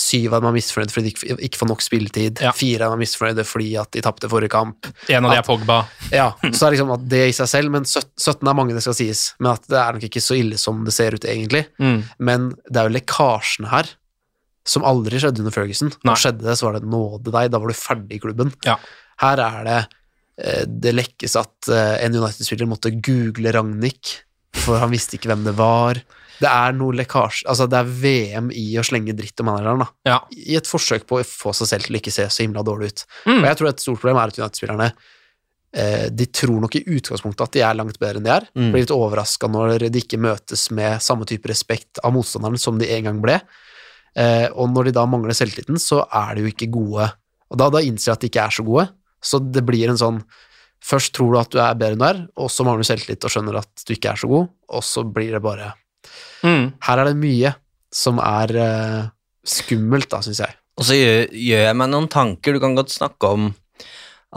syv 0.00 0.36
av 0.36 0.40
dem 0.44 0.52
er 0.52 0.54
misfornøyde 0.54 0.94
fordi 0.94 1.10
de 1.10 1.34
ikke, 1.48 1.58
får 1.58 1.68
nok 1.68 1.80
spilletid, 1.82 2.38
Ja. 2.40 2.52
fire 2.54 2.86
av 2.86 2.92
dem 2.92 3.00
er 3.00 3.02
misfornøyde 3.02 3.44
fordi 3.44 3.72
at 3.80 3.90
de 3.90 4.00
tapte 4.06 4.28
forrige 4.30 4.52
kamp, 4.52 4.86
En 5.10 5.24
av 5.26 5.32
de 5.32 5.38
er 5.38 5.42
Pogba. 5.42 5.80
ja, 6.12 6.28
så 6.54 6.66
er 6.68 6.70
det 6.70 6.78
liksom 6.78 6.92
at 6.94 7.08
det 7.10 7.24
i 7.28 7.32
seg 7.34 7.48
selv, 7.50 7.70
men 7.74 7.82
17 7.84 8.06
17 8.16 8.48
er 8.48 8.54
mange 8.54 8.72
det 8.76 8.84
skal 8.84 8.94
sies, 8.94 9.34
men 9.40 9.50
at 9.52 9.66
det 9.66 9.76
er 9.82 9.92
nok 9.98 10.06
ikke 10.06 10.22
så 10.22 10.38
ille 10.38 10.56
som 10.62 10.84
det 10.86 10.94
ser 10.94 11.16
ut 11.18 11.26
egentlig. 11.26 11.66
Mm. 11.82 12.04
Men 12.20 12.50
det 12.70 12.76
er 12.76 12.88
jo 12.88 12.94
lekkasjene 13.00 13.68
her, 13.74 13.90
som 14.66 14.84
aldri 14.86 15.20
skjedde 15.20 15.42
under 15.42 15.54
Ferguson. 15.54 15.92
Nei. 16.02 16.12
Da 16.12 16.18
skjedde 16.18 16.46
det, 16.46 16.56
så 16.58 16.68
var 16.68 16.78
det 16.78 16.90
nåde 16.90 17.32
deg, 17.32 17.50
da 17.52 17.60
var 17.60 17.72
du 17.72 17.76
ferdig 17.78 18.18
i 18.18 18.22
klubben. 18.22 18.52
Ja. 18.66 18.76
Her 19.22 19.42
er 19.44 19.60
det 19.66 19.78
eh, 19.80 20.64
det 20.68 20.94
lekkes 20.96 21.36
at 21.40 21.70
eh, 21.72 21.96
en 22.04 22.16
United-spiller 22.16 22.68
måtte 22.70 22.92
google 22.96 23.54
Ragnhild, 23.56 24.16
for 24.60 24.80
han 24.82 24.92
visste 24.92 25.16
ikke 25.16 25.32
hvem 25.32 25.46
det 25.48 25.56
var. 25.58 26.02
Det 26.40 26.48
er 26.48 26.74
noe 26.76 26.96
lekkasje 26.96 27.44
Altså, 27.50 27.66
det 27.70 27.78
er 27.78 27.94
VM 28.02 28.50
i 28.56 28.66
å 28.80 28.84
slenge 28.86 29.14
dritt 29.16 29.40
om 29.42 29.50
manageren, 29.50 29.84
da. 29.84 29.88
Ja. 30.08 30.18
I 30.32 30.58
et 30.60 30.68
forsøk 30.68 31.06
på 31.08 31.20
å 31.20 31.26
få 31.26 31.54
seg 31.56 31.72
selv 31.72 31.88
til 31.88 31.96
å 31.96 32.00
ikke 32.00 32.14
se 32.14 32.26
så 32.32 32.44
himla 32.44 32.64
dårlig 32.66 32.92
ut. 32.92 33.06
Mm. 33.28 33.40
Og 33.40 33.48
jeg 33.50 33.58
tror 33.60 33.70
et 33.70 33.82
stort 33.84 34.02
problem 34.02 34.20
er 34.20 34.32
at 34.32 34.40
United-spillerne 34.40 34.90
eh, 34.90 36.06
de 36.12 36.28
tror 36.40 36.60
nok 36.64 36.78
i 36.78 36.84
utgangspunktet 36.96 37.44
at 37.46 37.56
de 37.56 37.64
er 37.66 37.76
langt 37.78 38.00
bedre 38.00 38.20
enn 38.20 38.28
de 38.28 38.34
er. 38.38 38.48
Mm. 38.54 38.70
Blir 38.72 38.86
litt 38.86 38.94
overraska 38.94 39.50
når 39.52 39.88
de 39.88 40.04
ikke 40.04 40.20
møtes 40.20 40.68
med 40.76 41.02
samme 41.04 41.28
type 41.28 41.50
respekt 41.50 42.00
av 42.04 42.16
motstanderen 42.16 42.60
som 42.60 42.80
de 42.80 42.88
en 42.96 43.10
gang 43.10 43.20
ble. 43.24 43.40
Eh, 44.18 44.46
og 44.50 44.70
når 44.72 44.88
de 44.88 44.96
da 44.98 45.06
mangler 45.08 45.36
selvtilliten, 45.36 45.78
så 45.80 46.02
er 46.06 46.36
de 46.36 46.44
jo 46.44 46.52
ikke 46.52 46.70
gode. 46.72 47.10
Og 47.50 47.60
da, 47.60 47.68
da 47.72 47.82
innser 47.84 48.12
de 48.12 48.16
at 48.16 48.24
de 48.24 48.30
ikke 48.30 48.46
er 48.46 48.56
så 48.56 48.64
gode. 48.66 48.86
Så 49.20 49.42
det 49.42 49.64
blir 49.66 49.92
en 49.92 50.00
sånn 50.00 50.22
Først 50.80 51.12
tror 51.12 51.34
du 51.34 51.36
at 51.36 51.50
du 51.52 51.58
er 51.60 51.74
bedre 51.76 51.92
enn 51.92 52.00
du 52.00 52.04
er, 52.06 52.20
og 52.40 52.46
så 52.48 52.64
mangler 52.64 52.80
du 52.80 52.88
selvtillit 52.88 53.24
og 53.28 53.32
skjønner 53.34 53.58
at 53.60 53.82
du 53.84 53.90
ikke 53.92 54.14
er 54.14 54.20
så 54.22 54.30
god, 54.30 54.46
og 54.72 54.80
så 54.88 55.02
blir 55.04 55.34
det 55.36 55.42
bare 55.44 55.66
Mm. 56.40 56.72
Her 56.86 57.02
er 57.02 57.10
det 57.10 57.20
mye 57.20 57.52
som 57.92 58.20
er 58.22 58.54
eh, 58.56 59.08
skummelt, 59.44 60.08
da, 60.12 60.22
syns 60.24 60.42
jeg. 60.44 60.56
Og 60.80 60.86
så 60.88 60.96
gjør, 60.96 61.24
gjør 61.36 61.64
jeg 61.66 61.76
meg 61.76 61.90
noen 61.92 62.08
tanker. 62.12 62.56
Du 62.56 62.62
kan 62.62 62.76
godt 62.78 62.94
snakke 62.94 63.32
om 63.34 63.50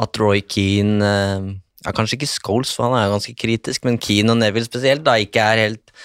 at 0.03 0.19
Roy 0.19 0.41
Keane 0.41 1.07
eh, 1.07 1.47
ja, 1.83 1.93
Kanskje 1.95 2.17
ikke 2.19 2.31
Scholes, 2.31 2.73
for 2.75 2.88
han 2.88 2.97
er 2.97 3.07
jo 3.07 3.15
ganske 3.17 3.36
kritisk, 3.39 3.86
men 3.88 3.99
Keane 4.01 4.33
og 4.33 4.39
Neville 4.41 4.67
spesielt 4.67 5.05
da 5.05 5.17
ikke 5.21 5.43
er 5.43 5.65
helt 5.67 5.95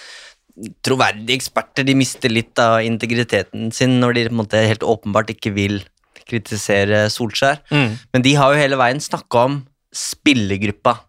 troverdige 0.85 1.37
eksperter 1.37 1.87
de 1.87 1.95
mister 1.97 2.31
litt 2.31 2.59
av 2.61 2.81
integriteten 2.85 3.69
sin 3.75 3.97
når 4.01 4.17
de 4.17 4.25
måte 4.35 4.61
helt 4.65 4.85
åpenbart 4.85 5.31
ikke 5.33 5.53
vil 5.55 5.81
kritisere 6.29 7.07
Solskjær. 7.11 7.61
Mm. 7.73 7.97
Men 8.13 8.25
de 8.25 8.35
har 8.37 8.53
jo 8.53 8.61
hele 8.61 8.79
veien 8.79 9.01
snakka 9.01 9.45
om 9.49 9.59
spillergruppa. 9.95 10.99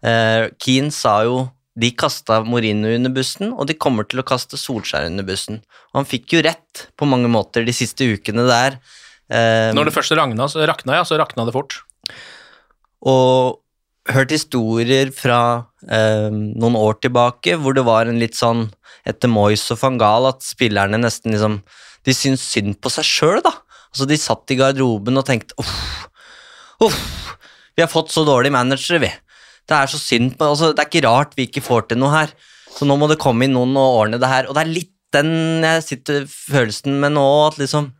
Uh, 0.00 0.48
Keane 0.62 0.92
sa 0.94 1.20
jo 1.28 1.44
de 1.80 1.92
kasta 1.96 2.40
Mourinho 2.44 2.90
under 2.96 3.12
bussen, 3.14 3.52
og 3.54 3.68
de 3.70 3.78
kommer 3.78 4.08
til 4.08 4.22
å 4.22 4.26
kaste 4.26 4.58
Solskjær 4.60 5.06
under 5.08 5.26
bussen. 5.26 5.60
Og 5.92 6.02
han 6.02 6.08
fikk 6.08 6.34
jo 6.34 6.44
rett 6.44 6.86
på 6.98 7.08
mange 7.08 7.30
måter 7.30 7.64
de 7.66 7.74
siste 7.76 8.08
ukene 8.10 8.46
der. 8.48 8.80
Uh, 9.30 9.70
Når 9.76 9.88
det 9.88 9.96
først 9.96 10.16
ragna, 10.18 10.48
så 10.50 10.66
rakna, 10.66 10.98
ja, 10.98 11.06
så 11.06 11.20
rakna 11.20 11.46
det 11.46 11.54
fort. 11.56 11.82
og 13.00 13.60
hørt 14.08 14.32
historier 14.32 15.10
fra 15.12 15.40
eh, 15.84 16.28
noen 16.32 16.78
år 16.78 17.00
tilbake 17.04 17.56
hvor 17.60 17.76
det 17.76 17.84
var 17.84 18.08
en 18.08 18.20
litt 18.20 18.38
sånn 18.38 18.68
etter 19.08 19.30
Moyes 19.32 19.66
og 19.72 19.80
van 19.82 19.98
Gaal 20.00 20.28
at 20.30 20.44
spillerne 20.44 21.00
nesten 21.00 21.34
liksom 21.34 21.60
De 22.06 22.14
syntes 22.16 22.46
synd 22.48 22.78
på 22.80 22.88
seg 22.88 23.04
sjøl, 23.04 23.42
da. 23.44 23.52
Altså 23.92 24.06
De 24.08 24.16
satt 24.16 24.52
i 24.54 24.56
garderoben 24.56 25.20
og 25.20 25.26
tenkte 25.28 25.56
uff, 25.60 25.74
uff, 26.86 27.02
vi 27.76 27.84
har 27.84 27.90
fått 27.92 28.12
så 28.14 28.24
dårlige 28.24 28.54
managere, 28.56 29.02
vi. 29.02 29.10
Det 29.68 29.76
er 29.76 29.90
så 29.90 30.00
synd 30.00 30.32
på 30.38 30.48
altså, 30.48 30.72
Det 30.72 30.82
er 30.82 30.88
ikke 30.88 31.06
rart 31.06 31.36
vi 31.36 31.48
ikke 31.48 31.64
får 31.64 31.90
til 31.90 32.00
noe 32.00 32.14
her. 32.14 32.32
Så 32.70 32.88
nå 32.88 32.96
må 32.96 33.08
det 33.10 33.20
komme 33.20 33.44
inn 33.44 33.54
noen 33.56 33.76
og 33.76 33.98
ordne 34.04 34.20
det 34.22 34.30
her. 34.30 34.48
Og 34.48 34.56
det 34.56 34.64
er 34.64 34.72
litt 34.72 34.94
den 35.14 35.64
jeg 35.66 35.82
sitter 35.82 36.26
følelsen 36.30 37.00
med 37.02 37.16
nå, 37.16 37.26
at 37.48 37.58
liksom 37.58 37.90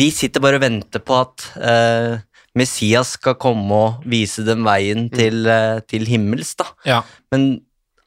De 0.00 0.06
sitter 0.14 0.40
bare 0.40 0.56
og 0.56 0.64
venter 0.64 1.02
på 1.04 1.18
at 1.20 1.44
eh, 1.60 2.14
Messias 2.54 3.16
skal 3.18 3.38
komme 3.40 3.78
og 3.78 4.04
vise 4.08 4.44
dem 4.46 4.62
veien 4.66 5.08
til, 5.12 5.46
eh, 5.50 5.80
til 5.90 6.06
himmels, 6.06 6.54
da. 6.60 6.68
Ja. 6.86 7.00
Men 7.34 7.64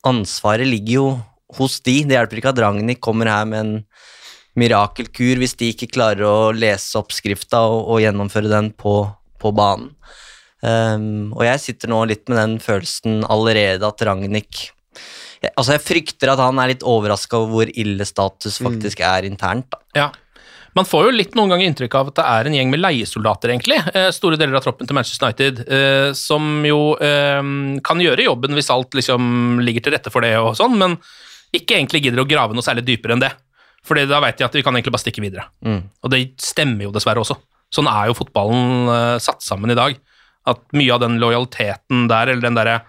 ansvaret 0.07 0.67
ligger 0.67 0.93
jo 0.93 1.07
hos 1.57 1.79
de. 1.81 2.03
Det 2.07 2.15
hjelper 2.15 2.39
ikke 2.39 2.53
at 2.53 2.61
Ragnhild 2.63 3.01
kommer 3.03 3.29
her 3.31 3.45
med 3.49 3.59
en 3.59 3.73
mirakelkur 4.57 5.37
hvis 5.41 5.55
de 5.59 5.71
ikke 5.73 5.91
klarer 5.93 6.25
å 6.25 6.53
lese 6.55 6.97
oppskrifta 6.99 7.61
og, 7.67 7.83
og 7.93 8.01
gjennomføre 8.01 8.49
den 8.51 8.71
på, 8.73 8.95
på 9.37 9.53
banen. 9.55 9.91
Um, 10.57 11.35
og 11.37 11.43
jeg 11.45 11.61
sitter 11.61 11.91
nå 11.91 11.99
litt 12.09 12.25
med 12.31 12.39
den 12.39 12.55
følelsen 12.63 13.21
allerede 13.29 13.85
at 13.85 14.01
Ragnhild 14.07 14.71
Altså, 15.53 15.75
jeg 15.75 15.83
frykter 15.85 16.31
at 16.31 16.41
han 16.41 16.57
er 16.57 16.71
litt 16.71 16.85
overraska 16.87 17.37
over 17.37 17.51
hvor 17.53 17.69
ille 17.77 18.07
status 18.09 18.57
faktisk 18.57 19.03
er 19.05 19.27
internt, 19.27 19.67
da. 19.69 19.83
Ja. 19.93 20.07
Man 20.77 20.85
får 20.85 21.07
jo 21.07 21.13
litt 21.15 21.33
noen 21.37 21.49
ganger 21.49 21.71
inntrykk 21.71 21.95
av 21.97 22.11
at 22.11 22.19
det 22.19 22.25
er 22.29 22.47
en 22.47 22.55
gjeng 22.57 22.69
med 22.69 22.81
leiesoldater, 22.83 23.49
egentlig. 23.53 23.79
Eh, 23.97 24.09
store 24.13 24.37
deler 24.37 24.59
av 24.59 24.65
troppen 24.65 24.89
til 24.89 24.97
Manchester 24.97 25.25
United, 25.25 25.61
eh, 25.73 26.09
som 26.17 26.61
jo 26.67 26.93
eh, 27.01 27.39
kan 27.87 28.03
gjøre 28.03 28.27
jobben 28.27 28.53
hvis 28.57 28.69
alt 28.73 28.97
liksom 28.97 29.57
ligger 29.63 29.85
til 29.85 29.95
rette 29.95 30.13
for 30.13 30.25
det 30.25 30.35
og 30.37 30.53
sånn, 30.59 30.77
men 30.77 30.97
ikke 31.55 31.79
egentlig 31.79 32.03
gidder 32.05 32.21
å 32.21 32.27
grave 32.29 32.53
noe 32.53 32.65
særlig 32.65 32.85
dypere 32.85 33.17
enn 33.17 33.23
det. 33.23 33.31
Fordi 33.87 34.03
da 34.09 34.19
vet 34.21 34.37
de 34.37 34.45
at 34.45 34.57
vi 34.59 34.63
kan 34.65 34.75
egentlig 34.75 34.93
bare 34.93 35.05
stikke 35.05 35.23
videre. 35.23 35.47
Mm. 35.65 35.79
Og 36.03 36.11
det 36.13 36.21
stemmer 36.43 36.85
jo 36.85 36.93
dessverre 36.93 37.23
også. 37.23 37.39
Sånn 37.73 37.87
er 37.89 38.09
jo 38.09 38.17
fotballen 38.19 39.19
satt 39.23 39.41
sammen 39.43 39.71
i 39.71 39.77
dag. 39.79 39.95
At 40.47 40.59
mye 40.75 40.91
av 40.91 41.01
den 41.05 41.15
lojaliteten 41.23 42.05
der, 42.11 42.33
eller 42.33 42.43
den 42.43 42.59
derre 42.59 42.81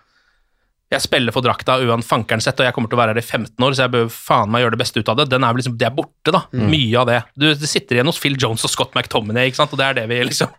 jeg 0.89 1.05
spiller 1.05 1.35
for 1.37 1.45
drakta 1.45 1.75
uan 1.85 2.01
fankeren 2.05 2.41
sett, 2.41 2.61
og 2.63 2.65
jeg 2.65 2.73
kommer 2.77 2.89
til 2.89 2.97
å 2.97 3.03
være 3.03 3.13
her 3.13 3.21
i 3.21 3.27
15 3.27 3.65
år, 3.65 3.75
så 3.77 3.85
jeg 3.85 3.93
bør 3.93 4.07
faen 4.13 4.49
meg 4.53 4.63
gjøre 4.65 4.77
det 4.77 4.81
beste 4.81 5.03
ut 5.03 5.11
av 5.13 5.19
det. 5.21 5.27
Den 5.35 5.45
er 5.45 5.59
liksom, 5.59 5.75
Det 5.81 5.89
er 5.89 5.93
borte, 5.99 6.33
da. 6.33 6.41
Mye 6.57 7.03
av 7.03 7.11
det. 7.11 7.19
Du, 7.37 7.45
det 7.53 7.69
sitter 7.69 7.99
igjen 7.99 8.09
hos 8.09 8.21
Phil 8.23 8.39
Jones 8.41 8.65
og 8.65 8.73
Scott 8.73 8.97
McTominay, 8.97 9.51
ikke 9.51 9.61
sant, 9.61 9.75
og 9.77 9.81
det 9.81 9.89
er 9.91 9.99
det 10.01 10.07
vi 10.09 10.23
liksom 10.31 10.55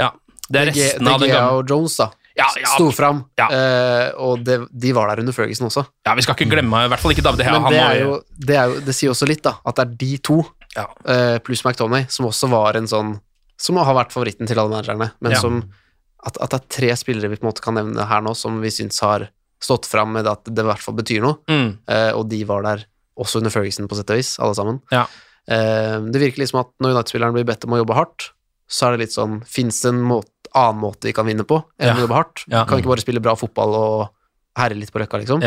Ja. 0.00 0.14
Det 0.50 0.58
er 0.62 0.72
resten 0.72 1.06
av 1.06 1.20
den 1.22 1.30
gamle 1.30 1.60
og 1.60 1.68
Jones, 1.70 1.98
da. 2.00 2.08
Ja, 2.40 2.46
ja. 2.56 2.70
Sto 2.72 2.88
fram. 2.94 3.20
Ja. 3.38 3.46
uh, 3.52 4.06
og 4.24 4.44
det, 4.46 4.56
de 4.72 4.92
var 4.96 5.10
der 5.10 5.20
under 5.22 5.34
Ferguson 5.36 5.68
også. 5.68 5.84
Ja, 6.06 6.14
vi 6.16 6.24
skal 6.24 6.38
ikke 6.38 6.48
glemme, 6.54 6.84
i 6.86 6.90
hvert 6.90 7.02
fall 7.02 7.12
ikke 7.14 7.24
David 7.26 7.44
Hea. 7.44 7.58
Men 7.58 7.74
det, 7.74 7.82
er 7.82 8.00
jo, 8.00 8.14
det, 8.32 8.56
er 8.56 8.72
jo, 8.72 8.80
det 8.86 8.94
sier 8.96 9.12
også 9.12 9.28
litt, 9.28 9.42
da, 9.44 9.58
at 9.66 9.76
det 9.76 9.84
er 9.84 9.92
de 10.00 10.10
to, 10.30 10.38
Ja. 10.78 10.86
uh, 11.04 11.36
pluss 11.44 11.64
McTominay, 11.66 12.06
som 12.08 12.28
også 12.30 12.48
var 12.52 12.78
en 12.78 12.86
sånn 12.86 13.16
Som 13.60 13.76
har 13.82 13.92
vært 13.92 14.14
favoritten 14.14 14.46
til 14.48 14.56
alle 14.56 14.70
managerne, 14.72 15.10
men 15.20 15.34
som 15.36 15.56
at, 16.24 16.36
at 16.40 16.52
det 16.52 16.58
er 16.60 16.68
tre 16.76 16.90
spillere 16.96 17.28
vi 17.32 17.36
på 17.40 17.44
en 17.44 17.50
måte 17.50 17.64
kan 17.64 17.76
nevne 17.76 18.06
her 18.08 18.22
nå, 18.24 18.32
som 18.38 18.60
vi 18.62 18.70
syns 18.72 19.00
har 19.04 19.26
stått 19.60 19.86
fram 19.86 20.12
med 20.16 20.26
at 20.30 20.44
det 20.48 20.62
i 20.64 20.68
hvert 20.68 20.80
fall 20.82 20.96
betyr 20.96 21.20
noe, 21.24 21.36
mm, 21.50 21.70
eh, 21.92 22.10
og 22.16 22.28
de 22.32 22.42
var 22.48 22.62
der 22.64 22.84
også 23.20 23.42
under 23.42 23.52
Ferguson, 23.52 23.88
på 23.90 23.98
sett 23.98 24.10
og 24.10 24.16
vis, 24.16 24.34
alle 24.40 24.56
sammen. 24.56 24.78
Ja. 24.94 25.04
Eh, 25.50 25.98
det 26.08 26.20
virker 26.22 26.40
liksom 26.40 26.60
at 26.62 26.70
når 26.80 26.94
United-spilleren 26.96 27.34
blir 27.36 27.44
bedt 27.48 27.66
om 27.68 27.74
å 27.76 27.80
jobbe 27.82 27.96
hardt, 27.98 28.30
så 28.70 28.86
er 28.86 28.94
det 28.96 29.02
litt 29.06 29.12
sånn 29.16 29.40
Fins 29.50 29.80
det 29.82 29.90
en 29.90 30.00
måte, 30.06 30.30
annen 30.54 30.80
måte 30.80 31.08
vi 31.08 31.12
kan 31.12 31.26
vinne 31.26 31.44
på 31.46 31.58
enn 31.78 31.90
Ja. 31.90 31.94
å 31.98 32.04
jobbe 32.06 32.16
hardt? 32.16 32.44
Ja. 32.48 32.64
Kan 32.64 32.78
vi 32.78 32.82
ikke 32.84 32.94
bare 32.94 33.02
spille 33.04 33.20
bra 33.22 33.34
fotball 33.36 33.74
og 33.74 34.08
herre 34.56 34.74
litt 34.78 34.92
på 34.92 34.98
røkka, 35.02 35.18
liksom? 35.20 35.42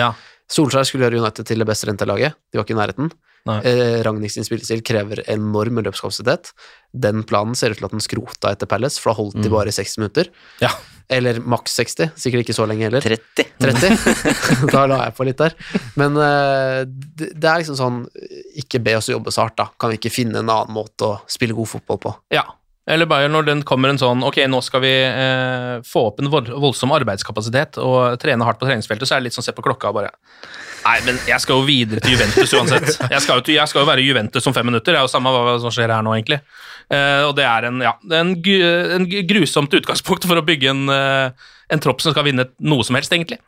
Solskjær 0.52 0.86
skulle 0.86 1.08
gjøre 1.10 1.21
United 1.23 1.45
til 1.47 1.58
det 1.60 1.67
beste 1.67 1.88
rentelaget, 1.89 2.36
de 2.52 2.60
var 2.60 2.65
ikke 2.67 2.76
i 2.76 2.82
nærheten. 2.82 3.12
Eh, 3.43 3.99
Ragnhilds 4.06 4.47
spillestil 4.47 4.84
krever 4.88 5.19
enorm 5.32 5.82
løpskapasitet. 5.84 6.53
Den 6.95 7.25
planen 7.27 7.58
ser 7.60 7.73
ut 7.73 7.82
til 7.82 7.88
at 7.89 7.95
den 7.95 8.03
skrota 8.03 8.53
etter 8.53 8.69
Palace, 8.71 9.01
for 9.01 9.12
da 9.12 9.19
holdt 9.19 9.41
de 9.43 9.51
bare 9.51 9.71
i 9.71 9.75
60 9.75 9.97
minutter. 9.99 10.29
Ja. 10.63 10.71
Eller 11.12 11.41
maks 11.43 11.75
60, 11.75 12.13
sikkert 12.15 12.45
ikke 12.45 12.56
så 12.56 12.67
lenge 12.69 12.88
heller. 12.88 13.03
30. 13.03 13.49
30. 13.60 14.71
da 14.73 14.86
la 14.88 15.01
jeg 15.03 15.15
på 15.17 15.27
litt 15.27 15.41
der. 15.43 15.58
Men 15.99 16.15
eh, 16.15 16.82
det, 16.88 17.34
det 17.36 17.49
er 17.49 17.60
liksom 17.62 17.77
sånn 17.79 17.99
Ikke 18.63 18.79
be 18.84 18.95
oss 18.97 19.12
jobbe 19.12 19.34
så 19.34 19.43
hardt, 19.43 19.60
da. 19.60 19.67
Kan 19.75 19.91
vi 19.91 19.99
ikke 19.99 20.13
finne 20.13 20.39
en 20.39 20.51
annen 20.53 20.75
måte 20.75 21.10
å 21.10 21.15
spille 21.27 21.58
god 21.58 21.73
fotball 21.75 21.99
på? 22.08 22.15
Ja. 22.39 22.47
Eller 22.89 23.08
bare 23.08 23.30
når 23.32 23.48
den 23.48 23.62
kommer 23.63 23.93
en 23.93 24.00
sånn 24.00 24.26
Ok, 24.28 24.41
nå 24.52 24.60
skal 24.65 24.82
vi 24.84 24.91
eh, 25.08 25.78
få 25.88 26.08
opp 26.10 26.17
en 26.19 26.28
voldsom 26.28 26.91
arbeidskapasitet 26.91 27.80
og 27.80 28.17
trene 28.19 28.43
hardt 28.43 28.60
på 28.60 28.67
treningsfeltet, 28.67 29.08
så 29.08 29.15
er 29.15 29.24
det 29.24 29.30
litt 29.30 29.38
sånn 29.38 29.46
se 29.46 29.56
på 29.56 29.63
klokka 29.63 29.91
og 29.91 30.02
bare 30.02 30.12
Nei, 30.84 30.98
men 31.08 31.19
jeg 31.24 31.39
skal 31.39 31.62
jo 31.62 31.63
videre 31.63 32.04
til 32.04 32.17
Juventus 32.17 32.52
uansett. 32.58 32.89
Jeg 33.13 33.24
skal 33.24 33.38
jo, 33.39 33.43
til, 33.48 33.56
jeg 33.56 33.72
skal 33.72 33.86
jo 33.86 33.88
være 33.88 34.04
Juventus 34.04 34.50
om 34.50 34.56
fem 34.56 34.65
minutter. 34.67 34.91
Det 34.91 35.00
er 35.00 35.06
jo 35.06 35.12
samme 35.13 35.32
hva 35.32 35.54
som 35.63 35.72
skjer 35.72 35.93
her 35.96 36.04
nå, 36.04 36.12
egentlig. 36.17 36.41
Eh, 36.91 37.22
og 37.24 37.32
det 37.38 37.46
er 37.48 37.69
en, 37.69 37.78
ja, 37.86 37.93
en, 38.19 38.34
en 38.98 39.06
grusomt 39.30 39.78
utgangspunkt 39.80 40.28
for 40.28 40.41
å 40.41 40.43
bygge 40.43 40.74
en, 40.74 40.82
eh, 40.91 41.54
en 41.72 41.84
tropp 41.84 42.04
som 42.04 42.12
skal 42.12 42.28
vinne 42.28 42.50
noe 42.60 42.84
som 42.84 43.00
helst, 43.00 43.15
egentlig. 43.15 43.39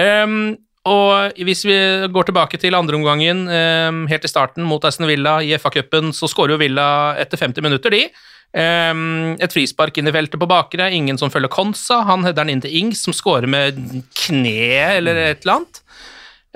Ehm, 0.00 0.56
og 0.88 1.36
hvis 1.44 1.66
vi 1.68 1.76
går 2.14 2.30
tilbake 2.30 2.60
til 2.60 2.76
andreomgangen, 2.78 3.44
um, 3.50 4.02
helt 4.08 4.24
i 4.24 4.30
starten 4.30 4.64
mot 4.64 4.84
Aston 4.88 5.08
Villa 5.10 5.38
i 5.44 5.52
FA-cupen, 5.60 6.14
så 6.16 6.30
skårer 6.30 6.54
jo 6.54 6.62
Villa 6.62 6.88
etter 7.20 7.40
50 7.40 7.64
minutter, 7.66 7.92
de. 7.92 8.06
Ehm, 8.56 9.34
et 9.42 9.52
frispark 9.52 9.98
inn 10.00 10.08
i 10.08 10.14
feltet 10.14 10.40
på 10.40 10.48
bakre, 10.48 10.88
ingen 10.94 11.18
som 11.20 11.32
følger 11.32 11.52
Konsa. 11.52 12.00
Han 12.08 12.24
header 12.24 12.44
den 12.46 12.56
inn 12.56 12.64
til 12.64 12.76
Ings, 12.80 13.02
som 13.04 13.16
scorer 13.16 13.48
med 13.50 13.76
kne 14.16 14.54
eller 14.96 15.20
et 15.26 15.44
eller 15.44 15.58
annet. 15.58 15.82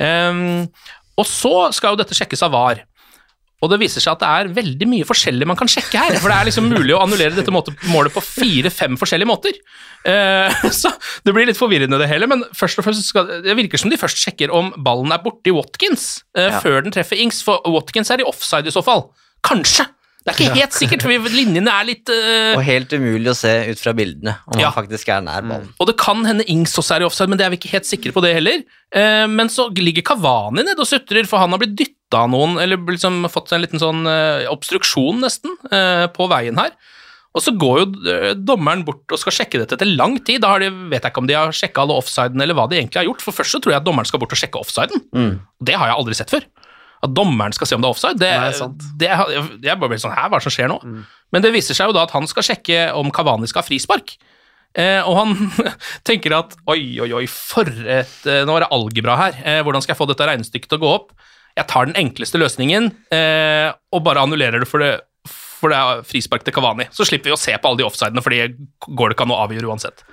Ehm, 0.00 0.70
og 1.20 1.28
så 1.28 1.68
skal 1.76 1.92
jo 1.92 2.00
dette 2.00 2.16
sjekkes 2.16 2.42
av 2.46 2.55
VAR. 2.57 2.81
Og 3.62 3.70
det 3.70 3.78
viser 3.78 4.02
seg 4.02 4.16
at 4.16 4.22
det 4.24 4.28
er 4.28 4.55
veldig 4.57 4.87
mye 4.90 5.07
forskjellig 5.07 5.46
man 5.46 5.59
kan 5.59 5.70
sjekke 5.70 6.00
her. 6.00 6.16
For 6.18 6.33
det 6.33 6.35
er 6.35 6.48
liksom 6.48 6.66
mulig 6.66 6.96
å 6.96 7.02
annullere 7.05 7.37
dette 7.37 7.52
målet 7.55 8.11
på 8.11 8.22
fire-fem 8.26 8.96
forskjellige 8.98 9.31
måter. 9.31 9.61
Eh, 10.02 10.64
så 10.81 10.90
det 11.22 11.31
blir 11.37 11.46
litt 11.46 11.61
forvirrende 11.61 12.00
det 12.00 12.09
hele, 12.11 12.26
men 12.26 12.42
først 12.59 12.81
og 12.83 12.88
fremst 12.88 13.07
skal, 13.12 13.31
det 13.44 13.55
virker 13.61 13.78
som 13.78 13.92
de 13.92 14.00
først 14.00 14.18
sjekker 14.18 14.50
om 14.50 14.72
ballen 14.83 15.14
er 15.14 15.22
borti 15.22 15.55
Watkins 15.55 16.24
eh, 16.35 16.48
Ja. 16.48 16.59
før 16.64 16.83
den 16.83 16.96
treffer 16.96 17.20
Ings, 17.22 17.38
for 17.46 17.62
Watkins 17.70 18.11
er 18.11 18.24
i 18.24 18.26
offside 18.26 18.66
i 18.66 18.74
så 18.74 18.83
fall. 18.83 19.12
Kanskje! 19.46 19.87
Det 20.22 20.30
er 20.30 20.38
ikke 20.38 20.61
helt 20.61 20.76
sikkert, 20.76 21.02
for 21.02 21.35
linjene 21.35 21.72
er 21.72 21.87
litt 21.88 22.11
uh... 22.12 22.52
Og 22.54 22.62
helt 22.66 22.92
umulig 22.94 23.32
å 23.32 23.35
se 23.35 23.50
ut 23.72 23.80
fra 23.82 23.94
bildene 23.98 24.37
om 24.46 24.61
Ja. 24.61 24.68
han 24.70 24.76
faktisk 24.76 25.11
er 25.11 25.24
nær 25.26 25.42
ballen. 25.42 25.72
Og 25.82 25.88
det 25.90 25.96
kan 25.98 26.22
hende 26.28 26.46
Ings 26.52 26.76
også 26.78 26.94
er 26.96 27.02
i 27.02 27.08
offside, 27.08 27.32
men 27.32 27.40
det 27.40 27.46
er 27.48 27.54
vi 27.54 27.58
ikke 27.58 27.72
helt 27.74 27.88
sikre 27.88 28.14
på 28.14 28.22
det 28.22 28.35
heller. 28.38 28.62
Uh, 28.94 29.26
men 29.26 29.50
så 29.50 29.66
ligger 29.74 30.06
Kavani 30.12 30.62
nede 30.62 30.78
og 30.78 30.87
sutrer, 30.87 31.26
for 31.26 31.42
han 31.42 31.50
har 31.50 31.62
blitt 31.64 31.74
dytta 31.74 32.22
av 32.22 32.30
noen, 32.30 32.58
eller 32.62 32.78
liksom 32.94 33.22
fått 33.32 33.50
en 33.56 33.64
liten 33.64 33.82
sånn 33.82 34.06
uh, 34.06 34.46
obstruksjon, 34.52 35.22
nesten, 35.26 35.58
på 36.14 36.30
veien 36.30 36.58
her. 36.61 36.74
Og 37.32 37.40
så 37.40 37.54
går 37.56 37.78
jo 37.80 37.87
dommeren 38.44 38.82
bort 38.85 39.08
og 39.14 39.20
skal 39.20 39.32
sjekke 39.32 39.62
dette 39.62 39.78
etter 39.78 39.88
lang 39.88 40.18
tid. 40.20 40.42
Da 40.44 40.50
har 40.52 40.61
de, 40.61 40.68
vet 40.92 41.00
jeg 41.00 41.14
ikke 41.14 41.22
om 41.22 41.28
de 41.30 41.37
har 41.38 41.54
sjekka 41.56 41.87
alle 41.87 41.96
offsiden, 41.96 42.42
eller 42.44 42.54
hva 42.58 42.66
de 42.68 42.76
egentlig 42.76 43.00
har 43.00 43.08
gjort. 43.08 43.24
For 43.24 43.32
først 43.32 43.56
så 43.56 43.61
tror 43.64 43.72
jeg 43.72 43.80
at 43.80 43.87
dommeren 43.87 44.08
skal 44.11 44.20
bort 44.20 44.35
og 44.37 44.40
sjekke 44.42 44.61
offsiden. 44.61 45.00
Mm. 45.16 45.38
Det 45.64 45.78
har 45.80 45.88
jeg 45.88 45.96
aldri 45.96 46.18
sett 46.18 46.35
før. 46.35 46.44
At 47.02 47.14
dommeren 47.16 47.54
skal 47.56 47.66
se 47.66 47.74
om 47.76 47.82
det 47.82 47.88
er 47.88 47.96
offside. 47.96 48.18
Det, 48.20 48.30
Nei, 48.30 48.82
det, 49.00 49.08
jeg 49.66 49.78
bare 49.80 49.90
blir 49.90 50.02
sånn 50.02 50.14
Hæ, 50.14 50.28
hva 50.28 50.38
er 50.38 50.42
det 50.42 50.46
som 50.46 50.54
skjer 50.54 50.70
nå? 50.70 50.76
Men 51.34 51.42
det 51.42 51.50
viser 51.54 51.74
seg 51.74 51.90
jo 51.90 51.96
da 51.96 52.04
at 52.06 52.14
han 52.14 52.28
skal 52.30 52.46
sjekke 52.46 52.84
om 52.98 53.10
Kavani 53.14 53.48
skal 53.50 53.64
ha 53.64 53.66
frispark. 53.66 54.14
Eh, 54.78 55.00
og 55.04 55.18
han 55.18 55.34
tenker 56.08 56.36
at 56.38 56.54
oi, 56.70 57.00
oi, 57.02 57.10
oi, 57.12 57.26
for 57.28 57.68
et 57.68 58.14
eh, 58.24 58.44
Nå 58.48 58.54
er 58.56 58.64
det 58.64 58.72
algebra 58.72 59.18
her. 59.20 59.40
Eh, 59.44 59.60
hvordan 59.66 59.84
skal 59.84 59.96
jeg 59.96 60.00
få 60.00 60.08
dette 60.08 60.28
regnestykket 60.30 60.70
til 60.70 60.80
å 60.80 60.84
gå 60.84 60.92
opp? 61.00 61.10
Jeg 61.58 61.68
tar 61.68 61.88
den 61.88 61.98
enkleste 62.00 62.40
løsningen 62.40 62.92
eh, 63.12 63.68
og 63.92 64.04
bare 64.06 64.22
annullerer 64.24 64.62
det 64.62 64.68
for 64.70 64.80
det, 64.80 64.94
for 65.28 65.72
det 65.72 65.80
er 65.80 66.06
frispark 66.08 66.46
til 66.46 66.54
Kavani. 66.56 66.86
Så 66.94 67.04
slipper 67.08 67.32
vi 67.32 67.36
å 67.36 67.40
se 67.40 67.52
på 67.52 67.68
alle 67.68 67.82
de 67.82 67.88
offsidene, 67.88 68.24
for 68.24 68.32
det 68.32 68.54
går 68.86 69.12
det 69.12 69.18
ikke 69.18 69.26
an 69.28 69.34
å 69.34 69.42
avgjøre 69.44 69.68
uansett. 69.68 70.06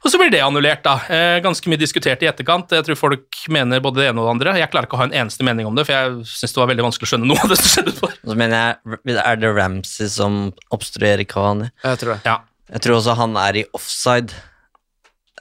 Og 0.00 0.08
så 0.08 0.16
blir 0.16 0.30
det 0.32 0.40
annullert, 0.40 0.80
da. 0.84 0.94
Eh, 1.12 1.38
ganske 1.44 1.68
mye 1.68 1.80
diskutert 1.80 2.22
i 2.24 2.28
etterkant. 2.30 2.70
Jeg 2.72 2.86
tror 2.86 2.96
folk 2.96 3.40
mener 3.52 3.82
både 3.84 4.00
det 4.00 4.06
ene 4.08 4.22
og 4.22 4.28
det 4.28 4.32
andre. 4.32 4.54
Jeg 4.62 4.70
klarer 4.72 4.88
ikke 4.88 4.96
å 4.96 5.02
ha 5.02 5.08
en 5.10 5.16
eneste 5.22 5.44
mening 5.44 5.68
om 5.68 5.76
det, 5.76 5.84
for 5.88 5.92
jeg 5.92 6.30
syns 6.30 6.54
det 6.56 6.62
var 6.62 6.70
veldig 6.72 6.86
vanskelig 6.86 7.08
å 7.08 7.10
skjønne 7.12 7.28
noe 7.28 7.42
av 7.44 7.52
det 7.52 7.58
som 7.60 7.72
skjedde 7.74 7.94
for. 7.98 8.14
Så 8.24 8.36
mener 8.40 8.62
jeg, 8.62 9.18
er 9.20 9.40
det 9.42 9.50
Ramsey 9.58 10.08
som 10.12 10.38
obstruerer 10.72 11.26
Kavani? 11.28 11.68
Jeg 11.84 12.00
tror 12.00 12.14
det. 12.14 12.20
Ja. 12.24 12.38
Jeg 12.70 12.84
tror 12.86 12.96
også 13.00 13.18
han 13.18 13.36
er 13.42 13.60
i 13.60 13.66
offside, 13.76 14.40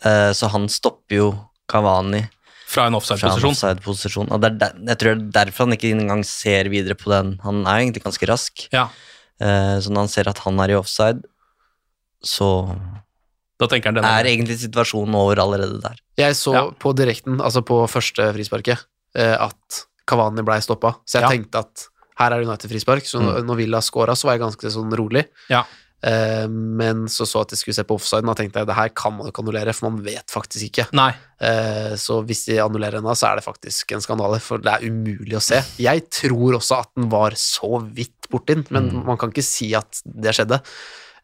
eh, 0.03 0.31
så 0.35 0.51
han 0.51 0.67
stopper 0.73 1.21
jo 1.21 1.29
Kavani. 1.71 2.25
Fra 2.69 2.89
en 2.89 2.99
offside-posisjon. 2.99 3.55
offside-posisjon. 3.55 4.27
Og 4.35 4.41
det 4.43 4.51
er 4.51 4.57
der, 4.65 4.81
jeg 4.91 5.01
tror 5.01 5.15
det 5.15 5.29
er 5.29 5.37
derfor 5.45 5.65
han 5.65 5.77
ikke 5.79 5.93
engang 5.95 6.25
ser 6.27 6.67
videre 6.69 6.99
på 6.99 7.09
den. 7.09 7.37
Han 7.45 7.63
er 7.63 7.79
egentlig 7.85 8.03
ganske 8.03 8.27
rask. 8.29 8.67
Ja, 8.75 8.89
Eh, 9.39 9.75
så 9.79 9.91
når 9.91 10.05
han 10.05 10.11
ser 10.11 10.27
at 10.27 10.41
han 10.43 10.59
er 10.59 10.73
i 10.73 10.77
offside, 10.79 11.23
så 12.19 12.75
da 13.59 13.67
tenker 13.67 13.91
han 13.91 13.95
denne. 13.99 14.07
er 14.19 14.25
egentlig 14.31 14.57
situasjonen 14.61 15.15
over 15.19 15.35
allerede 15.43 15.81
der. 15.83 15.95
Jeg 16.17 16.33
så 16.39 16.53
Ja. 16.53 16.69
på 16.71 16.93
direkten, 16.95 17.39
altså 17.41 17.61
på 17.61 17.81
første 17.89 18.33
frisparket, 18.33 18.85
eh, 19.15 19.35
at 19.39 19.85
Cavani 20.07 20.41
blei 20.43 20.59
stoppa. 20.61 20.95
Så 21.05 21.19
jeg 21.19 21.23
Ja. 21.23 21.29
tenkte 21.29 21.59
at 21.59 21.87
her 22.19 22.31
er 22.33 22.39
det 22.39 22.47
United-frispark, 22.47 23.03
så 23.05 23.21
når- 23.21 23.43
når 23.45 23.55
Villa 23.57 23.79
scora, 23.81 24.15
så 24.15 24.25
var 24.25 24.37
jeg 24.37 24.41
ganske 24.41 24.71
sånn 24.71 24.91
rolig. 24.97 25.25
Ja. 25.49 25.63
Eh, 26.01 26.47
men 26.47 27.07
så 27.07 27.25
så 27.27 27.41
at 27.41 27.49
de 27.49 27.55
skulle 27.57 27.75
se 27.75 27.83
på 27.83 27.95
offsiden, 27.95 28.27
og 28.29 28.35
da 28.37 28.41
tenkte 28.43 28.55
jeg 28.59 28.67
det 28.67 28.75
her 28.75 28.89
kan 28.89 29.17
man 29.17 29.27
ikke 29.27 29.43
annullere, 29.43 29.73
for 29.75 29.89
man 29.89 30.01
vet 30.01 30.27
faktisk 30.27 30.69
ikke. 30.71 30.87
Nei. 30.93 31.13
Eh, 31.41 31.95
så 31.95 32.25
hvis 32.25 32.45
de 32.45 32.53
annullerer 32.57 32.93
henne, 33.01 33.11
så 33.15 33.27
er 33.31 33.35
det 33.35 33.43
faktisk 33.45 33.91
en 33.91 33.99
skandale, 33.99 34.39
for 34.41 34.57
det 34.59 34.71
er 34.71 34.87
umulig 34.89 35.35
å 35.35 35.41
se. 35.41 35.61
Jeg 35.77 36.09
tror 36.09 36.53
også 36.55 36.79
at 36.79 36.87
den 36.95 37.09
var 37.09 37.31
så 37.31 37.81
vidt 37.93 38.29
borti 38.31 38.55
den, 38.55 38.65
men 38.69 38.89
Mm. 38.91 39.05
man 39.05 39.17
kan 39.17 39.29
ikke 39.31 39.43
si 39.43 39.73
at 39.75 40.01
det 40.05 40.33
skjedde. 40.33 40.61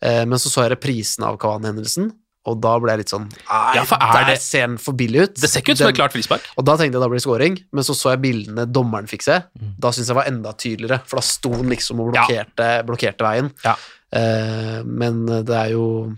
Eh, 0.02 0.26
men 0.26 0.38
så 0.38 0.50
så 0.52 0.68
jeg 0.68 0.78
reprisen 0.78 1.24
av 1.24 1.38
Cavani-hendelsen, 1.40 2.12
og 2.46 2.60
da 2.62 2.78
ble 2.80 2.92
jeg 2.92 2.98
litt 3.00 3.10
sånn 3.14 3.26
Nei, 3.30 3.74
Ja, 3.76 3.84
er 3.84 4.14
der 4.14 4.26
det- 4.34 4.42
ser 4.42 4.68
den 4.68 4.78
for 4.78 4.94
billig 4.94 5.22
ut. 5.24 5.36
Det 5.36 5.50
ser 5.50 5.62
ikke 5.62 5.72
ut 5.74 5.78
som 5.78 5.88
et 5.90 5.96
klart 5.96 6.14
frispark. 6.14 6.42
og 6.58 6.66
da 6.66 6.78
tenkte 6.78 6.94
jeg 6.94 7.02
da 7.02 7.08
blir 7.08 7.18
det 7.18 7.24
scoring, 7.24 7.58
men 7.74 7.84
så 7.84 7.96
så 7.96 8.12
jeg 8.14 8.22
bildene 8.22 8.66
dommeren 8.72 9.08
fikk 9.08 9.24
se. 9.24 9.44
Da 9.80 9.90
syntes 9.90 10.08
jeg 10.08 10.16
var 10.16 10.26
enda 10.26 10.54
tydeligere, 10.54 11.02
for 11.06 11.18
da 11.18 11.22
sto 11.22 11.50
den 11.50 11.70
liksom 11.70 12.00
og 12.00 12.14
Ja. 12.14 12.26
blokkerte, 12.26 12.86
blokkerte 12.86 13.24
veien. 13.26 13.52
Ja. 13.64 13.76
Eh, 14.14 14.84
men 14.86 15.26
det 15.26 15.50
er 15.50 15.70
jo 15.72 16.16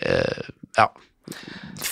eh, 0.00 0.42
Ja. 0.78 0.88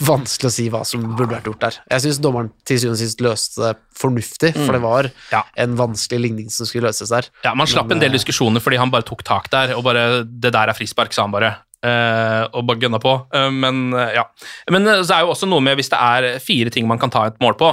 Vanskelig 0.04 0.48
å 0.50 0.52
si 0.52 0.64
hva 0.72 0.82
som 0.84 1.04
burde 1.16 1.32
vært 1.32 1.44
gjort 1.48 1.60
der. 1.60 1.76
Jeg 1.90 2.02
syns 2.04 2.18
dommeren 2.20 2.50
til 2.68 2.76
syvende 2.78 2.98
og 2.98 3.00
sist 3.00 3.20
løste 3.24 3.62
det 3.64 3.76
fornuftig, 3.96 4.52
for 4.54 4.72
det 4.76 4.80
var 4.82 5.10
Ja. 5.30 5.42
en 5.56 5.76
vanskelig 5.76 6.20
ligning 6.20 6.50
som 6.50 6.66
skulle 6.66 6.88
løses 6.88 7.08
der. 7.08 7.28
Ja, 7.44 7.54
Man 7.54 7.66
slapp 7.66 7.88
Men, 7.88 7.96
en 7.96 8.00
del 8.00 8.10
eh, 8.14 8.18
diskusjoner 8.18 8.60
fordi 8.60 8.76
han 8.78 8.90
bare 8.90 9.02
tok 9.02 9.22
tak 9.24 9.48
der, 9.50 9.74
og 9.74 9.84
bare 9.84 10.24
'Det 10.24 10.52
der 10.52 10.68
er 10.68 10.72
frispark', 10.74 11.12
sa 11.14 11.22
han 11.22 11.30
bare. 11.32 11.56
Eh, 11.86 12.42
og 12.52 12.66
bare 12.68 12.82
gønna 12.82 13.00
på. 13.02 13.14
Uh, 13.34 13.48
men 13.54 13.88
uh, 13.94 14.10
ja. 14.14 14.26
Men 14.72 14.86
uh, 14.88 15.00
så 15.02 15.16
er 15.16 15.24
jo 15.26 15.32
også 15.34 15.48
noe 15.50 15.64
med 15.64 15.78
hvis 15.78 15.90
det 15.92 16.00
er 16.00 16.42
fire 16.42 16.72
ting 16.74 16.88
man 16.90 17.00
kan 17.02 17.12
ta 17.12 17.26
et 17.28 17.40
mål 17.42 17.56
på, 17.60 17.72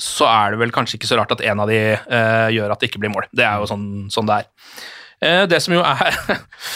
så 0.00 0.28
er 0.28 0.52
det 0.52 0.60
vel 0.60 0.74
kanskje 0.74 0.98
ikke 0.98 1.08
så 1.08 1.16
rart 1.16 1.32
at 1.32 1.44
en 1.48 1.62
av 1.64 1.70
de 1.70 1.78
gjør 2.52 2.72
at 2.72 2.82
det 2.82 2.90
ikke 2.90 3.00
blir 3.00 3.14
mål. 3.14 3.30
Det 3.32 3.46
er 3.46 3.62
jo 3.62 3.68
sånn, 3.70 3.86
sånn 4.12 4.28
det 4.28 4.42
er. 4.42 5.46
Det 5.48 5.60
som 5.64 5.72
jo 5.72 5.80
er 5.80 6.18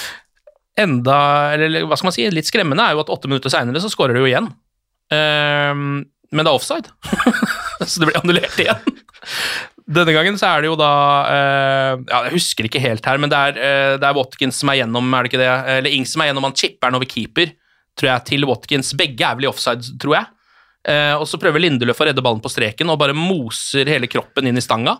enda 0.80 1.16
Eller 1.52 1.84
hva 1.84 1.98
skal 2.00 2.08
man 2.08 2.14
si, 2.16 2.24
litt 2.32 2.48
skremmende, 2.48 2.80
er 2.80 2.96
jo 2.96 3.02
at 3.02 3.12
åtte 3.12 3.28
minutter 3.28 3.52
seinere 3.52 3.82
så 3.84 3.90
skårer 3.92 4.16
du 4.16 4.22
jo 4.22 4.30
igjen. 4.30 4.48
Men 5.12 6.40
det 6.40 6.46
er 6.46 6.54
offside, 6.54 6.88
så 7.84 8.00
det 8.00 8.08
blir 8.08 8.22
annullert 8.22 8.56
igjen. 8.64 8.88
Denne 9.90 10.14
gangen 10.14 10.36
så 10.38 10.52
er 10.52 10.62
det 10.62 10.70
jo 10.70 10.76
da 10.78 10.90
eh, 11.26 11.92
ja, 12.06 12.20
Jeg 12.28 12.34
husker 12.36 12.68
ikke 12.68 12.82
helt 12.82 13.06
her, 13.06 13.18
men 13.18 13.32
det 13.32 13.38
er, 13.38 13.56
eh, 13.58 13.94
det 13.98 14.06
er 14.06 14.16
Watkins 14.16 14.60
som 14.62 14.70
er 14.70 14.82
gjennom, 14.82 15.08
er 15.14 15.26
det 15.26 15.32
ikke 15.32 15.42
det? 15.42 15.50
Eller 15.74 15.96
Ings 15.96 16.14
som 16.14 16.22
er 16.22 16.30
gjennom, 16.30 16.46
han 16.46 16.56
chipper 16.56 16.90
den 16.90 17.00
over 17.00 17.10
keeper, 17.10 17.54
tror 17.98 18.12
jeg, 18.12 18.26
til 18.30 18.46
Watkins. 18.46 18.92
Begge 18.98 19.26
er 19.26 19.38
vel 19.38 19.48
i 19.48 19.50
offside, 19.50 19.96
tror 20.00 20.20
jeg. 20.20 20.30
Eh, 20.88 21.14
og 21.18 21.26
så 21.28 21.40
prøver 21.42 21.60
Lindeløf 21.60 21.98
å 22.00 22.06
redde 22.08 22.24
ballen 22.24 22.40
på 22.40 22.52
streken 22.52 22.88
og 22.88 23.00
bare 23.02 23.16
moser 23.16 23.90
hele 23.90 24.08
kroppen 24.10 24.48
inn 24.48 24.60
i 24.60 24.64
stanga. 24.64 24.96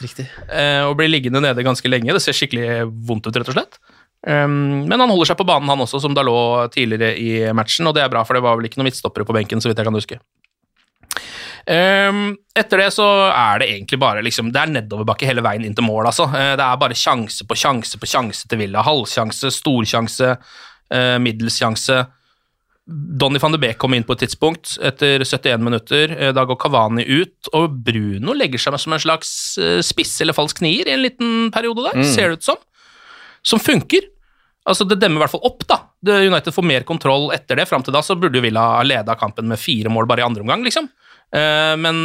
Riktig. 0.00 0.24
eh, 0.48 0.80
og 0.88 0.96
blir 0.96 1.12
liggende 1.12 1.42
nede 1.44 1.66
ganske 1.66 1.88
lenge. 1.92 2.14
Det 2.16 2.24
ser 2.24 2.36
skikkelig 2.36 2.88
vondt 2.88 3.28
ut, 3.28 3.36
rett 3.36 3.52
og 3.52 3.58
slett. 3.58 3.76
Um, 4.20 4.84
men 4.84 5.00
han 5.00 5.08
holder 5.08 5.30
seg 5.30 5.38
på 5.40 5.46
banen, 5.48 5.68
han 5.72 5.80
også, 5.80 6.00
som 6.02 6.12
da 6.16 6.24
lå 6.26 6.36
tidligere 6.74 7.14
i 7.16 7.30
matchen, 7.56 7.88
og 7.88 7.96
det 7.96 8.02
er 8.04 8.10
bra, 8.12 8.20
for 8.28 8.36
det 8.36 8.42
var 8.44 8.58
vel 8.58 8.68
ikke 8.68 8.80
noen 8.80 8.90
midtstoppere 8.90 9.24
på 9.24 9.36
benken, 9.36 9.62
så 9.64 9.70
vidt 9.70 9.80
jeg 9.80 9.88
kan 9.88 9.96
huske. 9.96 10.18
Um, 11.66 12.36
etter 12.56 12.80
det 12.80 12.88
så 12.94 13.06
er 13.30 13.60
det 13.60 13.66
egentlig 13.68 13.98
bare 14.00 14.22
liksom, 14.24 14.48
Det 14.52 14.62
er 14.62 14.70
nedoverbakke 14.72 15.26
hele 15.28 15.42
veien 15.44 15.64
inn 15.66 15.74
til 15.76 15.84
mål, 15.86 16.06
altså. 16.08 16.24
Eh, 16.32 16.54
det 16.58 16.64
er 16.64 16.78
bare 16.80 16.96
sjanse 16.96 17.44
på 17.46 17.58
sjanse 17.58 18.00
på 18.00 18.08
sjanse 18.08 18.48
til 18.48 18.62
Villa. 18.62 18.82
Halvsjanse, 18.86 19.52
storsjanse, 19.54 20.32
uh, 20.94 21.18
middelssjanse. 21.22 22.00
Donny 22.90 23.38
van 23.38 23.52
de 23.54 23.60
Beek 23.62 23.78
kom 23.78 23.94
inn 23.94 24.06
på 24.06 24.16
et 24.16 24.24
tidspunkt 24.24 24.72
etter 24.82 25.22
71 25.22 25.62
minutter. 25.62 26.14
Eh, 26.16 26.32
Da 26.34 26.44
går 26.48 26.58
Cavani 26.58 27.04
ut, 27.06 27.50
og 27.54 27.76
Bruno 27.86 28.34
legger 28.34 28.58
seg 28.58 28.78
som 28.82 28.96
en 28.96 29.02
slags 29.02 29.30
eh, 29.62 29.78
spiss 29.84 30.16
eller 30.24 30.34
falsk 30.34 30.62
nier 30.64 30.88
i 30.88 30.96
en 30.96 31.04
liten 31.04 31.50
periode 31.54 31.84
der, 31.86 32.02
ser 32.08 32.32
det 32.32 32.40
ut 32.40 32.48
som. 32.48 32.58
Som 33.46 33.62
funker. 33.62 34.08
Altså, 34.66 34.84
Det 34.88 34.98
demmer 35.00 35.20
i 35.20 35.22
hvert 35.24 35.32
fall 35.36 35.46
opp, 35.46 35.62
da. 35.68 35.78
United 36.02 36.52
får 36.52 36.66
mer 36.66 36.82
kontroll 36.88 37.30
etter 37.32 37.56
det. 37.56 37.68
Fram 37.68 37.84
til 37.84 37.94
da 37.94 38.02
så 38.02 38.16
burde 38.18 38.42
Villa 38.42 38.60
ha 38.78 38.82
leda 38.82 39.14
kampen 39.14 39.46
med 39.48 39.58
fire 39.60 39.88
mål 39.92 40.08
bare 40.08 40.24
i 40.24 40.26
andre 40.26 40.42
omgang, 40.42 40.64
liksom. 40.66 40.88
Eh, 41.30 41.76
Men 41.78 41.96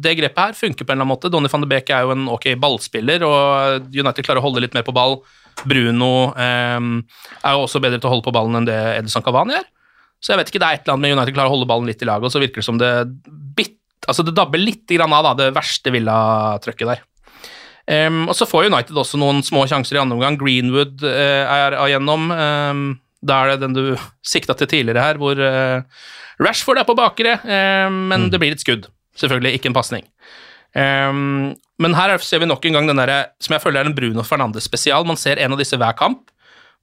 det 0.00 0.16
grepet 0.18 0.38
her 0.38 0.56
funker 0.58 0.84
på 0.84 0.92
en 0.92 0.98
eller 0.98 1.06
annen 1.06 1.14
måte. 1.14 1.30
Donny 1.32 1.50
van 1.50 1.64
de 1.64 1.70
Beek 1.70 1.90
er 1.90 2.06
jo 2.06 2.14
en 2.14 2.28
ok 2.30 2.52
ballspiller, 2.60 3.24
og 3.26 3.90
United 3.90 4.24
klarer 4.24 4.42
å 4.42 4.46
holde 4.46 4.62
litt 4.64 4.76
mer 4.76 4.86
på 4.86 4.94
ball. 4.96 5.20
Bruno 5.66 6.30
eh, 6.38 6.78
er 6.78 7.56
jo 7.56 7.66
også 7.66 7.82
bedre 7.82 8.00
til 8.00 8.08
å 8.08 8.14
holde 8.14 8.28
på 8.28 8.34
ballen 8.34 8.60
enn 8.60 8.70
det 8.70 8.80
Edison 8.96 9.26
Cavani 9.26 9.58
er. 9.58 9.68
Så 10.20 10.34
jeg 10.34 10.40
vet 10.40 10.50
ikke, 10.52 10.60
det 10.60 10.68
er 10.68 10.78
et 10.78 10.82
eller 10.84 10.96
annet 10.96 11.06
med 11.06 11.16
United 11.16 11.36
klarer 11.36 11.50
å 11.50 11.56
holde 11.56 11.68
ballen 11.68 11.88
litt 11.88 12.02
i 12.04 12.08
laget, 12.08 12.28
og 12.28 12.34
så 12.34 12.42
virker 12.42 12.60
det 12.60 12.66
som 12.66 12.80
det 12.80 12.90
bit, 13.56 13.78
altså 14.06 14.24
det 14.26 14.36
dabber 14.36 14.60
litt 14.60 14.92
av 15.00 15.14
da, 15.24 15.32
det 15.38 15.54
verste 15.56 15.92
Villa-trøkket 15.94 16.92
der. 16.92 17.06
Um, 17.90 18.26
og 18.28 18.36
så 18.36 18.46
får 18.46 18.68
United 18.68 18.98
også 19.00 19.18
noen 19.18 19.40
små 19.42 19.64
sjanser 19.66 19.96
i 19.96 20.02
andre 20.02 20.18
omgang. 20.18 20.36
Greenwood 20.38 21.02
eh, 21.08 21.48
er 21.48 21.74
igjennom. 21.88 22.28
Um, 22.30 22.82
da 23.24 23.40
er 23.40 23.52
det 23.52 23.64
den 23.64 23.74
du 23.76 23.84
sikta 24.24 24.54
til 24.56 24.68
tidligere 24.70 25.02
her, 25.02 25.18
hvor 25.20 25.40
eh, 25.42 25.82
Rashford 26.40 26.80
er 26.80 26.88
på 26.88 26.96
bakre, 26.98 27.36
eh, 27.44 27.88
men 27.90 28.30
det 28.32 28.40
blir 28.40 28.54
et 28.56 28.62
skudd. 28.62 28.88
Selvfølgelig, 29.20 29.58
ikke 29.58 29.70
en 29.70 29.76
pasning. 29.76 30.06
Em, 30.78 31.50
men 31.82 31.96
her 31.98 32.14
ser 32.22 32.40
vi 32.42 32.48
nok 32.48 32.64
en 32.68 32.78
gang 32.78 32.88
den 32.88 33.00
der, 33.00 33.32
som 33.42 33.56
jeg 33.56 33.62
føler 33.64 33.82
er 33.82 33.90
en 33.90 33.96
Bruno 33.96 34.24
Fernandes-spesial. 34.26 35.04
Man 35.08 35.18
ser 35.20 35.40
en 35.42 35.52
av 35.56 35.60
disse 35.60 35.76
hver 35.76 35.96
kamp, 35.98 36.30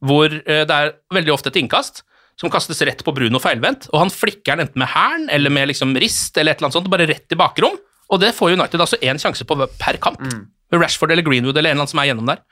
hvor 0.04 0.30
eh, 0.30 0.64
det 0.68 0.76
er 0.76 0.94
veldig 1.16 1.34
ofte 1.34 1.50
et 1.54 1.60
innkast 1.64 2.04
som 2.38 2.52
kastes 2.54 2.84
rett 2.86 3.00
på 3.02 3.14
Bruno 3.18 3.40
feilvendt, 3.42 3.88
og 3.90 4.04
han 4.04 4.14
flikker 4.14 4.54
den 4.60 4.68
enten 4.68 4.84
med 4.84 4.92
hælen 4.92 5.26
eller 5.34 5.50
med 5.54 5.72
liksom 5.72 5.96
rist 5.98 6.38
eller 6.38 6.54
et 6.54 6.60
eller 6.60 6.68
annet 6.70 6.78
sånt, 6.78 6.92
bare 6.94 7.08
rett 7.10 7.34
i 7.34 7.40
bakrom. 7.40 7.80
Og 8.14 8.22
det 8.22 8.36
får 8.38 8.54
United 8.54 8.84
altså 8.84 9.00
én 9.02 9.18
sjanse 9.20 9.48
på 9.48 9.58
per 9.58 9.98
kamp. 10.04 10.22
Med 10.72 10.80
Rashford 10.84 11.12
eller 11.12 11.26
Greenwood 11.26 11.58
eller 11.58 11.72
en 11.72 11.80
eller 11.80 11.88
annen 11.88 11.92
som 11.92 12.04
er 12.04 12.12
gjennom 12.12 12.30
der. 12.30 12.44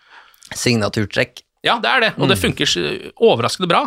Signaturtrekk. 0.57 1.43
Ja, 1.65 1.77
det 1.81 1.91
er 1.91 2.03
det, 2.03 2.09
og 2.17 2.29
det 2.29 2.37
funker 2.41 2.69
overraskende 3.15 3.69
bra. 3.69 3.85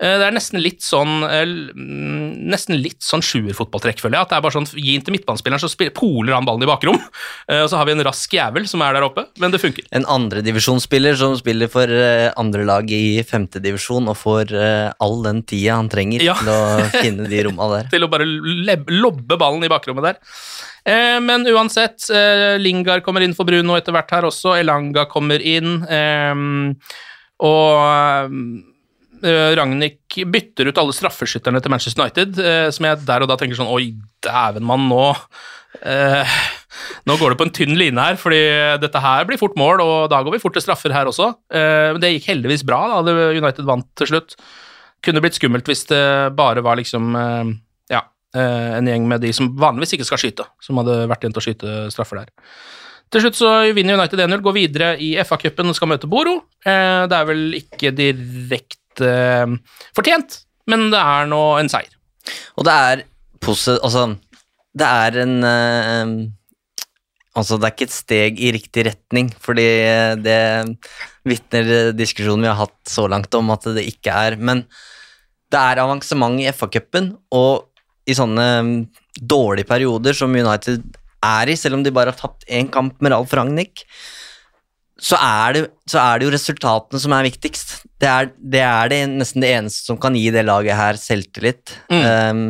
Eh, 0.00 0.16
Det 0.16 0.24
er 0.24 0.32
nesten 0.32 0.62
litt 0.64 0.80
sånn 0.80 1.18
eh, 1.28 1.44
mm, 1.44 2.48
Nesten 2.50 2.78
litt 2.80 3.02
sånn 3.04 3.20
sjuerfotballtrekk, 3.20 4.00
føler 4.00 4.16
jeg. 4.16 4.22
At 4.24 4.30
det 4.32 4.36
er 4.38 4.44
bare 4.46 4.54
sånn, 4.56 4.68
Gi 4.80 4.94
inn 4.96 5.04
til 5.04 5.12
midtbanespilleren, 5.12 5.60
så 5.60 5.90
poler 5.92 6.32
han 6.38 6.46
ballen 6.48 6.64
i 6.64 6.68
bakrom. 6.70 6.96
Eh, 7.50 7.60
Og 7.60 7.68
så 7.68 7.76
har 7.76 7.84
vi 7.88 7.92
en 7.92 8.04
rask 8.06 8.32
jævel 8.32 8.64
som 8.70 8.80
er 8.86 8.96
der 8.96 9.04
oppe, 9.04 9.26
men 9.42 9.52
det 9.52 9.60
funker. 9.60 9.84
En 9.92 10.06
andredivisjonsspiller 10.08 11.18
som 11.20 11.36
spiller 11.36 11.68
for 11.68 11.86
andre 12.40 12.64
lag 12.64 12.88
i 12.90 13.20
femtedivisjon 13.26 14.08
og 14.08 14.16
får 14.16 14.54
all 15.00 15.22
den 15.26 15.42
tida 15.42 15.76
han 15.76 15.88
trenger 15.92 16.22
Ja. 16.24 16.34
til 16.40 16.48
å 16.48 16.90
finne 16.96 17.28
de 17.28 17.42
romma 17.44 17.68
der. 17.76 17.90
til 17.94 18.06
å 18.06 18.10
bare 18.10 18.24
lobbe 18.88 19.36
ballen 19.40 19.64
i 19.64 19.68
bakrommet 19.72 20.02
der. 20.08 21.20
Men 21.20 21.44
uansett, 21.46 22.06
Lingard 22.58 23.02
kommer 23.04 23.20
inn 23.22 23.34
for 23.36 23.44
Bruno 23.44 23.76
etter 23.76 23.92
hvert 23.92 24.10
her 24.16 24.22
også. 24.30 24.56
Elanga 24.58 25.04
kommer 25.10 25.42
inn. 25.44 25.84
Og 27.40 28.30
Ragnhild 29.22 29.98
bytter 30.32 30.70
ut 30.70 30.78
alle 30.80 30.94
straffeskytterne 30.96 31.60
til 31.62 31.72
Manchester 31.72 32.04
United, 32.04 32.38
eh, 32.40 32.68
som 32.74 32.86
jeg 32.88 33.02
der 33.06 33.24
og 33.24 33.30
da 33.30 33.36
tenker 33.40 33.58
sånn 33.58 33.70
Oi, 33.72 33.92
dæven 34.24 34.66
mann, 34.66 34.88
nå 34.90 35.04
eh, 35.86 36.38
Nå 37.08 37.16
går 37.20 37.32
det 37.32 37.38
på 37.40 37.46
en 37.48 37.52
tynn 37.54 37.76
line 37.78 38.00
her, 38.00 38.16
fordi 38.20 38.40
dette 38.82 39.02
her 39.02 39.26
blir 39.28 39.38
fort 39.40 39.56
mål, 39.58 39.82
og 39.84 40.10
da 40.12 40.20
går 40.24 40.36
vi 40.36 40.42
fort 40.42 40.54
til 40.56 40.64
straffer 40.64 40.92
her 40.94 41.08
også. 41.10 41.30
Eh, 41.52 41.90
men 41.94 42.00
det 42.02 42.12
gikk 42.14 42.30
heldigvis 42.30 42.64
bra, 42.66 42.80
da. 43.02 43.14
United 43.34 43.66
vant 43.68 43.88
til 43.98 44.10
slutt. 44.12 44.36
Kunne 45.04 45.22
blitt 45.24 45.38
skummelt 45.38 45.68
hvis 45.68 45.86
det 45.90 46.02
bare 46.38 46.62
var 46.64 46.78
liksom 46.80 47.14
eh, 47.16 47.52
ja, 47.94 48.02
eh, 48.36 48.68
en 48.78 48.90
gjeng 48.90 49.06
med 49.10 49.22
de 49.24 49.32
som 49.36 49.50
vanligvis 49.60 49.96
ikke 49.96 50.08
skal 50.08 50.22
skyte, 50.22 50.46
som 50.64 50.80
hadde 50.80 51.02
vært 51.10 51.24
igjen 51.24 51.36
til 51.36 51.42
å 51.42 51.46
skyte 51.48 51.78
straffer 51.94 52.22
der. 52.22 52.34
Til 53.10 53.24
slutt 53.24 53.38
så 53.40 53.52
vinner 53.74 53.98
United 53.98 54.20
1-0, 54.22 54.42
går 54.44 54.54
videre 54.54 54.90
i 55.02 55.14
FA-cupen 55.26 55.72
og 55.72 55.74
skal 55.78 55.90
møte 55.90 56.10
Boro. 56.10 56.36
Eh, 56.62 57.06
Det 57.10 57.16
er 57.16 57.26
vel 57.32 57.46
ikke 57.58 57.90
direkte 57.96 58.79
eh, 59.04 59.46
fortjent, 59.96 60.40
men 60.70 60.88
det 60.92 60.98
er 61.00 61.30
nå 61.30 61.40
en 61.60 61.70
seier. 61.72 61.94
Og 62.58 62.66
det 62.66 62.74
er 62.74 63.04
posi- 63.40 63.78
Altså, 63.80 64.16
det 64.76 64.86
er 64.86 65.16
en 65.22 65.32
uh, 65.44 66.28
Altså, 67.38 67.56
det 67.56 67.68
er 67.68 67.74
ikke 67.76 67.86
et 67.86 67.94
steg 67.94 68.40
i 68.42 68.50
riktig 68.52 68.84
retning, 68.88 69.28
fordi 69.38 69.64
det 70.18 70.40
vitner 71.24 71.92
diskusjonen 71.94 72.42
vi 72.42 72.50
har 72.50 72.58
hatt 72.58 72.90
så 72.90 73.04
langt 73.08 73.34
om 73.38 73.52
at 73.54 73.68
det 73.76 73.84
ikke 73.86 74.10
er. 74.10 74.34
Men 74.36 74.64
det 75.50 75.60
er 75.60 75.78
avansement 75.84 76.42
i 76.42 76.48
FA-cupen, 76.50 77.12
og 77.30 77.68
i 78.10 78.16
sånne 78.18 78.48
dårlige 79.14 79.68
perioder 79.70 80.16
som 80.18 80.34
United 80.34 80.82
er 81.22 81.52
i, 81.52 81.56
selv 81.58 81.78
om 81.78 81.84
de 81.86 81.92
bare 81.94 82.10
har 82.10 82.18
tapt 82.18 82.46
én 82.50 82.66
kamp 82.72 82.98
med 83.00 83.14
Ralf 83.14 83.32
Ragnhild, 83.38 83.84
så 85.00 85.16
er, 85.16 85.56
det, 85.56 85.62
så 85.88 86.00
er 86.02 86.20
det 86.20 86.26
jo 86.26 86.32
resultatene 86.34 87.00
som 87.00 87.14
er 87.16 87.26
viktigst. 87.30 87.74
Det 88.00 88.08
er, 88.08 88.30
det 88.36 88.60
er 88.64 88.90
det 88.92 89.00
nesten 89.14 89.44
det 89.44 89.52
eneste 89.56 89.88
som 89.88 89.98
kan 90.00 90.16
gi 90.16 90.26
det 90.34 90.44
laget 90.44 90.76
her 90.76 90.98
selvtillit. 91.00 91.72
Mm. 91.92 92.04
Um, 92.04 92.42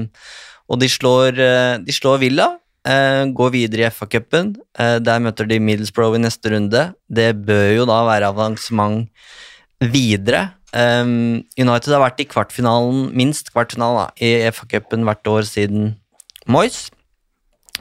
og 0.70 0.80
de 0.82 0.88
slår, 0.90 1.38
eh, 1.42 1.76
de 1.82 1.94
slår 1.94 2.20
Villa, 2.22 2.46
uh, 2.86 3.24
går 3.34 3.54
videre 3.54 3.86
i 3.86 3.90
FA-cupen. 3.90 4.52
Uh, 4.78 4.98
der 5.02 5.22
møter 5.22 5.48
de 5.50 5.58
Middlesbrough 5.62 6.18
i 6.18 6.22
neste 6.22 6.52
runde. 6.52 6.84
Det 7.10 7.32
bør 7.46 7.66
jo 7.80 7.88
da 7.90 8.02
være 8.06 8.30
avansement 8.30 9.08
videre. 9.80 10.52
Um, 10.70 11.42
United 11.58 11.90
har 11.90 12.04
vært 12.04 12.22
i 12.22 12.28
kvartfinalen, 12.30 13.08
minst 13.18 13.50
kvartfinalen 13.50 14.04
da, 14.04 14.08
i 14.22 14.50
FA-cupen 14.54 15.06
hvert 15.06 15.30
år 15.30 15.46
siden 15.48 15.96
Moyes. 16.50 16.88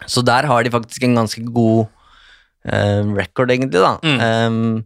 Så 0.09 0.23
der 0.25 0.47
har 0.49 0.63
de 0.63 0.71
faktisk 0.73 1.03
en 1.03 1.17
ganske 1.19 1.43
god 1.53 1.85
eh, 1.85 1.98
record, 3.17 3.53
egentlig, 3.53 3.81
da. 3.81 3.95
Um, 4.47 4.83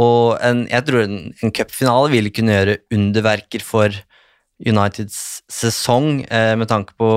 og 0.00 0.38
en, 0.42 0.64
jeg 0.70 0.86
tror 0.88 1.04
en, 1.04 1.18
en 1.42 1.54
cupfinale 1.54 2.10
ville 2.12 2.32
kunne 2.34 2.54
gjøre 2.56 2.78
underverker 2.94 3.62
for 3.62 3.94
Uniteds 4.64 5.18
sesong, 5.50 6.24
uh, 6.30 6.54
med 6.58 6.70
tanke 6.70 6.96
på 6.98 7.10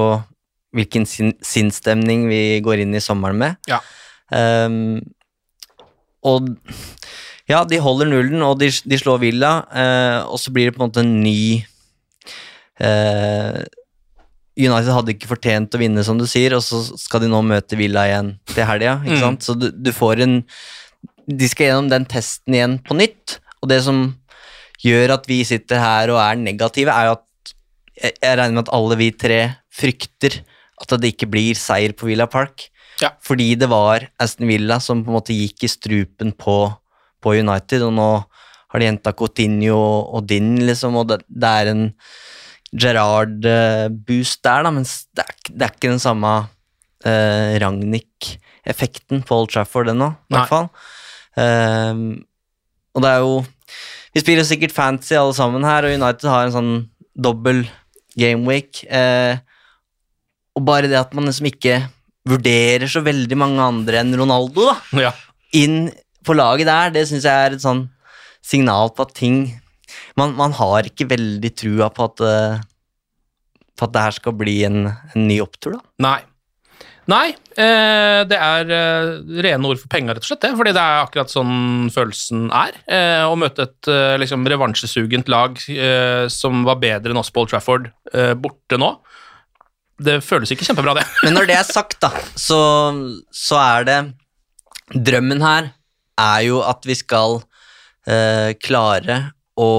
hvilken 0.77 1.07
sin, 1.09 1.33
sinnsstemning 1.45 2.27
vi 2.29 2.59
går 2.65 2.83
inn 2.83 2.97
i 2.97 3.03
sommeren 3.03 3.39
med. 3.39 3.57
Ja. 3.69 3.79
Um, 4.33 4.99
og 6.27 6.51
ja, 7.47 7.63
de 7.63 7.79
holder 7.79 8.09
nullen, 8.11 8.43
og 8.43 8.59
de, 8.59 8.69
de 8.69 8.99
slår 8.99 9.21
Villa, 9.23 9.53
uh, 9.71 10.27
og 10.27 10.41
så 10.41 10.53
blir 10.53 10.69
det 10.69 10.75
på 10.75 10.83
en 10.83 10.89
måte 10.89 11.05
en 11.05 11.17
ny 11.23 11.63
eh, 12.83 13.61
United 14.57 14.89
hadde 14.89 15.13
ikke 15.13 15.29
fortjent 15.29 15.75
å 15.77 15.81
vinne, 15.81 16.03
som 16.05 16.17
du 16.17 16.25
sier, 16.29 16.55
og 16.57 16.63
så 16.65 16.81
skal 16.97 17.21
de 17.23 17.29
nå 17.29 17.43
møte 17.45 17.77
Villa 17.77 18.07
igjen 18.09 18.33
til 18.49 18.65
helga. 18.65 18.97
Mm. 19.05 19.37
Så 19.43 19.53
du, 19.57 19.69
du 19.71 19.91
får 19.93 20.23
en 20.25 20.39
De 21.27 21.49
skal 21.51 21.69
gjennom 21.69 21.89
den 21.91 22.07
testen 22.07 22.55
igjen 22.55 22.77
på 22.87 22.95
nytt, 22.97 23.37
og 23.61 23.69
det 23.69 23.81
som 23.85 24.05
gjør 24.81 25.17
at 25.17 25.25
vi 25.27 25.41
sitter 25.47 25.81
her 25.81 26.13
og 26.13 26.21
er 26.23 26.39
negative, 26.39 26.93
er 26.93 27.09
jo 27.09 27.17
at 27.17 27.53
jeg, 27.97 28.13
jeg 28.21 28.37
regner 28.39 28.55
med 28.55 28.63
at 28.63 28.73
alle 28.77 28.97
vi 28.99 29.09
tre 29.11 29.39
frykter 29.73 30.39
at 30.77 30.93
det 31.01 31.13
ikke 31.13 31.29
blir 31.33 31.57
seier 31.57 31.93
på 31.97 32.07
Villa 32.09 32.27
Park. 32.29 32.69
Ja. 33.01 33.11
Fordi 33.21 33.51
det 33.59 33.69
var 33.69 34.07
Aston 34.21 34.49
Villa 34.49 34.79
som 34.81 35.03
på 35.03 35.11
en 35.11 35.17
måte 35.17 35.35
gikk 35.35 35.65
i 35.65 35.71
strupen 35.71 36.33
på, 36.37 36.57
på 37.21 37.35
United, 37.37 37.85
og 37.85 37.93
nå 37.97 38.09
har 38.67 38.81
de 38.81 38.89
henta 38.89 39.13
Coutinho 39.17 39.77
og 39.77 40.25
Din, 40.29 40.55
liksom, 40.67 40.97
og 40.99 41.11
det, 41.11 41.21
det 41.27 41.51
er 41.61 41.71
en 41.73 41.83
Gerrard-boost 42.75 44.43
der, 44.45 44.63
da, 44.67 44.71
mens 44.75 45.05
det 45.15 45.23
er, 45.25 45.35
det 45.49 45.65
er 45.67 45.73
ikke 45.75 45.91
den 45.93 46.01
samme 46.03 46.31
uh, 46.47 47.53
Ragnhild-effekten 47.63 49.23
på 49.27 49.37
Old 49.41 49.51
Trafford 49.53 49.91
ennå, 49.93 50.11
i 50.27 50.35
hvert 50.35 50.51
fall. 50.51 50.69
Um, 51.37 52.23
og 52.97 53.03
det 53.05 53.09
er 53.11 53.19
jo 53.21 53.33
Vi 54.15 54.21
spiller 54.23 54.47
sikkert 54.47 54.73
fancy 54.73 55.13
alle 55.13 55.35
sammen 55.37 55.63
her, 55.67 55.85
og 55.85 55.93
United 55.93 56.29
har 56.31 56.47
en 56.47 56.55
sånn 56.55 56.71
dobbel 57.13 57.61
gameweek. 58.17 58.81
Uh, 58.89 59.37
og 60.57 60.65
bare 60.65 60.89
det 60.89 60.97
at 60.97 61.13
man 61.13 61.27
liksom 61.29 61.51
ikke 61.51 61.83
vurderer 62.27 62.89
så 62.89 63.03
veldig 63.05 63.37
mange 63.39 63.61
andre 63.61 64.01
enn 64.01 64.15
Ronaldo 64.17 64.65
da, 64.71 64.75
Ja. 65.05 65.11
inn 65.55 65.91
på 66.25 66.33
laget 66.35 66.67
der, 66.67 66.89
det 66.91 67.05
syns 67.07 67.23
jeg 67.23 67.45
er 67.45 67.53
et 67.55 67.63
sånn 67.63 67.85
signal 68.43 68.89
på 68.95 69.05
at 69.05 69.13
ting 69.15 69.37
Man, 70.17 70.33
man 70.37 70.55
har 70.57 70.87
ikke 70.89 71.09
veldig 71.11 71.51
trua 71.57 71.91
på 71.93 72.07
at, 72.09 72.23
eh, 72.25 72.65
på 73.77 73.85
at 73.87 73.93
det 73.93 74.07
her 74.07 74.17
skal 74.17 74.35
bli 74.39 74.57
en, 74.67 74.87
en 74.89 75.29
ny 75.29 75.39
opptur, 75.43 75.77
da. 75.77 75.83
Nei. 76.07 76.17
Nei, 77.07 77.29
eh, 77.55 78.21
det 78.27 78.35
er 78.35 78.71
eh, 78.75 79.11
rene 79.45 79.69
ord 79.69 79.79
for 79.79 79.87
penga, 79.93 80.11
rett 80.11 80.25
og 80.25 80.27
slett. 80.27 80.41
det, 80.43 80.55
fordi 80.59 80.73
det 80.75 80.81
er 80.83 81.05
akkurat 81.05 81.31
sånn 81.31 81.87
følelsen 81.93 82.49
er. 82.51 82.75
Eh, 82.83 83.23
å 83.23 83.37
møte 83.39 83.63
et 83.69 83.91
eh, 83.93 84.17
liksom 84.19 84.43
revansjesugent 84.51 85.31
lag 85.31 85.55
eh, 85.71 86.25
som 86.33 86.65
var 86.67 86.81
bedre 86.81 87.13
enn 87.13 87.21
oss 87.21 87.31
på 87.31 87.45
Old 87.45 87.53
Trafford, 87.53 87.87
borte 88.41 88.79
nå. 88.81 88.91
Det 89.97 90.19
føles 90.21 90.51
ikke 90.53 90.67
kjempebra, 90.67 90.97
det. 90.99 91.05
Men 91.23 91.37
når 91.37 91.47
det 91.49 91.55
er 91.57 91.65
sagt, 91.65 91.97
da, 92.03 92.11
så, 92.37 92.59
så 93.33 93.61
er 93.63 93.87
det 93.87 93.99
Drømmen 94.87 95.41
her 95.43 95.71
er 96.21 96.43
jo 96.45 96.61
at 96.63 96.85
vi 96.87 96.95
skal 96.95 97.41
eh, 98.07 98.53
klare 98.63 99.17
å 99.57 99.71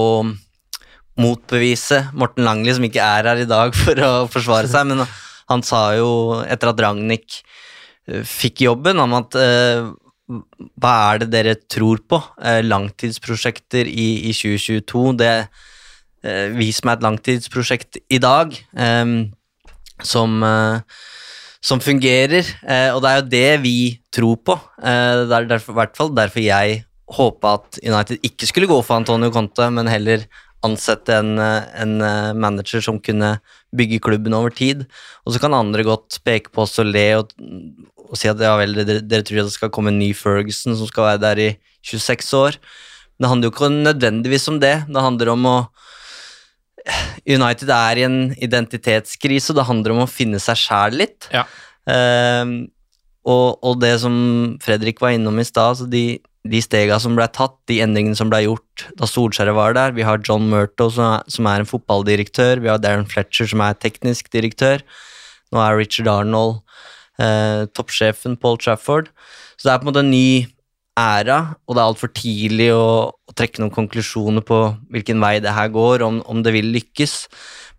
motbevise 1.19 2.03
Morten 2.17 2.45
Langli, 2.47 2.73
som 2.75 2.85
ikke 2.87 3.03
er 3.03 3.31
her 3.31 3.41
i 3.43 3.49
dag 3.49 3.75
for 3.83 4.03
å 4.05 4.11
forsvare 4.31 4.69
seg, 4.71 4.91
men 4.91 5.03
han 5.49 5.65
sa 5.65 5.89
jo 5.97 6.11
etter 6.45 6.71
at 6.71 6.83
Ragnhild 6.85 7.39
eh, 8.09 8.23
fikk 8.27 8.65
jobben, 8.67 9.01
om 9.01 9.17
at 9.17 9.37
eh, 9.39 9.89
hva 10.29 10.93
er 11.09 11.23
det 11.23 11.31
dere 11.33 11.55
tror 11.71 12.03
på? 12.05 12.21
Eh, 12.37 12.61
langtidsprosjekter 12.65 13.89
i, 13.89 14.09
i 14.29 14.33
2022. 14.35 15.05
Det 15.17 15.31
eh, 15.33 16.47
Vis 16.59 16.83
meg 16.85 16.99
et 16.99 17.07
langtidsprosjekt 17.07 18.01
i 18.13 18.21
dag. 18.21 18.53
eh, 18.77 19.15
som, 20.05 20.37
eh, 20.45 20.99
som 21.59 21.81
fungerer, 21.83 22.45
og 22.95 23.01
det 23.03 23.09
er 23.09 23.17
jo 23.17 23.31
det 23.33 23.49
vi 23.65 23.79
tror 24.15 24.37
på. 24.47 24.53
Det 24.79 25.33
er 25.35 25.49
derfor, 25.49 25.73
i 25.73 25.79
hvert 25.81 25.97
fall 25.97 26.13
derfor 26.15 26.39
jeg 26.39 26.77
håpa 27.09 27.55
at 27.57 27.79
United 27.81 28.21
ikke 28.25 28.49
skulle 28.49 28.69
gå 28.69 28.77
for 28.85 28.99
Antonio 28.99 29.31
Conte, 29.33 29.69
men 29.73 29.89
heller 29.89 30.27
ansette 30.65 31.15
en, 31.15 31.37
eh, 31.39 31.69
en 31.81 32.01
eh, 32.03 32.33
manager 32.35 32.83
som 32.83 32.99
kunne 32.99 33.37
bygge 33.75 34.01
klubben 34.03 34.35
over 34.35 34.53
tid. 34.53 34.85
Og 35.25 35.33
så 35.33 35.41
kan 35.41 35.55
andre 35.55 35.85
godt 35.87 36.19
peke 36.27 36.51
på 36.51 36.65
oss 36.65 36.77
og 36.81 36.91
le 36.91 37.07
og, 37.21 37.31
og 38.09 38.19
si 38.19 38.29
at 38.31 38.41
ja 38.43 38.55
vel, 38.59 38.75
dere, 38.81 39.01
dere 39.05 39.25
tror 39.25 39.45
det 39.45 39.55
skal 39.55 39.71
komme 39.73 39.93
en 39.93 40.01
ny 40.01 40.11
Ferguson 40.17 40.75
som 40.75 40.89
skal 40.89 41.13
være 41.13 41.23
der 41.23 41.43
i 41.45 41.49
26 41.87 42.33
år. 42.37 42.59
Men 43.15 43.25
det 43.25 43.31
handler 43.31 43.49
jo 43.49 43.55
ikke 43.55 43.71
nødvendigvis 43.73 44.49
om 44.51 44.59
det. 44.59 44.75
Det 44.87 45.05
handler 45.05 45.33
om 45.35 45.47
å 45.49 45.57
United 47.27 47.69
er 47.69 47.99
i 47.99 48.05
en 48.07 48.19
identitetskrise, 48.39 49.51
og 49.51 49.59
det 49.59 49.67
handler 49.67 49.93
om 49.93 50.03
å 50.05 50.09
finne 50.09 50.39
seg 50.41 50.57
sjæl 50.57 50.95
litt. 51.01 51.27
Ja. 51.33 51.43
Ehm, 51.91 52.53
og, 53.27 53.59
og 53.61 53.79
det 53.81 53.91
som 54.01 54.15
Fredrik 54.63 55.01
var 55.03 55.13
innom 55.13 55.39
i 55.41 55.45
stad, 55.45 55.77
så 55.79 55.87
de, 55.89 56.19
de 56.47 56.61
stega 56.63 56.95
som 57.03 57.17
ble 57.17 57.25
tatt, 57.35 57.57
de 57.67 57.81
endringene 57.83 58.15
som 58.15 58.29
ble 58.31 58.45
gjort 58.45 58.85
da 58.95 59.07
Solskjæret 59.09 59.55
var 59.57 59.73
der 59.75 59.91
Vi 59.91 60.05
har 60.07 60.21
John 60.23 60.47
Murto, 60.51 60.87
som 60.89 61.49
er, 61.49 61.59
en 61.59 61.67
fotballdirektør. 61.67 62.61
Vi 62.63 62.71
har 62.71 62.79
Darren 62.79 63.07
Fletcher, 63.09 63.49
som 63.51 63.59
er 63.65 63.75
teknisk 63.75 64.31
direktør. 64.31 64.85
Nå 65.51 65.59
er 65.59 65.75
Richard 65.75 66.07
Arnold 66.07 66.61
eh, 67.19 67.67
toppsjefen 67.75 68.37
Paul 68.39 68.57
Trafford. 68.57 69.11
Så 69.57 69.67
det 69.67 69.73
er 69.73 69.81
på 69.81 69.87
en 69.87 69.91
måte 69.91 70.05
en 70.05 70.13
ny 70.13 70.47
æra, 70.99 71.39
og 71.67 71.75
det 71.75 71.81
er 71.81 71.89
altfor 71.89 72.11
tidlig 72.15 72.69
å, 72.75 73.11
å 73.11 73.35
trekke 73.35 73.61
noen 73.61 73.75
konklusjoner 73.75 74.43
på 74.45 74.61
hvilken 74.93 75.19
vei 75.23 75.37
det 75.43 75.55
her 75.55 75.71
går, 75.73 76.03
om, 76.07 76.21
om 76.27 76.43
det 76.43 76.55
vil 76.55 76.71
lykkes. 76.75 77.17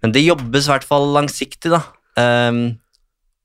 Men 0.04 0.14
det 0.16 0.24
jobbes 0.24 0.68
i 0.68 0.72
hvert 0.74 0.88
fall 0.88 1.10
langsiktig, 1.16 1.72
da. 1.72 1.82
Um, 2.20 2.80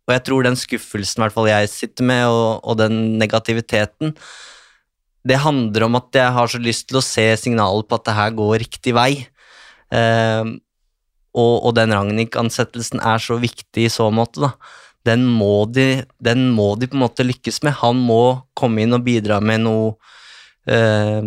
og 0.05 0.13
jeg 0.13 0.24
tror 0.28 0.45
den 0.45 0.57
skuffelsen 0.59 1.24
hvert 1.24 1.34
fall 1.34 1.49
jeg 1.49 1.72
sitter 1.72 2.07
med, 2.07 2.28
og, 2.30 2.61
og 2.63 2.78
den 2.80 3.18
negativiteten, 3.22 4.13
det 5.26 5.41
handler 5.41 5.88
om 5.88 5.97
at 5.97 6.15
jeg 6.15 6.34
har 6.38 6.51
så 6.51 6.61
lyst 6.61 6.89
til 6.89 6.99
å 6.99 7.05
se 7.05 7.26
signaler 7.41 7.86
på 7.88 7.97
at 7.97 8.05
det 8.07 8.17
her 8.17 8.34
går 8.38 8.59
riktig 8.61 8.93
vei. 8.95 9.11
Eh, 9.93 10.55
og, 11.36 11.55
og 11.67 11.71
den 11.76 11.93
Ragnhild-ansettelsen 11.95 13.01
er 13.03 13.21
så 13.21 13.39
viktig 13.41 13.88
i 13.88 13.91
så 13.91 14.07
måte, 14.13 14.45
da 14.45 14.53
den 15.05 15.26
må, 15.30 15.65
de, 15.69 16.03
den 16.23 16.49
må 16.55 16.71
de 16.80 16.89
på 16.89 16.97
en 16.97 17.03
måte 17.05 17.26
lykkes 17.26 17.61
med. 17.65 17.78
Han 17.84 18.01
må 18.07 18.21
komme 18.57 18.84
inn 18.84 18.95
og 18.95 19.05
bidra 19.05 19.38
med 19.43 19.61
noe 19.65 19.93
eh, 20.65 21.21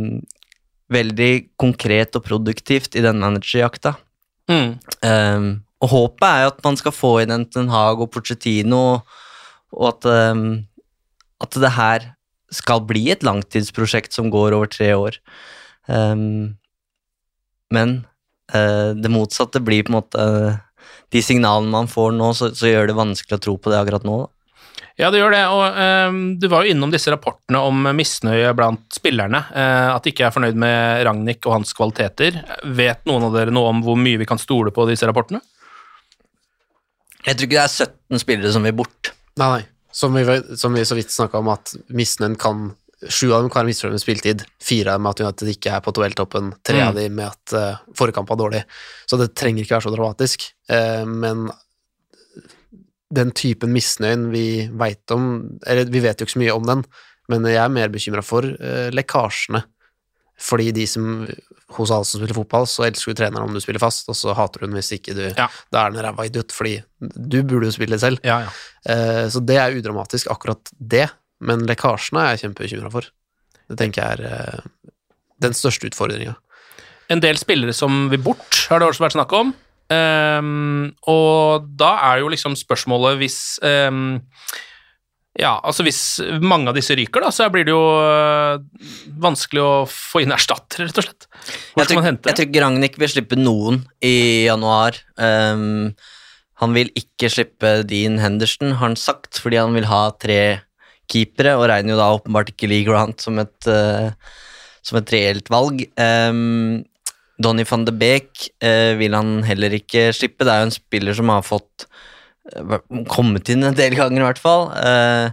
veldig 0.90 1.32
konkret 1.60 2.18
og 2.18 2.26
produktivt 2.26 2.98
i 2.98 3.04
den 3.04 3.22
managerjakta. 3.22 3.94
Mm. 4.50 4.78
Eh, 5.06 5.48
og 5.78 5.92
håpet 5.92 6.26
er 6.26 6.42
jo 6.42 6.52
at 6.56 6.62
man 6.66 6.78
skal 6.80 6.96
få 6.96 7.12
inn 7.22 7.34
en 7.34 7.46
Ten 7.46 7.70
Hag 7.70 8.02
og 8.02 8.10
Pochettino, 8.14 8.82
og 9.76 9.88
at, 9.92 10.08
eh, 10.10 10.44
at 11.46 11.60
det 11.62 11.74
her 11.78 12.12
skal 12.54 12.84
bli 12.88 13.08
et 13.12 13.24
langtidsprosjekt 13.26 14.16
som 14.16 14.30
går 14.32 14.56
over 14.56 14.70
tre 14.72 14.92
år. 14.96 15.18
Um, 15.86 16.56
men 17.74 18.00
uh, 18.54 18.96
det 18.96 19.12
motsatte 19.12 19.60
blir 19.64 19.84
på 19.84 19.92
en 19.92 19.98
måte 20.00 20.24
de 21.12 21.22
signalene 21.24 21.72
man 21.72 21.88
får 21.88 22.12
nå, 22.16 22.32
så, 22.36 22.50
så 22.56 22.68
gjør 22.68 22.90
det 22.90 22.98
vanskelig 22.98 23.38
å 23.38 23.44
tro 23.44 23.54
på 23.60 23.72
det 23.72 23.80
akkurat 23.80 24.04
nå. 24.08 24.18
Da. 24.24 24.32
Ja, 24.98 25.12
det 25.14 25.20
gjør 25.20 25.30
det. 25.30 25.44
Og 25.54 25.78
um, 26.10 26.18
du 26.42 26.48
var 26.50 26.64
jo 26.64 26.74
innom 26.74 26.90
disse 26.92 27.12
rapportene 27.12 27.60
om 27.62 27.86
misnøye 27.94 28.50
blant 28.58 28.82
spillerne. 28.94 29.44
Uh, 29.52 29.94
at 29.94 30.04
de 30.04 30.12
ikke 30.12 30.26
er 30.26 30.34
fornøyd 30.34 30.58
med 30.58 31.04
Ragnhild 31.06 31.46
og 31.46 31.54
hans 31.60 31.72
kvaliteter. 31.76 32.40
Vet 32.76 33.06
noen 33.08 33.28
av 33.28 33.36
dere 33.38 33.54
noe 33.54 33.70
om 33.70 33.84
hvor 33.86 33.98
mye 34.00 34.20
vi 34.20 34.28
kan 34.28 34.40
stole 34.42 34.74
på 34.74 34.88
disse 34.90 35.06
rapportene? 35.08 35.40
Jeg 37.24 37.36
tror 37.36 37.46
ikke 37.46 37.58
det 37.58 37.64
er 37.64 37.88
17 37.88 38.24
spillere 38.24 38.54
som 38.54 38.66
vil 38.66 38.76
bort. 38.78 39.12
Nei, 39.38 39.48
nei. 39.54 39.64
Som 39.98 40.14
vi, 40.14 40.24
som 40.60 40.76
vi 40.76 40.84
så 40.86 40.94
vidt 40.98 41.10
snakka 41.10 41.40
om, 41.42 41.50
at 41.54 41.74
misnøyen 41.90 42.38
kan 42.38 42.68
Sju 42.98 43.28
av 43.30 43.44
dem 43.44 43.46
kan 43.46 43.60
være 43.60 43.68
misfornøyd 43.70 43.94
med 43.94 44.02
spilletid. 44.02 44.40
Fire 44.58 44.90
av 44.90 44.98
dem 44.98 45.04
med 45.06 45.12
at 45.12 45.20
United 45.22 45.50
ikke 45.52 45.70
er 45.70 45.82
på 45.84 45.92
tabelltoppen. 45.94 46.48
Tre 46.66 46.80
av 46.82 46.96
Mm. 46.96 46.96
dem 46.98 47.12
med 47.14 47.28
at 47.28 47.52
uh, 47.54 47.92
forrige 47.94 48.16
kamp 48.16 48.32
var 48.32 48.40
dårlig. 48.40 48.64
Så 49.06 49.14
det 49.20 49.36
trenger 49.38 49.62
ikke 49.62 49.76
være 49.76 49.86
så 49.86 49.92
dramatisk. 49.94 50.48
Uh, 50.66 51.06
men 51.06 51.44
den 53.14 53.30
typen 53.30 53.70
misnøyen 53.72 54.32
vi 54.32 54.66
veit 54.74 55.14
om 55.14 55.28
Eller 55.64 55.86
vi 55.86 56.02
vet 56.02 56.18
jo 56.18 56.26
ikke 56.26 56.34
så 56.34 56.42
mye 56.42 56.56
om 56.58 56.66
den, 56.66 56.82
men 57.30 57.46
jeg 57.46 57.62
er 57.62 57.70
mer 57.70 57.88
bekymra 57.94 58.24
for 58.26 58.42
uh, 58.42 58.90
lekkasjene. 58.90 59.62
Fordi 60.34 60.72
de 60.74 60.86
som 60.90 61.28
hos 61.84 61.92
alle 61.94 62.06
som 62.08 62.20
spiller 62.20 62.36
fotball, 62.36 62.66
så 62.70 62.86
elsker 62.88 63.14
du 63.14 63.20
treneren 63.20 63.48
om 63.48 63.54
du 63.54 63.62
spiller 63.62 63.82
fast, 63.82 64.08
og 64.10 64.16
så 64.18 64.34
hater 64.36 64.62
du 64.62 64.68
den 64.68 64.78
hvis 64.78 64.92
ikke 64.96 65.14
du 65.16 65.22
Ja. 65.28 65.48
Da 65.72 65.84
er 65.84 65.94
den 65.94 66.04
ræva 66.04 66.26
idiot, 66.26 66.54
fordi 66.54 66.78
du 67.00 67.38
burde 67.42 67.70
jo 67.70 67.76
spille 67.76 67.98
selv. 68.00 68.20
Ja, 68.26 68.40
ja. 68.46 68.50
Eh, 68.88 69.28
så 69.32 69.42
det 69.44 69.56
er 69.60 69.76
udramatisk, 69.78 70.30
akkurat 70.32 70.72
det. 70.78 71.08
Men 71.40 71.66
lekkasjene 71.68 72.24
er 72.24 72.34
jeg 72.34 72.46
kjempebekymra 72.46 72.90
for. 72.90 73.06
Det 73.68 73.78
tenker 73.78 74.02
jeg 74.02 74.18
er 74.18 74.26
eh, 74.26 74.92
den 75.44 75.54
største 75.54 75.90
utfordringa. 75.90 76.34
En 77.08 77.22
del 77.24 77.38
spillere 77.40 77.72
som 77.76 78.08
vil 78.12 78.20
bort, 78.20 78.66
har 78.68 78.80
det 78.82 78.90
også 78.90 79.06
vært 79.06 79.16
snakk 79.16 79.32
om. 79.38 79.54
Ehm, 79.88 80.90
og 81.08 81.68
da 81.80 81.94
er 82.10 82.20
jo 82.20 82.28
liksom 82.32 82.56
spørsmålet 82.58 83.16
hvis 83.22 83.38
ehm, 83.64 84.18
Ja, 85.38 85.52
altså 85.62 85.84
hvis 85.86 86.00
mange 86.42 86.70
av 86.70 86.74
disse 86.74 86.96
ryker, 86.98 87.22
da, 87.22 87.30
så 87.34 87.46
blir 87.54 87.66
det 87.68 87.70
jo 87.70 87.82
øh, 88.02 88.58
vanskelig 89.22 89.62
å 89.62 89.72
få 89.86 90.24
inn 90.24 90.34
erstattere, 90.34 90.88
rett 90.88 90.98
og 90.98 91.06
slett. 91.06 91.28
Hvor 91.30 91.84
Jeg 91.84 91.90
skal 91.90 92.00
man 92.00 92.08
hente? 92.08 92.26
jeg 92.30 92.38
tror 92.40 92.48
ikke 92.48 92.62
Ragnhild 92.64 92.98
vil 92.98 93.12
slippe 93.12 93.38
noen 93.38 93.78
i 94.02 94.16
januar. 94.48 94.98
Um, 95.14 95.94
han 96.58 96.74
vil 96.74 96.90
ikke 96.98 97.30
slippe 97.30 97.76
Dean 97.86 98.18
Henderson, 98.18 98.74
har 98.80 98.88
han 98.88 98.98
sagt, 98.98 99.38
fordi 99.38 99.60
han 99.62 99.78
vil 99.78 99.86
ha 99.86 100.08
tre 100.18 100.40
keepere, 101.08 101.54
og 101.54 101.68
regner 101.70 101.94
jo 101.94 102.00
da 102.02 102.10
åpenbart 102.16 102.50
ikke 102.52 102.70
Lee 102.70 102.86
Grant 102.88 103.22
som 103.22 103.38
et, 103.38 103.70
uh, 103.70 104.10
som 104.82 104.98
et 104.98 105.14
reelt 105.14 105.54
valg. 105.54 105.86
Um, 105.94 106.82
Donny 107.38 107.62
van 107.70 107.86
de 107.86 107.94
Beek 107.94 108.48
uh, 108.64 108.98
vil 108.98 109.14
han 109.14 109.44
heller 109.46 109.78
ikke 109.78 110.08
slippe. 110.16 110.42
Det 110.42 110.50
er 110.50 110.64
jo 110.64 110.70
en 110.72 110.78
spiller 110.80 111.14
som 111.14 111.30
har 111.30 111.46
fått 111.46 111.86
eh, 111.86 112.02
kommet 113.10 113.48
inn 113.52 113.64
en 113.68 113.76
del 113.76 113.96
ganger, 113.98 114.22
i 114.22 114.26
hvert 114.28 114.40
fall. 114.42 114.68
Eh, 114.78 115.30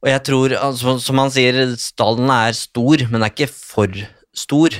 og 0.00 0.08
jeg 0.08 0.22
tror, 0.28 0.54
altså, 0.56 0.96
som 1.02 1.20
han 1.20 1.32
sier, 1.34 1.58
stallen 1.80 2.30
er 2.32 2.56
stor, 2.56 3.02
men 3.08 3.18
den 3.20 3.26
er 3.26 3.34
ikke 3.34 3.50
for 3.52 3.92
stor. 4.36 4.76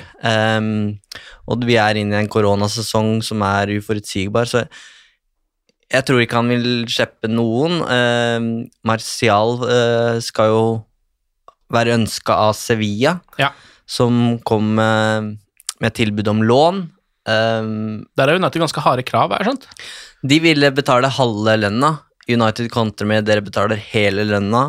Og 1.50 1.66
vi 1.68 1.76
er 1.76 1.98
inne 2.00 2.16
i 2.16 2.22
en 2.22 2.30
koronasesong 2.30 3.18
som 3.26 3.42
er 3.44 3.72
uforutsigbar, 3.76 4.48
så 4.48 4.62
jeg 5.90 6.06
tror 6.06 6.22
ikke 6.22 6.38
han 6.38 6.48
vil 6.52 6.68
slippe 6.88 7.28
noen. 7.28 7.80
Martial 8.86 9.56
eh, 9.66 10.20
skal 10.24 10.52
jo 10.52 10.62
være 11.70 11.96
ønska 11.98 12.36
av 12.48 12.54
Sevilla, 12.58 13.18
Ja. 13.38 13.50
som 13.86 14.38
kom 14.46 14.72
med, 14.78 15.36
med 15.82 15.94
tilbud 15.98 16.28
om 16.30 16.40
lån. 16.46 16.80
Um, 17.30 18.06
Der 18.16 18.26
er 18.26 18.32
jo 18.38 18.42
nødt 18.42 18.52
til 18.56 18.62
ganske 18.62 18.80
harde 18.82 19.04
krav, 19.06 19.30
har 19.34 19.44
jeg 19.44 19.52
sant? 19.52 19.66
De 20.22 20.38
ville 20.42 20.70
betale 20.76 21.10
halve 21.12 21.56
lønna. 21.62 21.94
United 22.30 22.68
kontrer 22.72 23.08
med 23.08 23.26
dere 23.26 23.44
betaler 23.44 23.80
hele 23.90 24.26
lønna 24.28 24.64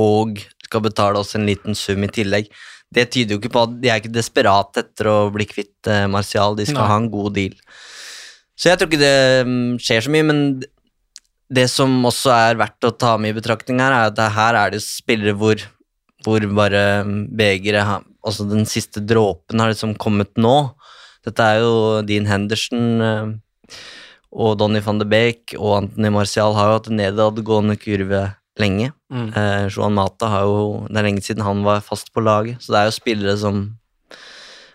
og 0.00 0.40
skal 0.66 0.84
betale 0.84 1.20
oss 1.20 1.34
en 1.34 1.48
liten 1.48 1.76
sum 1.78 2.04
i 2.06 2.10
tillegg. 2.12 2.50
Det 2.90 3.06
tyder 3.14 3.34
jo 3.34 3.40
ikke 3.40 3.52
på 3.54 3.64
at 3.66 3.78
de 3.82 3.90
er 3.90 4.00
ikke 4.00 4.12
desperate 4.12 4.82
etter 4.82 5.08
å 5.10 5.16
bli 5.34 5.46
kvitt 5.48 5.88
eh, 5.90 6.06
Martial. 6.10 6.56
De 6.58 6.66
skal 6.66 6.82
Nei. 6.82 6.90
ha 6.90 6.98
en 7.00 7.10
god 7.10 7.34
deal. 7.38 7.56
Så 8.58 8.70
jeg 8.70 8.78
tror 8.78 8.90
ikke 8.90 9.02
det 9.02 9.48
mm, 9.48 9.78
skjer 9.82 10.04
så 10.04 10.12
mye, 10.12 10.26
men 10.26 10.40
det 11.50 11.66
som 11.72 11.94
også 12.06 12.32
er 12.34 12.58
verdt 12.60 12.86
å 12.86 12.94
ta 12.94 13.16
med 13.18 13.32
i 13.32 13.38
betraktning 13.38 13.80
her, 13.82 13.94
er 13.94 14.10
at 14.10 14.34
her 14.36 14.58
er 14.58 14.74
det 14.74 14.82
spillere 14.84 15.34
hvor, 15.38 15.62
hvor 16.26 16.46
bare 16.60 16.84
mm, 17.06 17.18
begeret 17.38 18.06
Altså 18.20 18.44
den 18.44 18.66
siste 18.68 19.00
dråpen 19.00 19.62
har 19.62 19.70
liksom 19.70 19.94
kommet 19.96 20.34
nå. 20.36 20.74
Dette 21.24 21.40
er 21.40 21.62
jo 21.62 21.70
Dean 22.04 22.26
Henderson 22.28 23.00
eh, 23.00 23.30
og 24.32 24.58
Donny 24.60 24.80
van 24.84 24.98
de 25.00 25.06
Beek 25.10 25.54
og 25.58 25.76
Anthony 25.82 26.10
Martial 26.14 26.54
har 26.54 26.68
jo 26.70 26.76
hatt 26.78 26.88
en 26.90 26.96
nedadgående 27.00 27.76
kurve 27.82 28.22
lenge. 28.60 28.92
Mm. 29.12 29.28
Eh, 29.34 29.66
Johan 29.72 29.94
Mata 29.96 30.28
har 30.28 30.42
jo 30.46 30.86
Det 30.88 30.96
er 31.00 31.06
lenge 31.08 31.22
siden 31.24 31.42
han 31.42 31.62
var 31.64 31.80
fast 31.80 32.12
på 32.14 32.22
laget, 32.22 32.60
så 32.62 32.72
det 32.74 32.78
er 32.82 32.90
jo 32.90 32.98
spillere 32.98 33.36
som 33.40 33.62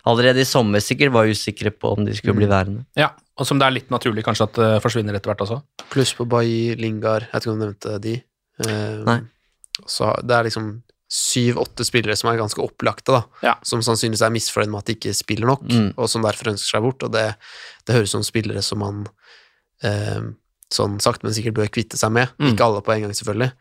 allerede 0.06 0.42
i 0.44 0.46
sommer 0.48 0.80
sikkert 0.84 1.14
var 1.16 1.26
usikre 1.30 1.72
på 1.74 1.94
om 1.96 2.06
de 2.06 2.14
skulle 2.16 2.36
bli 2.38 2.48
værende. 2.50 2.84
Ja, 3.00 3.12
og 3.40 3.48
som 3.48 3.58
det 3.60 3.66
er 3.68 3.74
litt 3.78 3.90
naturlig 3.94 4.24
kanskje 4.26 4.46
at 4.50 4.60
det 4.60 4.72
forsvinner 4.84 5.16
etter 5.18 5.32
hvert 5.32 5.42
også. 5.48 5.62
Pluss 5.90 6.14
på 6.18 6.28
Bailly, 6.30 6.76
Lingard, 6.78 7.26
jeg 7.26 7.34
vet 7.34 7.46
ikke 7.48 7.54
om 7.56 7.60
du 7.62 7.66
nevnte 7.66 7.96
de. 8.04 8.14
Eh, 8.66 9.00
Nei. 9.08 9.20
Så 9.90 10.12
det 10.24 10.36
er 10.38 10.46
liksom 10.48 10.70
syv-åtte 11.16 11.86
spillere 11.86 12.16
som 12.18 12.30
er 12.32 12.38
ganske 12.40 12.62
opplagte, 12.64 13.14
da. 13.14 13.24
Ja. 13.46 13.56
Som 13.66 13.82
sannsynligvis 13.86 14.24
er 14.26 14.34
misfornøyd 14.34 14.72
med 14.74 14.82
at 14.84 14.90
de 14.90 14.96
ikke 14.98 15.14
spiller 15.18 15.48
nok, 15.52 15.64
Mm. 15.70 15.94
og 15.98 16.10
som 16.10 16.22
derfor 16.26 16.52
ønsker 16.54 16.70
seg 16.78 16.82
bort. 16.86 17.04
Og 17.04 17.12
det, 17.14 17.36
det 17.86 17.96
høres 17.96 18.10
ut 18.14 18.18
som 18.20 18.24
spillere 18.26 18.62
som 18.66 18.80
man 18.80 19.06
eh, 19.86 20.22
sånn 20.74 20.98
sakte, 21.04 21.28
men 21.28 21.36
sikkert 21.38 21.56
bør 21.60 21.70
kvitte 21.72 21.98
seg 22.00 22.12
med. 22.16 22.32
Mm. 22.42 22.52
Ikke 22.54 22.66
alle 22.68 22.82
på 22.86 22.94
en 22.96 23.06
gang, 23.06 23.14
selvfølgelig. 23.16 23.52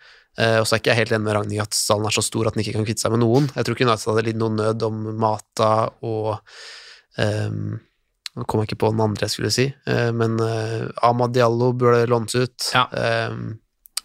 Eh, 0.41 0.57
og 0.59 0.67
så 0.67 0.75
er 0.75 0.81
ikke 0.83 0.91
jeg 0.95 0.99
helt 1.05 1.13
enig 1.15 1.27
med 1.29 1.37
Ragnhild 1.37 1.63
at 1.69 1.77
stallen 1.79 2.09
er 2.09 2.15
så 2.17 2.25
stor 2.27 2.49
at 2.49 2.57
den 2.57 2.65
ikke 2.65 2.73
kan 2.79 2.87
kvitte 2.89 3.05
seg 3.05 3.13
med 3.15 3.21
noen. 3.23 3.45
Jeg 3.55 3.67
tror 3.69 3.77
ikke 3.77 3.87
United 3.87 4.09
hadde 4.11 4.25
lidd 4.27 4.41
noen 4.41 4.57
nød 4.59 4.83
om 4.89 5.03
Mata 5.23 5.73
og 6.03 6.33
eh, 7.23 7.51
Nå 8.35 8.43
kom 8.51 8.59
jeg 8.65 8.73
ikke 8.73 8.81
på 8.83 8.89
den 8.91 9.03
andre 9.05 9.29
jeg 9.29 9.31
skulle 9.37 9.53
si, 9.55 9.69
eh, 9.87 10.09
men 10.11 10.33
eh, 10.43 10.89
Amad 11.07 11.37
Diallo 11.37 11.69
burde 11.79 12.01
lånes 12.11 12.35
ut. 12.35 12.65
Ja. 12.75 12.89
Ehm, 12.99 13.61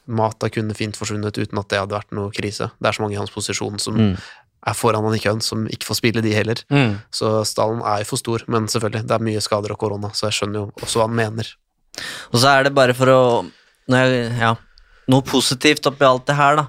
Mata 0.05 0.51
kunne 0.53 0.75
fint 0.77 0.97
forsvunnet 0.99 1.33
uten 1.39 1.57
at 1.57 1.71
det 1.73 1.79
hadde 1.81 1.95
vært 1.97 2.13
noe 2.13 2.29
krise. 2.33 2.67
Det 2.77 2.91
er 2.91 2.93
så 2.97 3.01
mange 3.01 3.17
i 3.17 3.17
hans 3.17 3.33
posisjon 3.33 3.79
som 3.81 3.97
Mm. 3.97 4.13
er 4.69 4.73
foran 4.77 5.03
han 5.07 5.15
ikke 5.17 5.33
som 5.41 5.65
ikke 5.65 5.87
får 5.89 5.97
spille 5.97 6.21
de 6.21 6.33
heller. 6.37 6.61
Mm. 6.69 6.99
Så 7.09 7.41
stallen 7.49 7.81
er 7.81 8.03
jo 8.03 8.09
for 8.11 8.21
stor, 8.21 8.43
men 8.47 8.67
selvfølgelig, 8.69 9.07
det 9.09 9.17
er 9.17 9.25
mye 9.31 9.41
skader 9.41 9.71
og 9.73 9.79
korona, 9.81 10.09
så 10.13 10.29
jeg 10.29 10.37
skjønner 10.37 10.61
jo 10.61 10.65
også 10.77 11.01
hva 11.01 11.07
han 11.09 11.15
mener. 11.15 11.49
Og 12.31 12.39
så 12.41 12.51
er 12.53 12.67
det 12.67 12.75
bare 12.77 12.95
for 12.97 13.11
å 13.13 13.21
jeg, 13.89 14.25
Ja, 14.37 14.53
noe 15.09 15.25
positivt 15.25 15.87
oppi 15.89 16.05
alt 16.05 16.27
det 16.29 16.37
her, 16.37 16.59
da. 16.61 16.67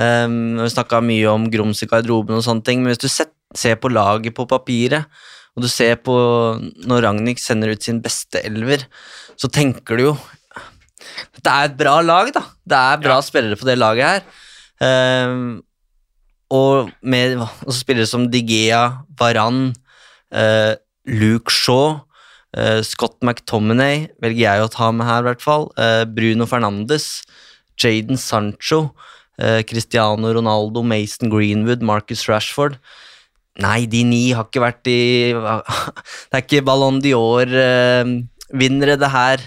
Um, 0.00 0.58
vi 0.62 0.68
snakka 0.70 1.00
mye 1.02 1.30
om 1.30 1.48
grums 1.50 1.82
i 1.82 1.88
garderoben 1.90 2.38
og 2.38 2.44
sånne 2.46 2.64
ting, 2.66 2.82
men 2.82 2.92
hvis 2.92 3.02
du 3.02 3.08
set, 3.10 3.32
ser 3.54 3.78
på 3.82 3.90
laget 3.90 4.34
på 4.36 4.46
papiret, 4.50 5.06
og 5.56 5.64
du 5.64 5.68
ser 5.70 5.96
på 5.98 6.14
når 6.86 7.02
Ragnhild 7.08 7.40
sender 7.42 7.72
ut 7.74 7.82
sin 7.82 7.98
beste 8.02 8.38
elver, 8.46 8.84
så 9.38 9.50
tenker 9.50 9.98
du 9.98 10.04
jo 10.10 10.12
Dette 11.34 11.50
er 11.50 11.70
et 11.70 11.76
bra 11.78 11.96
lag, 12.04 12.28
da. 12.34 12.42
Det 12.66 12.76
er 12.76 13.00
bra 13.02 13.16
Ja. 13.18 13.24
spillere 13.24 13.56
på 13.58 13.66
det 13.66 13.78
laget 13.80 14.22
her. 14.80 15.26
Um, 15.26 15.62
og 16.50 16.90
med 17.02 17.38
og 17.40 17.48
så 17.72 17.78
spillere 17.80 18.06
som 18.06 18.28
Digea, 18.30 19.02
Varan, 19.18 19.74
uh, 20.34 20.74
Luke 21.06 21.50
Shaw, 21.50 22.00
Scott 22.82 23.20
McTominay 23.22 24.08
velger 24.20 24.40
jeg 24.42 24.62
å 24.64 24.70
ta 24.72 24.90
med 24.92 25.06
her, 25.06 25.20
i 25.22 25.28
hvert 25.28 25.42
fall. 25.44 25.68
Eh, 25.78 26.04
Bruno 26.04 26.46
Fernandes, 26.50 27.22
Jaden 27.78 28.18
Sancho, 28.18 28.90
eh, 29.38 29.62
Cristiano 29.62 30.32
Ronaldo, 30.34 30.82
Mason 30.82 31.30
Greenwood, 31.30 31.80
Marcus 31.82 32.26
Rashford. 32.28 32.76
Nei, 33.60 33.84
de 33.86 34.02
ni 34.04 34.32
har 34.32 34.44
ikke 34.48 34.62
vært 34.62 34.86
i 34.90 35.30
Det 36.30 36.34
er 36.38 36.42
ikke 36.44 36.64
Ballon 36.66 37.00
d'Or-vinnere, 37.02 38.96
det 38.98 39.10
her, 39.12 39.42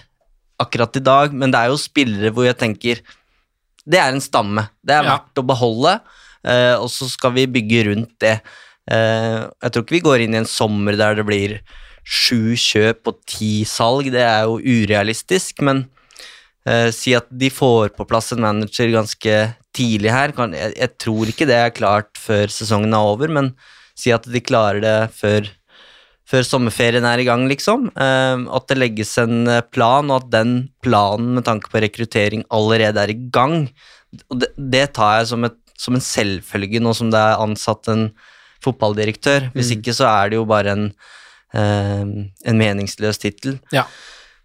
akkurat 0.63 0.95
i 0.99 1.03
dag, 1.03 1.33
men 1.33 1.51
det 1.51 1.59
er 1.59 1.71
jo 1.73 1.79
spillere 1.81 2.31
hvor 2.31 2.45
jeg 2.47 2.55
tenker 2.61 3.01
Det 3.83 3.99
er 3.99 4.13
en 4.13 4.21
stamme. 4.23 4.69
Det 4.85 4.95
er 4.95 5.03
Ja. 5.03 5.17
verdt 5.17 5.41
å 5.41 5.47
beholde, 5.47 5.99
eh, 6.45 6.75
og 6.79 6.87
så 6.87 7.09
skal 7.09 7.33
vi 7.35 7.47
bygge 7.47 7.85
rundt 7.89 8.13
det. 8.19 8.37
Eh, 8.87 9.43
jeg 9.61 9.71
tror 9.71 9.83
ikke 9.83 9.97
vi 9.97 10.05
går 10.07 10.21
inn 10.23 10.35
i 10.35 10.39
en 10.39 10.45
sommer 10.47 10.95
der 10.95 11.15
det 11.15 11.25
blir 11.27 11.59
sju 12.03 12.53
kjøp 12.59 13.07
og 13.11 13.19
ti 13.29 13.63
salg. 13.67 14.11
Det 14.13 14.23
er 14.23 14.45
jo 14.49 14.59
urealistisk, 14.59 15.61
men 15.63 15.85
eh, 16.67 16.89
si 16.95 17.15
at 17.15 17.27
de 17.31 17.49
får 17.53 17.93
på 17.97 18.07
plass 18.09 18.33
en 18.35 18.43
manager 18.43 18.91
ganske 18.93 19.37
tidlig 19.73 20.11
her. 20.13 20.35
Kan, 20.35 20.53
jeg, 20.57 20.75
jeg 20.77 20.97
tror 21.01 21.31
ikke 21.31 21.47
det 21.49 21.57
er 21.59 21.73
klart 21.75 22.11
før 22.19 22.51
sesongen 22.53 22.93
er 22.93 23.09
over, 23.13 23.31
men 23.31 23.53
si 23.97 24.11
at 24.13 24.25
de 24.29 24.41
klarer 24.41 24.81
det 24.83 24.97
før, 25.15 25.47
før 26.29 26.45
sommerferien 26.47 27.05
er 27.05 27.21
i 27.21 27.25
gang, 27.27 27.47
liksom. 27.49 27.89
Eh, 27.95 28.45
at 28.57 28.67
det 28.69 28.79
legges 28.81 29.15
en 29.21 29.47
eh, 29.47 29.63
plan, 29.73 30.11
og 30.11 30.23
at 30.23 30.29
den 30.33 30.53
planen 30.85 31.33
med 31.37 31.47
tanke 31.47 31.71
på 31.71 31.81
rekruttering 31.83 32.45
allerede 32.53 33.01
er 33.03 33.13
i 33.13 33.19
gang. 33.33 33.67
Det, 34.29 34.51
det 34.57 34.87
tar 34.97 35.19
jeg 35.21 35.31
som, 35.31 35.45
et, 35.47 35.57
som 35.79 35.95
en 35.97 36.03
selvfølge 36.05 36.81
nå 36.83 36.91
som 36.93 37.09
det 37.13 37.17
er 37.21 37.41
ansatt 37.41 37.87
en 37.89 38.07
fotballdirektør. 38.63 39.49
Hvis 39.55 39.71
Mm. 39.73 39.77
ikke 39.79 39.93
så 39.97 40.05
er 40.07 40.29
det 40.31 40.37
jo 40.37 40.45
bare 40.47 40.71
en, 40.71 40.85
en 41.61 42.57
meningsløs 42.59 43.19
tittel. 43.21 43.59
Ja. 43.75 43.85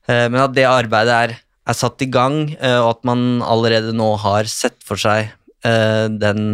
Eh, 0.08 0.26
men 0.28 0.40
at 0.44 0.54
det 0.56 0.66
arbeidet 0.68 1.14
er, 1.14 1.36
er 1.68 1.76
satt 1.76 2.00
i 2.04 2.08
gang, 2.12 2.54
eh, 2.60 2.78
og 2.80 2.90
at 2.96 3.04
man 3.08 3.42
allerede 3.44 3.92
nå 3.96 4.14
har 4.22 4.44
sett 4.50 4.78
for 4.84 4.96
seg 5.00 5.30
eh, 5.64 6.06
den 6.08 6.52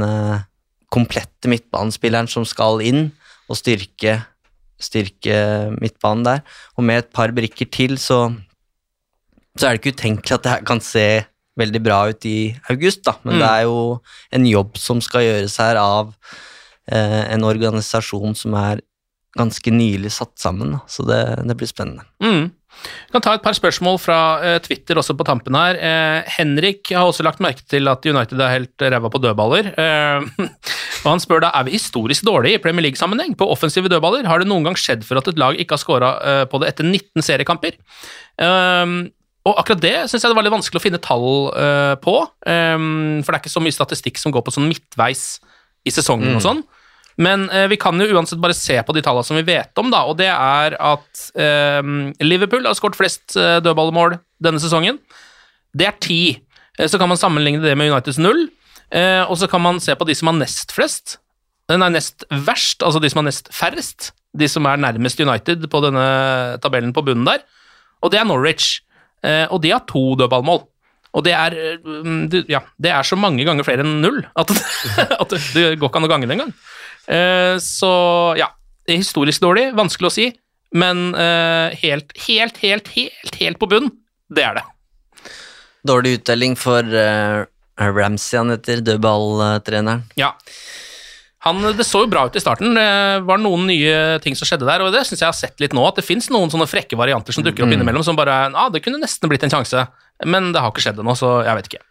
komplette 0.94 1.50
midtbanespilleren 1.50 2.28
som 2.30 2.44
skal 2.46 2.78
inn 2.86 3.09
og 3.50 3.59
styrke, 3.59 4.20
styrke 4.80 5.36
midtbanen 5.80 6.24
der. 6.26 6.42
Og 6.78 6.84
med 6.86 7.02
et 7.02 7.12
par 7.14 7.32
brikker 7.34 7.66
til, 7.74 7.96
så, 7.98 8.28
så 9.59 9.66
er 9.68 9.74
det 9.76 9.82
ikke 9.82 9.96
utenkelig 9.98 10.36
at 10.38 10.44
det 10.46 10.52
her 10.55 10.66
kan 10.66 10.82
se 10.84 11.07
veldig 11.59 11.80
bra 11.84 12.00
ut 12.11 12.24
i 12.26 12.55
august, 12.70 13.05
da. 13.07 13.14
Men 13.22 13.36
Mm. 13.36 13.40
det 13.42 13.50
er 13.50 13.62
jo 13.62 14.00
en 14.34 14.46
jobb 14.46 14.78
som 14.78 15.00
skal 15.00 15.22
gjøres 15.22 15.57
her 15.62 15.78
av 15.78 16.14
eh, 16.90 17.22
en 17.34 17.44
organisasjon 17.46 18.34
som 18.34 18.55
er 18.59 18.82
ganske 19.39 19.72
nylig 19.74 20.12
satt 20.14 20.37
sammen, 20.41 20.76
så 20.91 21.07
det, 21.09 21.22
det 21.49 21.57
blir 21.59 21.70
spennende. 21.70 22.07
Mm. 22.22 22.53
Vi 22.74 23.14
kan 23.14 23.22
ta 23.22 23.35
et 23.37 23.43
par 23.45 23.55
spørsmål 23.57 23.99
fra 24.03 24.18
eh, 24.43 24.57
Twitter 24.62 24.99
også 24.99 25.14
på 25.16 25.26
tampen 25.26 25.55
her. 25.57 25.78
Eh, 25.78 26.30
Henrik 26.37 26.91
har 26.91 27.07
også 27.07 27.26
lagt 27.26 27.43
merke 27.43 27.62
til 27.70 27.87
at 27.91 28.07
United 28.07 28.41
er 28.41 28.55
helt 28.57 28.87
ræva 28.95 29.11
på 29.12 29.20
dødballer. 29.22 29.70
Eh, 29.78 30.49
Og 31.05 31.11
han 31.12 31.22
spør 31.22 31.45
da 31.45 31.53
er 31.55 31.66
vi 31.66 31.76
historisk 31.76 32.24
dårlige 32.26 32.59
i 32.59 32.62
Premier 32.62 32.87
League-sammenheng 32.89 33.37
på 33.39 33.49
offensive 33.53 33.91
dødballer. 33.93 34.26
Har 34.26 34.41
det 34.41 34.49
noen 34.51 34.64
gang 34.66 34.78
skjedd 34.80 35.05
for 35.07 35.20
at 35.20 35.28
et 35.30 35.41
lag 35.41 35.59
ikke 35.61 35.76
har 35.76 35.82
scora 35.82 36.14
på 36.49 36.61
det 36.62 36.70
etter 36.72 36.89
19 36.89 37.26
seriekamper? 37.26 37.76
Um, 38.41 39.12
og 39.45 39.59
akkurat 39.61 39.82
det 39.82 39.97
syns 40.09 40.24
jeg 40.24 40.32
det 40.32 40.39
var 40.39 40.47
litt 40.47 40.55
vanskelig 40.55 40.80
å 40.80 40.82
finne 40.87 41.01
tall 41.05 41.26
eh, 41.61 41.95
på, 42.01 42.14
for 42.24 43.28
det 43.28 43.37
er 43.37 43.43
ikke 43.43 43.53
så 43.53 43.61
mye 43.61 43.76
statistikk 43.76 44.16
som 44.16 44.32
går 44.32 44.41
på 44.47 44.55
sånn 44.55 44.70
midtveis 44.70 45.26
i 45.85 45.93
sesongen 45.93 46.39
og 46.39 46.41
sånn. 46.41 46.62
Men 47.23 47.47
eh, 47.51 47.67
vi 47.71 47.77
kan 47.79 47.99
jo 48.01 48.09
uansett 48.17 48.41
bare 48.43 48.57
se 48.59 48.81
på 48.83 48.95
de 48.97 49.03
tallene 49.07 49.27
som 49.27 49.37
vi 49.39 49.45
vet 49.47 49.79
om, 49.79 49.91
da, 49.93 50.01
og 50.11 50.17
det 50.19 50.27
er 50.33 50.75
at 50.83 51.25
eh, 51.39 51.83
Liverpool 52.25 52.67
har 52.67 52.75
skåret 52.79 52.99
flest 52.99 53.37
eh, 53.39 53.61
dødballmål 53.62 54.17
denne 54.43 54.59
sesongen. 54.62 54.99
Det 55.75 55.87
er 55.87 55.99
ti. 56.03 56.21
Eh, 56.79 56.89
Så 56.91 56.99
kan 56.99 57.09
man 57.11 57.21
sammenligne 57.21 57.62
det 57.62 57.77
med 57.79 57.93
Uniteds 57.93 58.19
null, 58.19 58.49
eh, 58.91 59.23
og 59.29 59.39
så 59.39 59.47
kan 59.51 59.62
man 59.62 59.79
se 59.81 59.95
på 59.95 60.07
de 60.09 60.15
som 60.19 60.33
har 60.33 60.41
nest 60.41 60.75
flest. 60.75 61.19
Den 61.71 61.83
er 61.87 61.95
nest 61.95 62.27
verst, 62.31 62.83
altså 62.85 63.01
de 63.01 63.09
som 63.09 63.23
har 63.23 63.31
nest 63.31 63.49
færrest. 63.55 64.11
De 64.37 64.49
som 64.51 64.67
er 64.67 64.77
nærmest 64.83 65.21
United 65.23 65.62
på 65.71 65.81
denne 65.85 66.59
tabellen 66.61 66.93
på 66.93 67.05
bunnen 67.07 67.25
der. 67.25 67.45
Og 68.03 68.11
det 68.12 68.19
er 68.21 68.27
Norwich. 68.29 68.81
Eh, 69.25 69.47
og 69.49 69.62
de 69.62 69.71
har 69.73 69.87
to 69.89 70.03
dødballmål. 70.19 70.65
Og 71.15 71.23
det 71.25 71.33
er, 71.33 71.55
eh, 71.55 72.35
ja, 72.51 72.61
det 72.83 72.91
er 72.91 73.07
så 73.07 73.17
mange 73.17 73.47
ganger 73.47 73.65
flere 73.65 73.85
enn 73.87 74.01
null 74.03 74.19
at, 74.37 74.51
at 75.23 75.31
det 75.55 75.79
går 75.79 75.89
ikke 75.89 76.03
an 76.03 76.09
å 76.09 76.11
gange 76.11 76.27
det 76.29 76.35
engang. 76.37 76.51
Eh, 77.07 77.57
så 77.62 77.92
ja, 78.38 78.48
er 78.88 79.00
historisk 79.00 79.42
dårlig, 79.44 79.70
vanskelig 79.76 80.11
å 80.11 80.14
si, 80.14 80.28
men 80.74 81.11
eh, 81.14 81.74
helt, 81.82 82.14
helt, 82.26 82.61
helt, 82.62 82.88
helt, 82.96 83.40
helt 83.40 83.61
på 83.61 83.68
bunn, 83.70 83.90
det 84.32 84.46
er 84.46 84.61
det. 84.61 84.64
Dårlig 85.84 86.16
uttelling 86.18 86.57
for 86.57 86.80
uh, 86.80 87.44
Ramsey, 87.76 88.38
han 88.40 88.55
heter, 88.55 88.80
dødballtreneren. 88.86 90.07
Ja. 90.16 90.32
Han, 91.44 91.61
det 91.76 91.84
så 91.84 92.00
jo 92.07 92.09
bra 92.09 92.22
ut 92.24 92.36
i 92.38 92.40
starten. 92.40 92.72
Det 92.72 93.24
var 93.28 93.40
noen 93.42 93.66
nye 93.68 93.96
ting 94.24 94.32
som 94.38 94.48
skjedde 94.48 94.64
der, 94.64 94.80
og 94.80 94.94
det 94.94 95.02
syns 95.05 95.20
jeg 95.20 95.28
har 95.28 95.36
sett 95.36 95.61
litt 95.61 95.74
nå. 95.76 95.82
At 95.84 96.00
det 96.00 96.07
fins 96.07 96.30
noen 96.32 96.48
sånne 96.48 96.64
frekke 96.70 96.96
varianter 96.96 97.36
som 97.36 97.44
dukker 97.44 97.66
opp 97.66 97.74
innimellom 97.74 98.07
som 98.07 98.16
bare 98.16 98.46
ah, 98.48 98.70
Det 98.72 98.80
kunne 98.80 99.02
nesten 99.02 99.28
blitt 99.28 99.44
en 99.44 99.52
sjanse, 99.52 99.84
men 100.24 100.55
det 100.55 100.62
har 100.64 100.72
ikke 100.72 100.86
skjedd 100.86 101.02
ennå, 101.05 101.12
så 101.20 101.34
jeg 101.44 101.59
vet 101.59 101.68
ikke. 101.68 101.84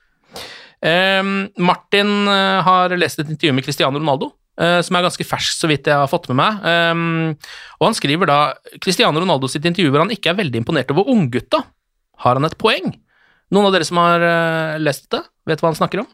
Um, 0.84 1.36
Martin 1.64 2.28
eh, 2.28 2.60
har 2.66 2.92
lest 2.98 3.22
et 3.22 3.30
intervju 3.30 3.54
med 3.56 3.64
Cristiano 3.64 4.02
Ronaldo, 4.02 4.34
eh, 4.34 4.43
som 4.54 4.94
er 4.98 5.06
ganske 5.08 5.26
fersk, 5.26 5.56
så 5.58 5.66
vidt 5.66 5.88
jeg 5.90 5.98
har 5.98 6.10
fått 6.12 6.28
med 6.30 6.38
meg. 6.38 6.66
Ehm, 6.70 7.32
og 7.80 7.88
han 7.88 7.96
skriver 7.98 8.30
da 8.30 8.38
Cristiano 8.78 9.18
Ronaldo 9.18 9.50
sitt 9.50 9.66
intervju 9.66 9.90
hvor 9.90 10.04
han 10.04 10.14
ikke 10.14 10.30
er 10.30 10.38
veldig 10.38 10.60
imponert 10.62 10.94
over 10.94 11.10
unggutta. 11.10 11.64
Har 12.22 12.38
han 12.38 12.46
et 12.46 12.58
poeng? 12.62 12.94
Noen 13.54 13.70
av 13.70 13.74
dere 13.76 13.88
som 13.88 14.00
har 14.02 14.24
eh, 14.26 14.82
lest 14.82 15.10
det, 15.14 15.24
vet 15.50 15.62
hva 15.62 15.72
han 15.72 15.80
snakker 15.80 16.04
om? 16.04 16.10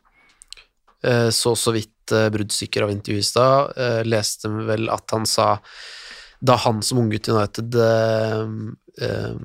Eh, 1.04 1.30
så 1.36 1.56
så 1.56 1.74
vidt 1.76 2.14
eh, 2.16 2.28
bruddstykker 2.34 2.84
av 2.84 2.92
intervjuet 2.92 3.24
i 3.24 3.30
stad. 3.30 3.74
Eh, 3.80 4.02
leste 4.08 4.52
vel 4.68 4.90
at 4.92 5.16
han 5.16 5.28
sa 5.30 5.54
da 6.40 6.56
han 6.64 6.82
som 6.86 7.02
unggutt 7.02 7.28
i 7.28 7.36
United 7.36 7.76
eh, 7.84 8.44
eh, 9.08 9.36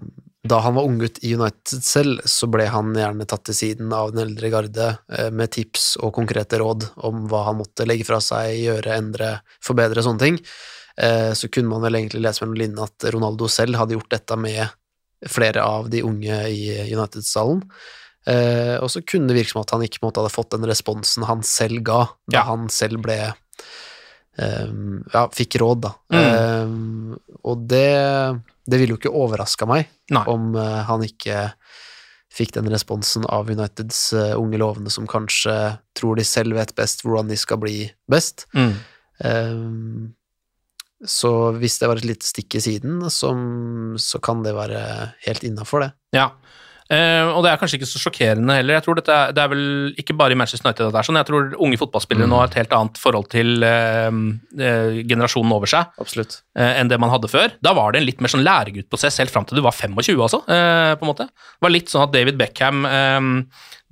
Da 0.45 0.59
han 0.61 0.75
var 0.77 0.85
unggutt 0.85 1.19
i 1.25 1.31
United 1.35 1.81
selv, 1.85 2.21
så 2.29 2.47
ble 2.53 2.67
han 2.69 2.91
gjerne 2.93 3.25
tatt 3.29 3.47
til 3.49 3.57
siden 3.57 3.93
av 3.97 4.11
den 4.13 4.27
eldre 4.27 4.51
garde 4.53 4.89
eh, 5.09 5.31
med 5.33 5.55
tips 5.57 5.95
og 6.05 6.13
konkrete 6.19 6.59
råd 6.61 6.85
om 7.09 7.23
hva 7.31 7.47
han 7.47 7.57
måtte 7.63 7.87
legge 7.89 8.05
fra 8.05 8.19
seg, 8.21 8.53
gjøre, 8.61 8.93
endre, 8.99 9.31
forbedre, 9.65 10.05
sånne 10.05 10.21
ting. 10.21 10.39
Eh, 11.01 11.33
så 11.33 11.49
kunne 11.49 11.73
man 11.73 11.81
vel 11.87 11.97
egentlig 11.97 12.21
lese 12.27 12.45
mellom 12.45 12.61
linjene 12.61 12.85
at 12.85 13.09
Ronaldo 13.17 13.49
selv 13.49 13.81
hadde 13.81 13.97
gjort 13.97 14.13
dette 14.13 14.37
med 14.37 14.69
flere 15.33 15.65
av 15.65 15.89
de 15.89 16.05
unge 16.05 16.37
i 16.53 16.67
United-stallen. 16.93 17.65
Eh, 18.29 18.77
og 18.85 18.93
så 18.93 19.01
kunne 19.05 19.33
det 19.33 19.39
virke 19.41 19.55
som 19.55 19.65
at 19.65 19.73
han 19.73 19.83
ikke 19.89 20.05
måte 20.05 20.21
hadde 20.21 20.33
fått 20.33 20.53
den 20.53 20.69
responsen 20.69 21.25
han 21.29 21.41
selv 21.45 21.81
ga, 21.89 22.03
da 22.29 22.43
Ja. 22.43 22.45
han 22.53 22.69
selv 22.73 23.01
ble 23.05 23.33
Ja, 24.35 25.29
fikk 25.31 25.55
råd, 25.63 25.85
da. 25.85 25.91
Mm. 26.11 27.15
Og 27.47 27.61
det, 27.71 28.41
det 28.67 28.81
ville 28.81 28.95
jo 28.95 29.01
ikke 29.01 29.13
overraska 29.13 29.69
meg 29.69 29.91
Nei. 30.15 30.25
om 30.31 30.55
eh, 30.57 30.81
han 30.89 31.05
ikke 31.05 31.49
fikk 32.35 32.57
den 32.57 32.71
responsen 32.73 33.27
av 33.31 33.51
Uniteds 33.53 34.09
eh, 34.17 34.35
unge 34.39 34.59
lovende 34.61 34.93
som 34.93 35.07
kanskje 35.11 35.55
tror 35.97 36.19
de 36.19 36.27
selv 36.27 36.57
vet 36.59 36.75
best 36.79 37.05
hvordan 37.05 37.31
de 37.31 37.39
skal 37.39 37.61
bli 37.63 37.79
best. 38.11 38.49
Mm. 38.57 38.75
Um, 39.25 40.15
så 41.05 41.31
hvis 41.61 41.77
det 41.79 41.91
var 41.91 42.01
et 42.01 42.09
lite 42.09 42.27
stikk 42.27 42.57
i 42.59 42.63
siden, 42.65 43.05
som, 43.13 43.39
så 44.01 44.19
kan 44.25 44.43
det 44.47 44.57
være 44.57 44.81
helt 45.27 45.45
innafor, 45.47 45.85
det. 45.85 45.91
Ja. 46.17 46.31
Eh, 46.95 47.31
og 47.35 47.43
det 47.45 47.51
er 47.53 47.59
kanskje 47.61 47.79
ikke 47.81 47.89
så 47.91 48.01
sjokkerende 48.03 48.57
heller. 48.61 48.77
Jeg 48.79 48.85
tror 48.87 48.99
dette 49.01 49.15
er, 49.15 49.33
Det 49.35 49.43
er 49.45 49.51
vel 49.53 49.65
ikke 50.01 50.17
bare 50.21 50.37
i 50.37 50.39
Manchester 50.39 50.69
United 50.69 50.87
at 50.87 50.95
det 50.95 51.01
er 51.03 51.09
sånn. 51.09 51.19
Jeg 51.21 51.29
tror 51.31 51.55
unge 51.67 51.81
fotballspillere 51.81 52.31
nå 52.31 52.39
har 52.41 52.51
et 52.53 52.59
helt 52.61 52.77
annet 52.79 53.01
forhold 53.03 53.29
til 53.35 53.67
eh, 53.67 54.21
eh, 54.69 55.01
generasjonen 55.11 55.55
over 55.57 55.71
seg 55.71 55.91
Absolutt. 56.05 56.39
eh, 56.59 56.79
enn 56.81 56.93
det 56.93 57.01
man 57.03 57.13
hadde 57.13 57.31
før. 57.33 57.55
Da 57.65 57.75
var 57.77 57.93
det 57.95 58.03
en 58.03 58.09
litt 58.09 58.23
mer 58.25 58.33
sånn 58.33 58.47
læreguttprosess 58.47 59.19
helt 59.23 59.35
fram 59.35 59.49
til 59.49 59.59
du 59.61 59.65
var 59.67 59.75
25, 59.77 60.15
altså. 60.29 60.43
Eh, 60.47 60.95
på 61.01 61.07
en 61.07 61.13
måte. 61.15 61.29
Det 61.33 61.67
var 61.67 61.75
litt 61.75 61.91
sånn 61.93 62.07
at 62.07 62.15
David 62.15 62.39
Beckham, 62.41 62.85
eh, 62.87 63.21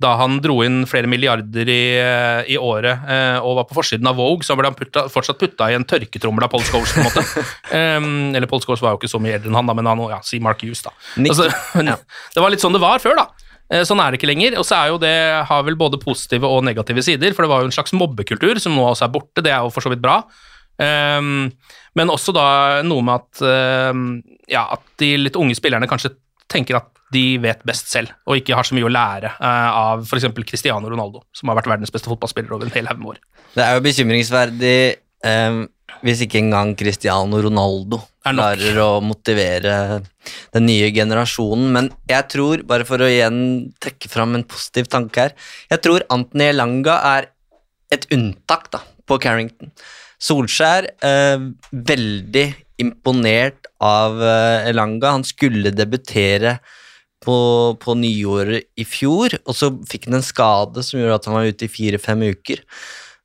da 0.01 0.15
han 0.19 0.39
dro 0.41 0.57
inn 0.65 0.81
flere 0.89 1.07
milliarder 1.07 1.69
i, 1.69 1.83
eh, 2.01 2.49
i 2.55 2.57
året 2.57 3.05
eh, 3.07 3.37
og 3.37 3.59
var 3.59 3.67
på 3.69 3.77
forsiden 3.77 4.09
av 4.09 4.17
Vogue, 4.17 4.43
så 4.45 4.57
ble 4.57 4.67
han 4.67 4.77
putta, 4.77 5.05
fortsatt 5.11 5.39
putta 5.39 5.69
i 5.69 5.77
en 5.77 5.85
tørketrommel 5.87 6.47
av 6.47 6.51
Paul 6.51 6.65
Scholes, 6.67 6.95
på 6.95 7.03
en 7.03 7.07
måte. 7.07 7.45
um, 8.01 8.33
eller 8.33 8.49
Paul 8.49 8.63
Scholes 8.65 8.83
var 8.83 8.95
jo 8.95 9.01
ikke 9.01 9.11
så 9.13 9.21
mye 9.23 9.37
eldre 9.37 9.51
enn 9.51 9.59
han, 9.61 9.69
da, 9.69 9.77
men 9.77 9.89
han, 9.91 10.01
ja, 10.11 10.19
si 10.25 10.41
Mark 10.43 10.65
Hughes, 10.65 10.83
da. 10.85 10.91
Altså, 11.21 11.47
ja. 11.93 11.97
Det 12.33 12.43
var 12.43 12.53
litt 12.53 12.63
sånn 12.63 12.75
det 12.75 12.83
var 12.83 13.03
før, 13.03 13.21
da. 13.21 13.29
Eh, 13.71 13.83
Sånn 13.87 14.01
er 14.03 14.11
det 14.11 14.19
ikke 14.19 14.31
lenger. 14.31 14.57
Og 14.59 14.67
så 14.67 14.79
er 14.79 14.91
jo 14.91 15.01
det 15.01 15.13
har 15.49 15.67
vel 15.67 15.77
både 15.79 16.01
positive 16.01 16.49
og 16.49 16.65
negative 16.67 17.05
sider, 17.05 17.35
for 17.35 17.45
det 17.45 17.53
var 17.53 17.63
jo 17.63 17.69
en 17.69 17.75
slags 17.75 17.95
mobbekultur 17.97 18.59
som 18.61 18.75
nå 18.75 18.87
også 18.89 19.07
er 19.07 19.13
borte. 19.13 19.45
Det 19.45 19.53
er 19.53 19.63
jo 19.63 19.71
for 19.73 19.85
så 19.85 19.93
vidt 19.93 20.03
bra. 20.03 20.21
Um, 20.73 21.51
men 21.93 22.09
også 22.09 22.33
da 22.35 22.47
noe 22.85 23.05
med 23.05 23.21
at, 23.21 23.43
um, 23.93 24.07
ja, 24.49 24.65
at 24.73 24.83
de 24.99 25.13
litt 25.21 25.37
unge 25.39 25.55
spillerne 25.57 25.89
kanskje 25.89 26.15
tenker 26.51 26.79
at 26.81 26.89
de 27.13 27.25
vet 27.43 27.61
best 27.67 27.91
selv, 27.91 28.13
og 28.27 28.39
ikke 28.39 28.57
har 28.57 28.67
så 28.67 28.75
mye 28.77 28.87
å 28.87 28.91
lære 28.91 29.31
eh, 29.35 29.69
av 29.83 30.03
f.eks. 30.07 30.27
Cristiano 30.49 30.89
Ronaldo, 30.89 31.23
som 31.35 31.51
har 31.51 31.59
vært 31.61 31.71
verdens 31.75 31.93
beste 31.93 32.11
fotballspiller 32.11 32.55
over 32.55 32.67
en 32.67 32.75
hel 32.75 32.89
haug 32.89 32.99
med 33.01 33.13
år. 33.15 33.21
Det 33.53 33.63
er 33.63 33.77
jo 33.77 33.85
bekymringsverdig 33.85 34.77
um, 35.29 35.63
hvis 36.03 36.23
ikke 36.25 36.39
engang 36.41 36.73
Cristiano 36.79 37.39
Ronaldo 37.43 37.99
Er 38.25 38.35
klarer 38.35 38.79
å 38.81 38.89
motivere 39.03 40.01
den 40.55 40.65
nye 40.67 40.89
generasjonen. 40.95 41.69
Men 41.75 41.89
jeg 42.09 42.27
tror, 42.33 42.63
bare 42.67 42.87
for 42.87 43.03
å 43.03 43.09
igjen 43.09 43.37
trekke 43.83 44.11
fram 44.11 44.35
en 44.37 44.47
positiv 44.47 44.89
tanke 44.91 45.27
her 45.27 45.35
Jeg 45.71 45.83
tror 45.85 46.07
Anthony 46.13 46.49
Elanga 46.51 46.97
er 47.13 47.29
et 47.93 48.07
unntak 48.15 48.71
da, 48.73 48.81
på 49.05 49.19
Carrington. 49.21 49.69
Solskjær 50.23 50.87
eh, 51.05 51.49
veldig 51.71 52.45
imponert 52.81 53.67
av 53.83 54.17
eh, 54.23 54.69
Elanga. 54.71 55.13
Han 55.19 55.27
skulle 55.27 55.75
debutere 55.75 56.57
på, 57.23 57.37
på 57.81 57.95
nyåret 57.99 58.67
i 58.79 58.85
fjor, 58.87 59.33
og 59.43 59.57
så 59.57 59.71
fikk 59.89 60.09
han 60.09 60.19
en 60.19 60.25
skade 60.25 60.83
som 60.85 60.99
gjorde 60.99 61.21
at 61.21 61.29
han 61.29 61.37
var 61.37 61.49
ute 61.49 61.67
i 61.67 61.71
fire-fem 61.71 62.25
uker. 62.33 62.61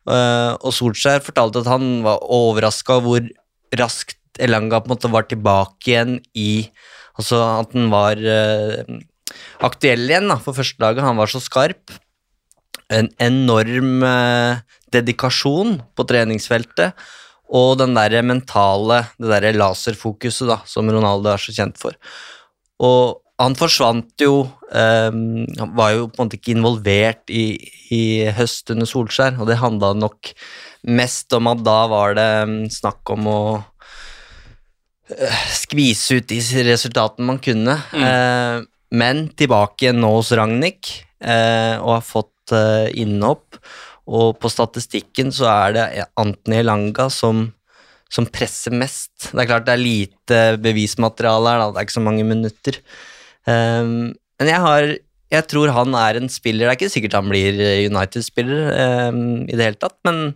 Uh, 0.09 0.55
og 0.65 0.73
Solskjær 0.73 1.21
fortalte 1.25 1.61
at 1.61 1.69
han 1.69 1.99
var 2.07 2.23
overraska 2.25 2.97
hvor 3.05 3.27
raskt 3.77 4.17
Elanga 4.41 4.79
på 4.81 4.89
en 4.89 4.95
måte 4.95 5.11
var 5.13 5.27
tilbake 5.29 5.91
igjen 5.91 6.15
i 6.39 6.71
Altså 7.19 7.41
at 7.43 7.73
han 7.75 7.89
var 7.91 8.21
uh, 8.23 8.99
aktuell 9.67 10.05
igjen 10.07 10.29
da, 10.31 10.37
for 10.39 10.55
førstelaget. 10.55 11.03
Han 11.03 11.19
var 11.19 11.31
så 11.33 11.41
skarp. 11.43 11.91
En 12.95 13.11
enorm 13.19 14.05
uh, 14.07 14.61
dedikasjon 14.95 15.81
på 15.99 16.07
treningsfeltet. 16.07 16.95
Og 17.49 17.79
den 17.81 17.97
der 17.97 18.21
mentale, 18.23 19.03
det 19.19 19.33
der 19.33 19.57
laserfokuset 19.57 20.47
da, 20.51 20.61
som 20.69 20.87
Ronaldo 20.87 21.33
er 21.33 21.43
så 21.43 21.55
kjent 21.57 21.81
for. 21.81 21.97
Og 22.79 23.19
han 23.39 23.55
forsvant 23.59 24.23
jo 24.23 24.43
um, 24.43 25.47
Han 25.59 25.75
var 25.79 25.93
jo 25.95 26.07
på 26.11 26.19
en 26.19 26.27
måte 26.27 26.39
ikke 26.41 26.55
involvert 26.57 27.31
i, 27.31 27.53
i 27.95 28.03
høst 28.35 28.73
under 28.75 28.89
Solskjær, 28.89 29.39
og 29.39 29.47
det 29.51 29.61
handla 29.63 29.93
nok 29.97 30.33
mest 30.89 31.35
om 31.37 31.51
at 31.51 31.63
da 31.67 31.79
var 31.91 32.17
det 32.19 32.31
mm, 32.51 32.57
snakk 32.73 33.13
om 33.15 33.29
å 33.31 33.41
uh, 33.59 35.45
skvise 35.55 36.19
ut 36.19 36.29
de 36.31 36.41
resultatene 36.67 37.31
man 37.31 37.41
kunne. 37.43 37.77
Eh, 37.95 38.65
men 38.99 39.27
tilbake 39.37 39.87
igjen 39.87 40.01
nå 40.01 40.11
hos 40.15 40.33
Ragnhild, 40.37 40.91
uh, 41.23 41.77
og 41.83 41.93
har 41.99 42.07
fått 42.07 42.55
uh, 42.57 42.89
innhopp. 42.97 43.59
Og 44.09 44.39
på 44.41 44.49
statistikken 44.49 45.31
så 45.35 45.51
er 45.53 45.77
det 45.77 46.07
Antony 46.19 46.63
Langa 46.65 47.11
som, 47.13 47.45
som 48.09 48.27
presser 48.33 48.73
mest. 48.73 49.13
Det 49.29 49.43
er 49.43 49.51
klart 49.51 49.69
det 49.69 49.75
er 49.77 49.83
lite 49.83 50.41
bevismateriale 50.65 51.53
her, 51.53 51.63
da. 51.63 51.71
det 51.75 51.83
er 51.83 51.89
ikke 51.89 51.99
så 51.99 52.07
mange 52.07 52.25
minutter. 52.25 52.81
Um, 53.47 54.17
men 54.41 54.51
jeg 54.51 54.65
har 54.65 54.95
jeg 55.29 55.45
tror 55.45 55.69
han 55.77 55.93
er 55.99 56.17
en 56.17 56.31
spiller 56.33 56.65
Det 56.65 56.71
er 56.71 56.77
ikke 56.79 56.93
sikkert 56.93 57.17
han 57.19 57.29
blir 57.29 57.59
United-spiller 57.91 58.71
um, 59.13 59.45
i 59.45 59.57
det 59.59 59.67
hele 59.67 59.81
tatt, 59.81 59.99
men 60.09 60.33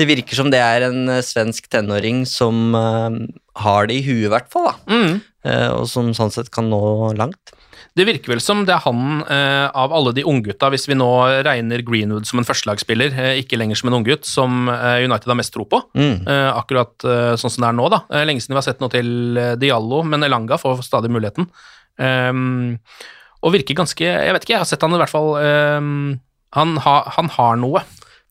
det 0.00 0.08
virker 0.08 0.38
som 0.38 0.48
det 0.52 0.62
er 0.64 0.86
en 0.86 1.10
eh, 1.12 1.20
svensk 1.24 1.66
tenåring 1.68 2.22
som 2.24 2.72
um, 2.72 3.18
har 3.60 3.90
det 3.90 3.98
i 3.98 4.04
huet, 4.06 4.30
i 4.30 4.32
hvert 4.32 4.48
fall. 4.48 4.70
Mm. 4.88 5.18
Uh, 5.44 5.70
og 5.74 5.84
som 5.92 6.08
sånn 6.16 6.32
sett 6.32 6.48
kan 6.54 6.70
nå 6.72 6.80
langt. 7.20 7.52
Det 7.98 8.06
virker 8.06 8.32
vel 8.32 8.40
som 8.40 8.62
det 8.64 8.72
er 8.72 8.84
han 8.84 9.24
uh, 9.26 9.66
av 9.76 9.92
alle 9.92 10.14
de 10.16 10.24
unggutta, 10.24 10.70
hvis 10.72 10.86
vi 10.88 10.96
nå 10.96 11.10
regner 11.44 11.84
Greenwood 11.84 12.28
som 12.28 12.40
en 12.40 12.48
førstelagsspiller, 12.48 13.12
uh, 13.16 13.32
ikke 13.42 13.58
lenger 13.60 13.80
som 13.80 13.90
en 13.90 13.98
unggutt, 13.98 14.28
som 14.28 14.70
eh, 14.72 15.04
United 15.04 15.28
har 15.28 15.38
mest 15.40 15.52
tro 15.52 15.66
på. 15.68 15.82
Mm. 15.98 16.22
Eh, 16.24 16.48
akkurat 16.54 17.04
eh, 17.04 17.34
sånn 17.40 17.52
som 17.52 17.66
det 17.66 17.68
er 17.72 17.76
nå, 17.76 17.90
da. 17.92 18.00
Eh, 18.08 18.24
lenge 18.28 18.40
siden 18.40 18.56
vi 18.56 18.60
har 18.60 18.68
sett 18.70 18.80
noe 18.80 18.92
til 18.94 19.40
eh, 19.40 19.52
Diallo, 19.60 20.00
men 20.06 20.24
Elanga 20.24 20.58
får 20.60 20.84
stadig 20.86 21.12
muligheten. 21.12 21.50
Ehm, 22.00 22.78
og 23.40 23.54
virker 23.54 23.76
ganske 23.78 24.04
Jeg 24.04 24.32
vet 24.34 24.44
ikke, 24.44 24.54
jeg 24.54 24.62
har 24.62 24.68
sett 24.68 24.82
han 24.84 24.96
i 24.96 25.00
hvert 25.00 25.12
fall 25.12 25.34
um, 25.36 25.90
han, 26.56 26.78
ha, 26.84 26.94
han 27.16 27.30
har 27.36 27.60
noe. 27.60 27.84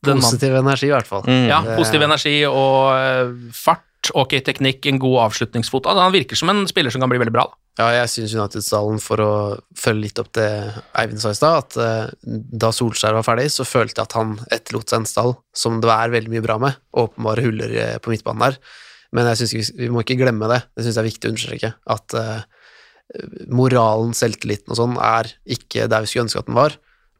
Positiv 0.04 0.54
energi, 0.58 0.88
i 0.88 0.94
hvert 0.94 1.08
fall. 1.08 1.24
Mm. 1.28 1.46
Ja, 1.48 1.60
positiv 1.76 2.04
energi 2.04 2.34
og 2.48 2.90
uh, 2.92 3.32
fart, 3.56 4.12
ok 4.16 4.38
teknikk, 4.44 4.84
en 4.88 5.00
god 5.00 5.26
avslutningsfot. 5.26 5.88
Altså, 5.88 6.04
han 6.04 6.14
virker 6.14 6.38
som 6.38 6.52
en 6.52 6.62
spiller 6.68 6.92
som 6.92 7.02
kan 7.02 7.10
bli 7.12 7.20
veldig 7.20 7.34
bra. 7.34 7.46
Da. 7.48 7.60
Ja, 7.80 7.88
jeg 8.00 8.10
syns 8.12 8.34
United-salen, 8.36 9.00
for 9.00 9.22
å 9.24 9.32
følge 9.78 10.04
litt 10.04 10.20
opp 10.20 10.28
det 10.36 10.48
Eivind 11.00 11.22
sa 11.22 11.32
i 11.32 11.38
stad, 11.38 11.64
at 11.64 11.80
uh, 11.80 12.36
da 12.64 12.72
Solskjær 12.76 13.16
var 13.16 13.24
ferdig, 13.24 13.48
så 13.54 13.64
følte 13.68 14.02
jeg 14.02 14.10
at 14.10 14.18
han 14.18 14.36
etterlot 14.52 14.92
seg 14.92 15.02
en 15.02 15.08
stall 15.08 15.34
som 15.56 15.80
det 15.84 15.92
er 15.94 16.12
veldig 16.12 16.34
mye 16.34 16.44
bra 16.44 16.60
med. 16.60 16.80
Åpenbare 17.00 17.44
huller 17.46 17.76
eh, 17.76 17.98
på 18.02 18.12
midtbanen 18.12 18.50
der. 18.50 18.60
Men 19.16 19.26
jeg 19.32 19.40
synes 19.40 19.54
vi, 19.56 19.62
vi 19.84 19.92
må 19.92 20.04
ikke 20.04 20.20
glemme 20.20 20.48
det. 20.52 20.60
Det 20.76 20.84
syns 20.84 20.98
jeg 20.98 21.02
er 21.02 21.08
viktig 21.08 21.28
å 21.28 21.32
understreke. 21.34 21.72
At 21.96 22.16
eh, 22.18 22.42
moralen, 23.50 24.14
selvtilliten 24.16 24.72
og 24.72 24.78
sånn 24.78 24.98
er 25.02 25.30
ikke 25.50 25.88
der 25.90 26.04
vi 26.04 26.10
skulle 26.10 26.28
ønske 26.28 26.42
at 26.42 26.50
den 26.50 26.58
var, 26.58 26.76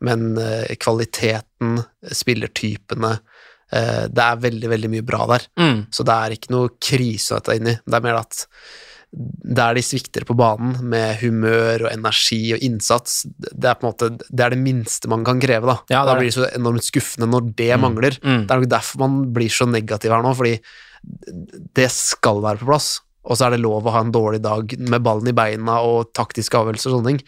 men 0.07 0.29
eh, 0.41 0.77
kvaliteten, 0.81 1.81
spillertypene 2.17 3.11
eh, 3.17 4.05
Det 4.09 4.23
er 4.27 4.45
veldig, 4.47 4.71
veldig 4.73 4.91
mye 4.95 5.05
bra 5.07 5.27
der. 5.35 5.49
Mm. 5.61 5.83
Så 5.93 6.07
det 6.09 6.15
er 6.15 6.37
ikke 6.37 6.55
noe 6.55 6.71
krise 6.81 7.37
å 7.37 7.43
ta 7.45 7.57
inn 7.59 7.69
i. 7.69 7.77
Det 7.85 7.99
er 7.99 8.07
mer 8.07 8.23
at 8.23 8.47
der 9.11 9.75
de 9.75 9.83
svikter 9.83 10.23
på 10.23 10.37
banen 10.39 10.77
med 10.87 11.19
humør 11.25 11.89
og 11.89 11.91
energi 11.91 12.53
og 12.55 12.63
innsats, 12.63 13.25
det 13.35 13.67
er 13.67 13.79
på 13.79 13.83
en 13.83 13.91
måte 13.91 14.11
det 14.15 14.45
er 14.45 14.55
det 14.55 14.61
minste 14.63 15.11
man 15.11 15.25
kan 15.27 15.43
kreve. 15.43 15.67
Da, 15.67 15.77
Ja, 15.91 16.05
er 16.05 16.13
da 16.13 16.17
blir 16.21 16.31
det 16.31 16.37
så 16.37 16.47
enormt 16.55 16.87
skuffende 16.87 17.29
når 17.29 17.51
det 17.59 17.73
mangler. 17.83 18.17
Mm. 18.23 18.45
Det 18.47 18.55
er 18.55 18.63
nok 18.63 18.71
derfor 18.71 19.03
man 19.03 19.21
blir 19.35 19.51
så 19.53 19.67
negativ 19.67 20.15
her 20.15 20.23
nå, 20.25 20.35
fordi 20.39 20.57
det 21.75 21.91
skal 21.93 22.43
være 22.45 22.63
på 22.63 22.71
plass. 22.71 23.01
Og 23.31 23.39
så 23.39 23.47
er 23.47 23.55
det 23.55 23.63
lov 23.63 23.87
å 23.87 23.95
ha 23.95 24.03
en 24.05 24.13
dårlig 24.15 24.43
dag 24.43 24.75
med 24.83 25.07
ballen 25.07 25.31
i 25.31 25.37
beina 25.37 25.79
og 25.87 26.11
taktiske 26.19 26.59
avgjørelser 26.59 26.91
og 26.91 26.99
sånne 26.99 27.13
ting. 27.13 27.25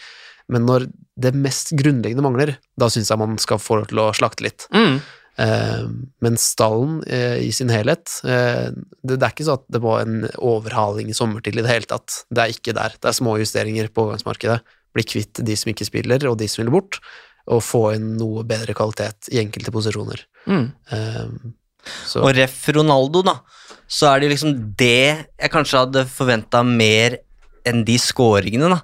Men 0.52 0.66
når 0.66 0.88
det 1.22 1.34
mest 1.38 1.72
grunnleggende 1.78 2.24
mangler, 2.24 2.56
da 2.80 2.88
syns 2.90 3.12
jeg 3.12 3.20
man 3.20 3.36
skal 3.40 3.60
få 3.62 3.78
lov 3.78 3.90
til 3.92 4.02
å 4.02 4.08
slakte 4.16 4.46
litt. 4.48 4.66
Mm. 4.74 4.98
Eh, 5.42 5.84
men 6.24 6.38
stallen 6.40 7.00
eh, 7.06 7.38
i 7.46 7.48
sin 7.56 7.70
helhet 7.72 8.18
eh, 8.28 8.66
det, 8.68 9.14
det 9.14 9.24
er 9.24 9.30
ikke 9.32 9.46
sånn 9.46 9.62
at 9.62 9.70
det 9.72 9.80
var 9.80 10.02
en 10.02 10.26
overhaling 10.36 11.08
i 11.08 11.16
sommertid 11.16 11.56
i 11.56 11.64
det 11.64 11.70
hele 11.70 11.88
tatt. 11.88 12.24
Det 12.28 12.44
er 12.44 12.56
ikke 12.56 12.76
der. 12.76 12.98
Det 12.98 13.12
er 13.12 13.16
små 13.16 13.38
justeringer 13.40 13.88
på 13.88 14.06
overgangsmarkedet. 14.06 14.60
Bli 14.92 15.06
kvitt 15.08 15.40
de 15.40 15.56
som 15.56 15.72
ikke 15.72 15.88
spiller, 15.88 16.26
og 16.28 16.36
de 16.40 16.50
som 16.50 16.64
vil 16.64 16.74
bort, 16.74 17.00
og 17.50 17.64
få 17.64 17.86
inn 17.96 18.12
noe 18.18 18.44
bedre 18.46 18.76
kvalitet 18.76 19.32
i 19.32 19.40
enkelte 19.42 19.72
posisjoner. 19.74 20.26
Mm. 20.50 20.66
Eh, 20.94 21.52
så 22.06 22.22
Og 22.22 22.36
ref 22.36 22.68
Ronaldo, 22.76 23.24
da, 23.26 23.38
så 23.92 24.08
er 24.08 24.22
det 24.22 24.32
liksom 24.32 24.54
det 24.80 25.26
jeg 25.36 25.52
kanskje 25.52 25.82
hadde 25.84 26.06
forventa 26.08 26.62
mer 26.64 27.18
enn 27.68 27.82
de 27.86 27.98
scoringene, 28.00 28.72
da. 28.72 28.80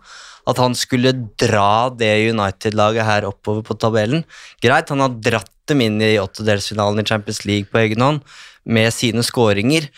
At 0.49 0.61
han 0.63 0.77
skulle 0.79 1.13
dra 1.41 1.91
det 1.93 2.31
United-laget 2.31 3.05
her 3.05 3.27
oppover 3.29 3.65
på 3.67 3.77
tabellen. 3.81 4.23
Greit, 4.65 4.89
han 4.93 5.03
har 5.05 5.17
dratt 5.21 5.53
dem 5.69 5.83
inn 5.85 5.99
i 6.01 6.15
åttedelsfinalen 6.21 7.03
i 7.03 7.09
Champions 7.09 7.43
League 7.45 7.69
på 7.69 7.83
egen 7.83 8.05
hånd 8.05 8.23
med 8.69 8.93
sine 8.93 9.25
scoringer, 9.25 9.89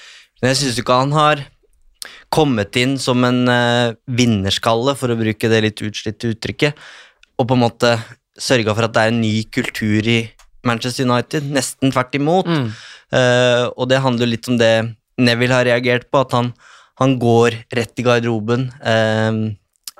men 0.40 0.52
jeg 0.52 0.62
syns 0.62 0.78
ikke 0.80 0.98
han 1.02 1.14
har 1.14 1.44
kommet 2.30 2.76
inn 2.78 2.96
som 3.02 3.22
en 3.26 3.42
uh, 3.50 3.94
vinnerskalle, 4.06 4.94
for 4.98 5.10
å 5.10 5.18
bruke 5.18 5.50
det 5.50 5.62
litt 5.66 5.82
utslitte 5.86 6.30
uttrykket, 6.34 6.78
og 7.38 7.48
på 7.50 7.56
en 7.56 7.64
måte 7.64 7.94
sørga 8.40 8.74
for 8.76 8.86
at 8.86 8.94
det 8.94 9.02
er 9.02 9.12
en 9.12 9.22
ny 9.22 9.34
kultur 9.52 10.06
i 10.06 10.20
Manchester 10.66 11.06
United. 11.08 11.46
Nesten 11.50 11.92
tvert 11.92 12.14
imot. 12.16 12.48
Mm. 12.48 12.70
Uh, 13.10 13.66
og 13.74 13.88
det 13.90 14.02
handler 14.04 14.30
litt 14.30 14.48
om 14.50 14.58
det 14.60 14.74
Neville 15.20 15.54
har 15.56 15.66
reagert 15.68 16.08
på, 16.10 16.22
at 16.24 16.32
han, 16.36 16.52
han 17.00 17.18
går 17.22 17.58
rett 17.76 18.00
i 18.00 18.06
garderoben 18.06 18.68
eh, 18.80 19.40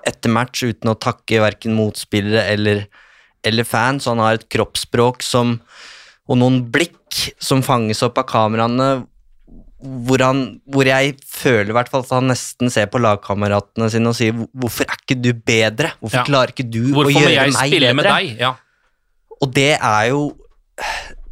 etter 0.09 0.33
match 0.33 0.63
uten 0.65 0.91
å 0.93 0.97
takke 0.99 1.43
verken 1.43 1.75
motspillere 1.77 2.47
eller, 2.55 2.87
eller 3.45 3.65
fans. 3.69 4.09
Han 4.09 4.23
har 4.23 4.39
et 4.39 4.49
kroppsspråk 4.53 5.23
som, 5.27 5.59
og 6.29 6.41
noen 6.41 6.63
blikk 6.73 6.97
som 7.43 7.61
fanges 7.67 8.01
opp 8.07 8.19
av 8.23 8.29
kameraene, 8.31 8.91
hvor, 9.81 10.21
han, 10.21 10.41
hvor 10.69 10.85
jeg 10.85 11.15
føler 11.25 11.71
i 11.73 11.77
hvert 11.77 11.89
fall 11.89 12.03
at 12.05 12.11
han 12.13 12.27
nesten 12.29 12.69
ser 12.73 12.91
på 12.93 13.01
lagkameratene 13.01 13.87
sine 13.93 14.11
og 14.13 14.17
sier 14.19 14.35
hvorfor 14.37 14.85
er 14.85 14.99
ikke 15.01 15.17
du 15.25 15.31
bedre? 15.33 15.95
Hvorfor 16.03 16.21
Ja. 16.21 16.25
klarer 16.29 16.53
ikke 16.53 16.67
du 16.69 16.83
Hvorfor 16.93 17.09
å 17.09 17.23
gjøre 17.23 17.47
jeg 17.49 17.55
meg 17.57 17.73
bedre? 17.79 17.95
med 17.97 18.05
deg? 18.11 18.35
Ja. 18.43 18.51
Og 19.41 19.55
det 19.57 19.71
er 19.81 20.11
jo 20.11 20.21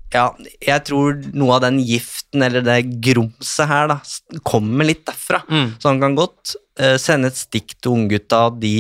Ja, 0.09 0.31
jeg 0.65 0.85
tror 0.89 1.19
noe 1.37 1.59
av 1.59 1.65
den 1.67 1.83
giften 1.85 2.45
eller 2.47 2.65
det 2.65 2.79
grumset 3.05 3.69
her, 3.69 3.91
da, 3.91 3.99
kommer 4.49 4.89
litt 4.89 5.05
derfra. 5.09 5.43
Mm. 5.51 5.75
Så 5.77 5.91
han 5.91 6.01
kan 6.01 6.17
godt 6.17 6.55
uh, 6.81 6.97
sende 7.01 7.29
et 7.29 7.41
stikk 7.41 7.77
til 7.77 7.97
unggutta 7.97 8.47
at 8.49 8.61
de 8.63 8.77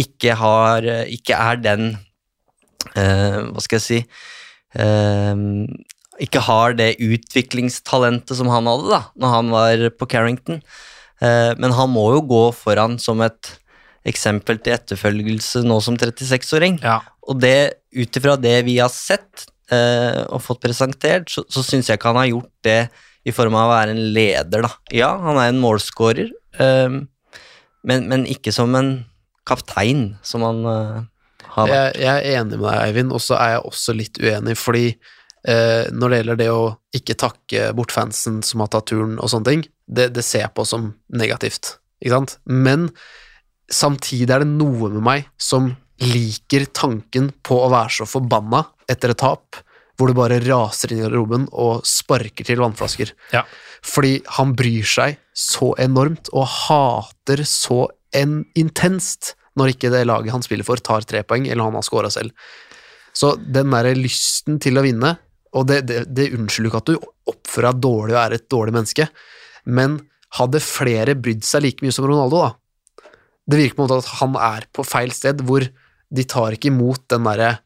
ikke 0.00 0.36
har 0.38 0.86
eh, 0.86 1.08
Ikke 1.12 1.34
er 1.34 1.58
den 1.58 1.88
uh, 2.94 3.38
Hva 3.50 3.60
skal 3.60 3.76
jeg 3.80 3.82
si 3.82 3.96
uh, 4.78 5.34
Ikke 6.22 6.40
har 6.46 6.76
det 6.78 6.94
utviklingstalentet 7.02 8.38
som 8.38 8.48
han 8.54 8.70
hadde 8.70 8.86
da 8.94 9.00
når 9.18 9.34
han 9.34 9.50
var 9.52 9.84
på 9.98 10.08
Carrington. 10.08 10.62
Men 11.20 11.74
han 11.76 11.90
må 11.92 12.06
jo 12.14 12.20
gå 12.24 12.44
foran 12.56 12.94
som 13.02 13.20
et 13.20 13.50
eksempel 14.08 14.56
til 14.62 14.72
etterfølgelse 14.72 15.60
nå 15.66 15.76
som 15.84 15.98
36-åring. 16.00 16.78
Ja. 16.80 17.00
Og 17.28 17.42
det, 17.42 17.82
ut 17.92 18.16
ifra 18.16 18.38
det 18.40 18.54
vi 18.64 18.78
har 18.78 18.88
sett 18.94 19.44
eh, 19.74 20.22
og 20.28 20.42
fått 20.44 20.62
presentert, 20.64 21.30
så, 21.32 21.44
så 21.50 21.64
syns 21.66 21.90
jeg 21.90 22.00
ikke 22.00 22.12
han 22.12 22.20
har 22.22 22.30
gjort 22.32 22.52
det 22.66 22.80
i 23.28 23.34
form 23.36 23.56
av 23.58 23.68
å 23.68 23.74
være 23.74 23.94
en 23.94 24.02
leder, 24.14 24.64
da. 24.64 24.72
Ja, 24.96 25.12
han 25.20 25.38
er 25.40 25.52
en 25.52 25.62
målscorer, 25.62 26.32
eh, 26.58 26.98
men, 27.80 28.10
men 28.10 28.26
ikke 28.28 28.52
som 28.54 28.74
en 28.78 28.92
kaptein, 29.48 30.14
som 30.26 30.44
han 30.46 30.60
eh, 30.68 31.00
har 31.56 31.70
vært. 31.70 31.96
jeg, 31.96 32.04
jeg 32.04 32.20
er 32.20 32.40
enig 32.40 32.58
med 32.58 32.68
deg, 32.68 32.82
Eivind, 32.88 33.16
og 33.16 33.24
så 33.24 33.38
er 33.40 33.56
jeg 33.56 33.66
også 33.72 33.96
litt 33.96 34.20
uenig, 34.22 34.56
fordi 34.60 34.86
eh, 34.90 35.90
når 35.92 36.12
det 36.12 36.20
gjelder 36.20 36.40
det 36.40 36.50
å 36.54 36.64
ikke 36.96 37.18
takke 37.20 37.70
bort 37.76 37.94
fansen 37.94 38.40
som 38.46 38.64
har 38.64 38.72
tatt 38.72 38.90
turen 38.92 39.18
og 39.18 39.32
sånne 39.32 39.52
ting, 39.52 39.66
det, 39.90 40.10
det 40.16 40.24
ser 40.26 40.46
jeg 40.46 40.54
på 40.56 40.66
som 40.68 40.92
negativt, 41.12 41.76
ikke 42.00 42.16
sant? 42.16 42.36
Men 42.46 42.90
samtidig 43.70 44.32
er 44.34 44.44
det 44.44 44.52
noe 44.52 44.90
med 44.90 45.04
meg 45.06 45.30
som 45.40 45.72
liker 46.00 46.64
tanken 46.72 47.28
på 47.44 47.58
å 47.60 47.70
være 47.72 48.00
så 48.00 48.06
forbanna 48.08 48.64
etter 48.90 49.14
et 49.14 49.20
tap, 49.20 49.60
hvor 49.98 50.08
du 50.08 50.16
bare 50.16 50.40
raser 50.42 50.92
inn 50.92 51.02
i 51.02 51.04
garderoben 51.04 51.46
og 51.52 51.84
sparker 51.88 52.46
til 52.46 52.62
vannflasker. 52.62 53.12
Ja. 53.34 53.44
Fordi 53.84 54.18
han 54.38 54.54
bryr 54.56 54.86
seg 54.88 55.20
så 55.36 55.74
enormt 55.80 56.32
og 56.32 56.48
hater 56.48 57.44
så 57.48 57.86
en 58.16 58.40
intenst 58.58 59.34
når 59.58 59.74
ikke 59.74 59.90
det 59.92 60.06
laget 60.08 60.32
han 60.32 60.44
spiller 60.44 60.66
for, 60.66 60.80
tar 60.80 61.04
tre 61.04 61.22
poeng, 61.26 61.46
eller 61.48 61.66
han 61.66 61.76
har 61.76 61.84
scora 61.84 62.10
selv. 62.12 62.32
Så 63.16 63.34
den 63.40 63.72
derre 63.74 63.96
lysten 63.98 64.60
til 64.62 64.78
å 64.78 64.84
vinne, 64.86 65.16
og 65.58 65.66
det, 65.66 65.82
det, 65.90 66.04
det 66.14 66.30
unnskylder 66.36 66.70
ikke 66.70 66.80
at 66.80 66.92
du 66.92 67.32
oppfører 67.32 67.74
deg 67.74 67.82
dårlig 67.84 68.14
og 68.14 68.20
er 68.22 68.36
et 68.36 68.48
dårlig 68.52 68.74
menneske, 68.76 69.08
men 69.66 69.98
hadde 70.38 70.62
flere 70.62 71.16
brydd 71.18 71.42
seg 71.46 71.64
like 71.66 71.84
mye 71.84 71.94
som 71.94 72.06
Ronaldo, 72.06 72.44
da? 72.46 73.10
Det 73.50 73.58
virker 73.58 73.76
på 73.76 73.82
en 73.82 73.88
måte 73.88 74.04
at 74.04 74.12
han 74.20 74.36
er 74.38 74.66
på 74.70 74.84
feil 74.86 75.10
sted, 75.14 75.42
hvor 75.42 75.64
de 75.66 76.26
tar 76.30 76.54
ikke 76.54 76.70
imot 76.70 77.02
den 77.10 77.26
derre 77.26 77.56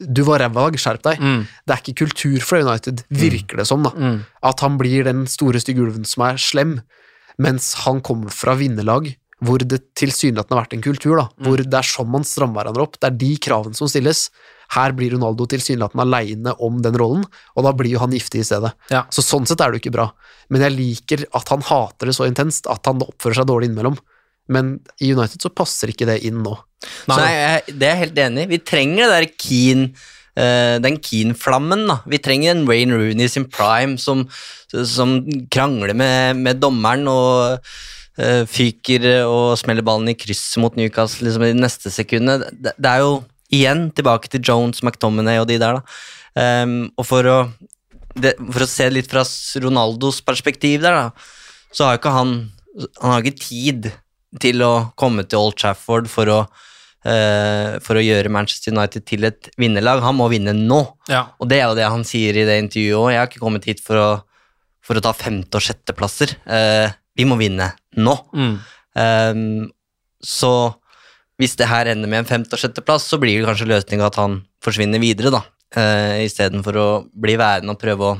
Du 0.00 0.22
var 0.28 0.42
ræva, 0.44 0.68
skjerp 0.76 1.04
deg. 1.06 1.20
Mm. 1.22 1.44
Det 1.64 1.74
er 1.74 1.82
ikke 1.82 2.00
kultur 2.04 2.40
fra 2.44 2.62
United, 2.64 3.04
virker 3.08 3.62
det 3.62 3.68
som, 3.68 3.84
da. 3.86 3.92
Mm. 3.96 4.18
At 4.50 4.64
han 4.64 4.76
blir 4.80 5.06
den 5.08 5.24
store, 5.30 5.62
stygge 5.62 5.84
ulven 5.86 6.08
som 6.08 6.26
er 6.28 6.40
slem, 6.40 6.80
mens 7.42 7.74
han 7.84 8.02
kommer 8.04 8.32
fra 8.32 8.56
vinnerlag 8.58 9.14
hvor 9.44 9.60
det 9.60 9.82
tilsynelatende 9.98 10.56
har 10.56 10.64
vært 10.64 10.76
en 10.78 10.84
kultur, 10.84 11.18
da, 11.18 11.26
hvor 11.44 11.60
det 11.60 11.76
er 11.76 11.84
sånn 11.84 12.08
man 12.08 12.24
strammer 12.24 12.62
hverandre 12.62 12.86
opp. 12.86 12.96
Det 12.96 13.10
er 13.10 13.18
de 13.20 13.32
kravene 13.44 13.76
som 13.76 13.90
stilles. 13.90 14.30
Her 14.72 14.94
blir 14.96 15.12
Ronaldo 15.12 15.44
tilsynelatende 15.52 16.06
aleine 16.06 16.54
om 16.64 16.78
den 16.82 16.96
rollen, 16.98 17.26
og 17.54 17.66
da 17.66 17.74
blir 17.76 17.92
jo 17.92 18.00
han 18.02 18.14
giftig 18.16 18.40
i 18.42 18.46
stedet. 18.48 18.72
Ja. 18.90 19.04
Så 19.12 19.24
sånn 19.24 19.46
sett 19.48 19.60
er 19.60 19.70
det 19.70 19.78
jo 19.78 19.84
ikke 19.84 19.96
bra. 19.98 20.08
Men 20.48 20.64
jeg 20.64 20.76
liker 20.78 21.26
at 21.36 21.52
han 21.52 21.64
hater 21.68 22.08
det 22.08 22.16
så 22.16 22.26
intenst, 22.28 22.70
at 22.70 22.88
han 22.88 23.04
oppfører 23.04 23.42
seg 23.42 23.50
dårlig 23.50 23.70
innimellom. 23.70 24.00
Men 24.48 24.78
i 25.02 25.12
United 25.12 25.44
så 25.44 25.52
passer 25.52 25.92
ikke 25.92 26.08
det 26.08 26.22
inn 26.26 26.40
nå. 26.46 26.56
Så 26.84 27.22
jeg, 27.22 27.62
det 27.78 27.88
er 27.88 27.94
jeg 27.94 28.02
helt 28.04 28.20
enig 28.26 28.44
i. 28.44 28.52
Vi 28.54 28.62
trenger 28.66 29.06
det 29.06 29.14
der 29.14 29.28
keen 29.40 29.88
eh, 30.36 30.76
den 30.82 30.98
Keane-flammen. 31.02 31.86
da. 31.88 32.00
Vi 32.06 32.20
trenger 32.22 32.54
en 32.54 32.66
Wayne 32.68 32.98
Rooney 32.98 33.28
sin 33.32 33.46
prime 33.48 33.96
som, 33.98 34.26
som 34.68 35.18
krangler 35.52 35.94
med, 35.96 36.36
med 36.36 36.60
dommeren 36.60 37.06
og 37.10 37.62
uh, 38.20 38.42
fyker 38.50 39.08
og 39.24 39.56
smeller 39.60 39.86
ballen 39.86 40.12
i 40.12 40.18
krysset 40.18 40.60
mot 40.62 40.76
Newcastle 40.76 41.28
liksom, 41.28 41.46
i 41.46 41.54
de 41.54 41.64
neste 41.64 41.92
sekundene. 41.92 42.50
Det, 42.52 42.76
det 42.76 42.92
er 42.92 43.04
jo 43.04 43.22
igjen 43.54 43.88
tilbake 43.96 44.30
til 44.30 44.44
Jones, 44.44 44.82
McTominay 44.82 45.40
og 45.40 45.48
de 45.50 45.60
der. 45.62 45.80
da. 45.80 45.96
Um, 46.36 46.90
og 46.98 47.06
for 47.08 47.30
å, 47.30 47.38
det, 48.18 48.34
for 48.36 48.66
å 48.66 48.68
se 48.68 48.90
litt 48.92 49.08
fra 49.08 49.24
Ronaldos 49.62 50.20
perspektiv 50.26 50.82
der, 50.84 50.98
da, 50.98 51.46
så 51.72 51.88
har 51.88 51.98
ikke 51.98 52.12
han 52.12 52.36
Han 53.00 53.08
har 53.08 53.24
ikke 53.24 53.40
tid 53.40 53.86
til 54.42 54.62
å 54.64 54.72
komme 54.98 55.24
til 55.26 55.42
Old 55.42 55.58
Trafford 55.60 56.10
for 56.12 56.32
å 56.32 56.40
eh, 57.06 57.76
for 57.84 57.98
å 57.98 58.04
gjøre 58.04 58.32
Manchester 58.32 58.74
United 58.74 59.06
til 59.08 59.26
et 59.28 59.50
vinnerlag. 59.60 60.02
Han 60.04 60.18
må 60.18 60.28
vinne 60.32 60.54
nå. 60.56 60.82
Ja. 61.10 61.26
Og 61.40 61.50
det 61.50 61.60
er 61.60 61.70
jo 61.70 61.78
det 61.78 61.90
han 61.92 62.06
sier 62.08 62.36
i 62.36 62.46
det 62.48 62.58
intervjuet 62.64 62.98
òg. 63.00 63.10
Jeg 63.12 63.22
har 63.22 63.30
ikke 63.30 63.44
kommet 63.44 63.68
hit 63.68 63.82
for 63.84 64.00
å, 64.00 64.08
for 64.84 64.98
å 64.98 65.04
ta 65.04 65.14
femte- 65.16 65.60
og 65.60 65.66
sjetteplasser. 65.66 66.36
Eh, 66.44 66.96
vi 67.16 67.28
må 67.28 67.38
vinne 67.40 67.72
nå. 67.96 68.16
Mm. 68.36 68.56
Um, 68.96 69.66
så 70.24 70.52
hvis 71.40 71.56
det 71.60 71.68
her 71.68 71.88
ender 71.92 72.08
med 72.08 72.24
en 72.24 72.28
femte- 72.28 72.56
og 72.56 72.60
sjetteplass, 72.60 73.08
så 73.08 73.20
blir 73.20 73.38
det 73.38 73.48
kanskje 73.48 73.68
løsninga 73.68 74.08
at 74.08 74.18
han 74.20 74.40
forsvinner 74.64 75.00
videre, 75.00 75.32
da. 75.34 75.44
Uh, 75.76 76.24
Istedenfor 76.24 76.78
å 76.80 76.88
bli 77.12 77.36
værende 77.40 77.74
og 77.74 77.80
prøve 77.80 78.12
å 78.12 78.16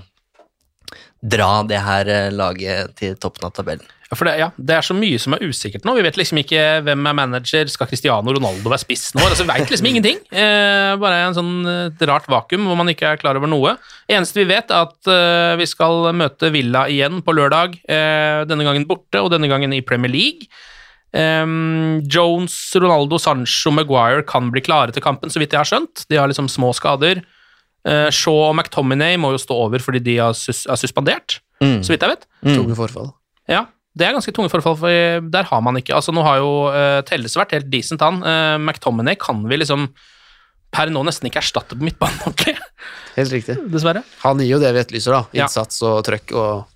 dra 1.27 1.63
det 1.67 1.79
her 1.83 2.09
eh, 2.13 2.33
laget 2.35 2.97
til 2.99 3.17
toppen 3.21 3.49
av 3.49 3.55
tabellen. 3.57 3.87
Ja, 4.07 4.15
for 4.15 4.29
det, 4.29 4.33
ja, 4.39 4.47
det 4.55 4.75
er 4.77 4.85
så 4.87 4.95
mye 4.95 5.19
som 5.19 5.35
er 5.35 5.43
usikkert 5.43 5.83
nå. 5.83 5.97
Vi 5.97 6.03
vet 6.07 6.15
liksom 6.21 6.39
ikke 6.39 6.61
hvem 6.87 7.09
er 7.11 7.15
manager. 7.19 7.67
Skal 7.73 7.89
Cristiano 7.91 8.31
Ronaldo 8.37 8.71
være 8.71 8.85
spiss 8.85 9.09
nå? 9.17 9.25
Altså, 9.27 9.43
vi 9.43 9.51
vet 9.51 9.73
liksom 9.73 9.89
ingenting. 9.91 10.21
Eh, 10.47 10.93
bare 11.03 11.25
en 11.27 11.35
sånn 11.35 11.51
et 11.67 12.03
rart 12.07 12.29
vakuum 12.31 12.69
hvor 12.69 12.79
man 12.79 12.89
ikke 12.93 13.09
er 13.11 13.19
klar 13.19 13.35
over 13.41 13.51
noe. 13.51 13.73
Eneste 14.09 14.39
vi 14.45 14.47
vet, 14.53 14.71
er 14.71 14.87
at 14.87 15.11
eh, 15.11 15.57
vi 15.59 15.67
skal 15.67 16.13
møte 16.15 16.53
Villa 16.55 16.85
igjen 16.93 17.19
på 17.27 17.35
lørdag. 17.35 17.75
Eh, 17.83 18.45
denne 18.47 18.65
gangen 18.69 18.87
borte, 18.87 19.19
og 19.25 19.33
denne 19.35 19.51
gangen 19.51 19.75
i 19.75 19.83
Premier 19.83 20.13
League. 20.15 20.47
Ehm, 21.17 22.03
Jones, 22.07 22.55
Ronaldo, 22.79 23.19
Sancho, 23.19 23.71
Maguire 23.75 24.23
kan 24.29 24.51
bli 24.53 24.63
klare 24.65 24.93
til 24.95 25.03
kampen, 25.05 25.31
så 25.33 25.41
vidt 25.43 25.55
jeg 25.55 25.63
har 25.63 25.69
skjønt. 25.69 26.07
De 26.11 26.19
har 26.21 26.29
liksom 26.31 26.49
små 26.53 26.73
skader. 26.77 27.23
Eh, 27.87 28.09
Shaw 28.15 28.51
og 28.51 28.57
McTominay 28.59 29.17
må 29.21 29.33
jo 29.35 29.41
stå 29.43 29.57
over 29.67 29.83
fordi 29.83 30.03
de 30.03 30.19
er, 30.23 30.35
sus 30.37 30.65
er 30.71 30.79
suspendert, 30.81 31.41
Mm. 31.63 31.79
så 31.81 31.89
vidt 31.95 32.03
jeg 32.05 32.11
vet. 32.13 32.27
Tunge 32.45 32.75
forfall. 32.77 33.07
Ja, 33.49 33.63
det 33.97 34.05
er 34.07 34.13
ganske 34.17 34.33
tunge 34.37 34.51
forfall, 34.53 34.77
for 34.77 35.25
der 35.33 35.47
har 35.49 35.61
man 35.65 35.79
ikke 35.81 35.95
Altså, 35.97 36.13
nå 36.13 36.21
har 36.27 36.37
jo 36.43 36.51
uh, 36.69 37.01
Telles 37.09 37.33
vært 37.39 37.55
helt 37.57 37.71
decent, 37.73 38.03
han. 38.05 38.19
Uh, 38.21 38.57
McTominay 38.61 39.17
kan 39.17 39.41
vi 39.49 39.57
liksom 39.63 39.89
per 40.77 40.91
nå 40.93 41.01
nesten 41.07 41.31
ikke 41.31 41.41
erstatte 41.41 41.79
på 41.79 41.87
midtbanen 41.87 42.19
ordentlig, 42.29 42.57
Helt 43.17 43.33
riktig. 43.33 43.55
dessverre. 43.73 44.03
Han 44.27 44.43
gir 44.43 44.51
jo 44.57 44.59
det 44.61 44.75
vi 44.77 44.83
etterlyser, 44.83 45.15
da. 45.17 45.23
Ja. 45.33 45.47
Innsats 45.47 45.81
og 45.87 46.03
trøkk 46.05 46.35
og 46.37 46.67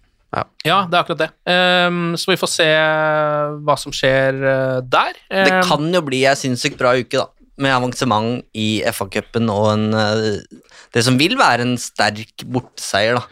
Ja, 0.65 0.77
det 0.87 0.95
er 0.95 1.01
akkurat 1.03 1.21
det. 1.25 1.29
Um, 1.51 2.15
så 2.17 2.31
vi 2.31 2.39
får 2.39 2.51
se 2.53 2.67
hva 3.67 3.75
som 3.83 3.93
skjer 3.93 4.39
uh, 4.41 4.79
der. 4.87 5.19
Det 5.29 5.43
Ehm, 5.59 5.65
kan 5.67 5.89
jo 5.93 6.01
bli 6.07 6.23
ei 6.31 6.37
sinnssykt 6.39 6.79
bra 6.81 6.95
uke, 6.97 7.19
da. 7.19 7.27
Med 7.61 7.75
avansement 7.75 8.45
i 8.57 8.81
FA-cupen 8.89 9.51
og 9.53 9.67
en 9.75 9.89
eh, 9.97 10.61
Det 10.95 11.03
som 11.07 11.19
vil 11.21 11.37
være 11.39 11.67
en 11.67 11.75
sterk 11.81 12.45
borteseier, 12.49 13.19
da. 13.19 13.25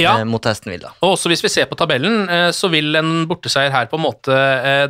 Ja. 0.00 0.16
eh, 0.18 0.24
Mot 0.26 0.44
Hesten 0.48 0.72
Villa. 0.72 0.90
Og 1.04 1.14
også 1.14 1.30
hvis 1.30 1.44
vi 1.44 1.52
ser 1.52 1.68
på 1.70 1.78
tabellen, 1.78 2.24
eh, 2.26 2.48
så 2.56 2.70
vil 2.72 2.96
en 2.98 3.26
borteseier 3.30 3.74
her 3.74 3.90
på 3.90 4.00
en 4.00 4.06
måte 4.06 4.38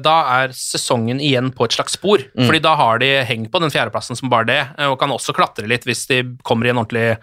Da 0.04 0.16
er 0.38 0.54
sesongen 0.56 1.20
igjen 1.20 1.50
på 1.54 1.66
et 1.66 1.76
slags 1.76 1.98
spor. 1.98 2.22
Mm. 2.32 2.46
Fordi 2.46 2.62
da 2.64 2.76
har 2.80 3.02
de 3.02 3.10
hengt 3.28 3.50
på 3.52 3.62
den 3.62 3.74
fjerdeplassen 3.74 4.16
som 4.18 4.32
bare 4.32 4.48
det, 4.48 4.60
og 4.88 4.98
kan 5.00 5.12
også 5.12 5.34
klatre 5.36 5.68
litt 5.70 5.84
hvis 5.88 6.06
de 6.10 6.22
kommer 6.46 6.68
i 6.68 6.74
en 6.74 6.80
ordentlig 6.84 7.18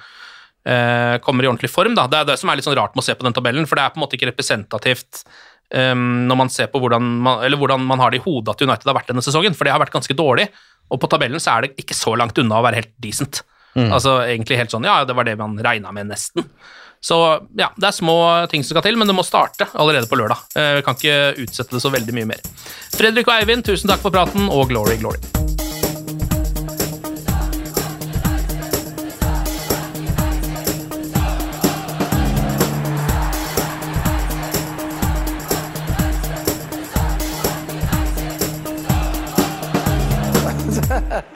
kommer 1.25 1.41
i 1.41 1.47
ordentlig 1.49 1.71
form. 1.73 1.95
Da. 1.97 2.03
Det 2.05 2.19
er 2.19 2.25
det 2.29 2.35
som 2.37 2.51
er 2.51 2.59
litt 2.59 2.67
sånn 2.67 2.75
rart 2.77 2.93
med 2.93 3.01
å 3.01 3.05
se 3.07 3.15
på 3.17 3.25
den 3.25 3.33
tabellen, 3.33 3.65
for 3.65 3.79
det 3.79 3.81
er 3.81 3.93
på 3.95 3.97
en 3.97 4.03
måte 4.03 4.13
ikke 4.13 4.27
representativt 4.29 5.23
um, 5.73 6.27
når 6.27 6.39
man 6.43 6.51
ser 6.51 6.69
på 6.71 6.81
hvordan 6.81 7.07
man, 7.25 7.41
eller 7.45 7.59
hvordan 7.59 7.83
man 7.87 8.01
har 8.01 8.13
det 8.13 8.21
i 8.21 8.25
hodet 8.25 8.55
at 8.55 8.63
United 8.63 8.87
har 8.87 8.97
vært 8.97 9.11
denne 9.11 9.23
sesongen, 9.25 9.55
for 9.57 9.67
det 9.67 9.73
har 9.73 9.81
vært 9.81 9.95
ganske 9.95 10.15
dårlig. 10.17 10.47
Og 10.91 10.99
på 11.01 11.07
tabellen 11.11 11.39
så 11.39 11.55
er 11.57 11.67
det 11.67 11.73
ikke 11.79 11.95
så 11.97 12.13
langt 12.19 12.37
unna 12.41 12.59
å 12.59 12.65
være 12.65 12.81
helt 12.81 12.93
decent. 13.01 13.43
Altså 13.95 14.17
egentlig 14.27 14.57
helt 14.59 14.73
sånn, 14.73 14.83
ja, 14.83 14.97
det 15.07 15.15
var 15.15 15.23
det 15.23 15.37
man 15.39 15.55
regna 15.63 15.93
med, 15.95 16.09
nesten. 16.11 16.43
Så 17.01 17.17
ja, 17.57 17.69
det 17.79 17.87
er 17.87 17.95
små 17.95 18.17
ting 18.51 18.61
som 18.67 18.75
skal 18.75 18.83
til, 18.85 18.99
men 18.99 19.07
det 19.09 19.15
må 19.17 19.23
starte 19.25 19.69
allerede 19.73 20.09
på 20.11 20.19
lørdag. 20.19 20.43
Eh, 20.55 20.73
Vi 20.77 20.83
kan 20.85 20.99
ikke 20.99 21.45
utsette 21.47 21.73
det 21.77 21.81
så 21.81 21.89
veldig 21.89 22.13
mye 22.19 22.29
mer. 22.35 22.43
Fredrik 22.93 23.31
og 23.31 23.39
Eivind, 23.39 23.65
tusen 23.65 23.89
takk 23.89 24.03
for 24.03 24.13
praten, 24.13 24.51
og 24.51 24.67
glory, 24.69 24.99
glory. 25.01 25.50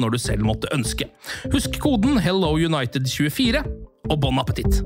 når 0.00 0.14
du 0.14 0.18
selv 0.22 0.46
måtte 0.46 0.70
ønske. 0.74 1.10
Husk 1.52 1.76
koden 1.82 2.20
HelloUnited24, 2.22 3.64
og 4.10 4.20
bon 4.22 4.40
appétit! 4.40 4.82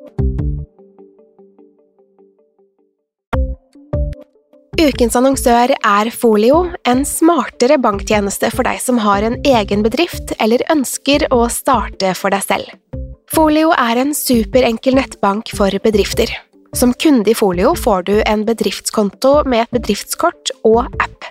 Ukens 4.76 5.14
annonsør 5.16 5.72
er 5.72 6.08
Folio, 6.12 6.66
en 6.84 7.00
smartere 7.08 7.78
banktjeneste 7.80 8.50
for 8.52 8.68
deg 8.68 8.82
som 8.84 8.98
har 9.00 9.24
en 9.24 9.38
egen 9.48 9.80
bedrift 9.86 10.34
eller 10.36 10.60
ønsker 10.72 11.24
å 11.32 11.46
starte 11.48 12.12
for 12.18 12.34
deg 12.34 12.44
selv. 12.44 12.74
Folio 13.32 13.72
er 13.72 14.02
en 14.02 14.12
superenkel 14.14 14.98
nettbank 15.00 15.50
for 15.56 15.72
bedrifter. 15.82 16.28
Som 16.76 16.92
kunde 16.92 17.32
i 17.32 17.38
Folio 17.38 17.72
får 17.78 18.04
du 18.10 18.14
en 18.28 18.44
bedriftskonto 18.44 19.46
med 19.48 19.64
et 19.64 19.76
bedriftskort 19.80 20.52
og 20.68 20.84
app. 21.00 21.30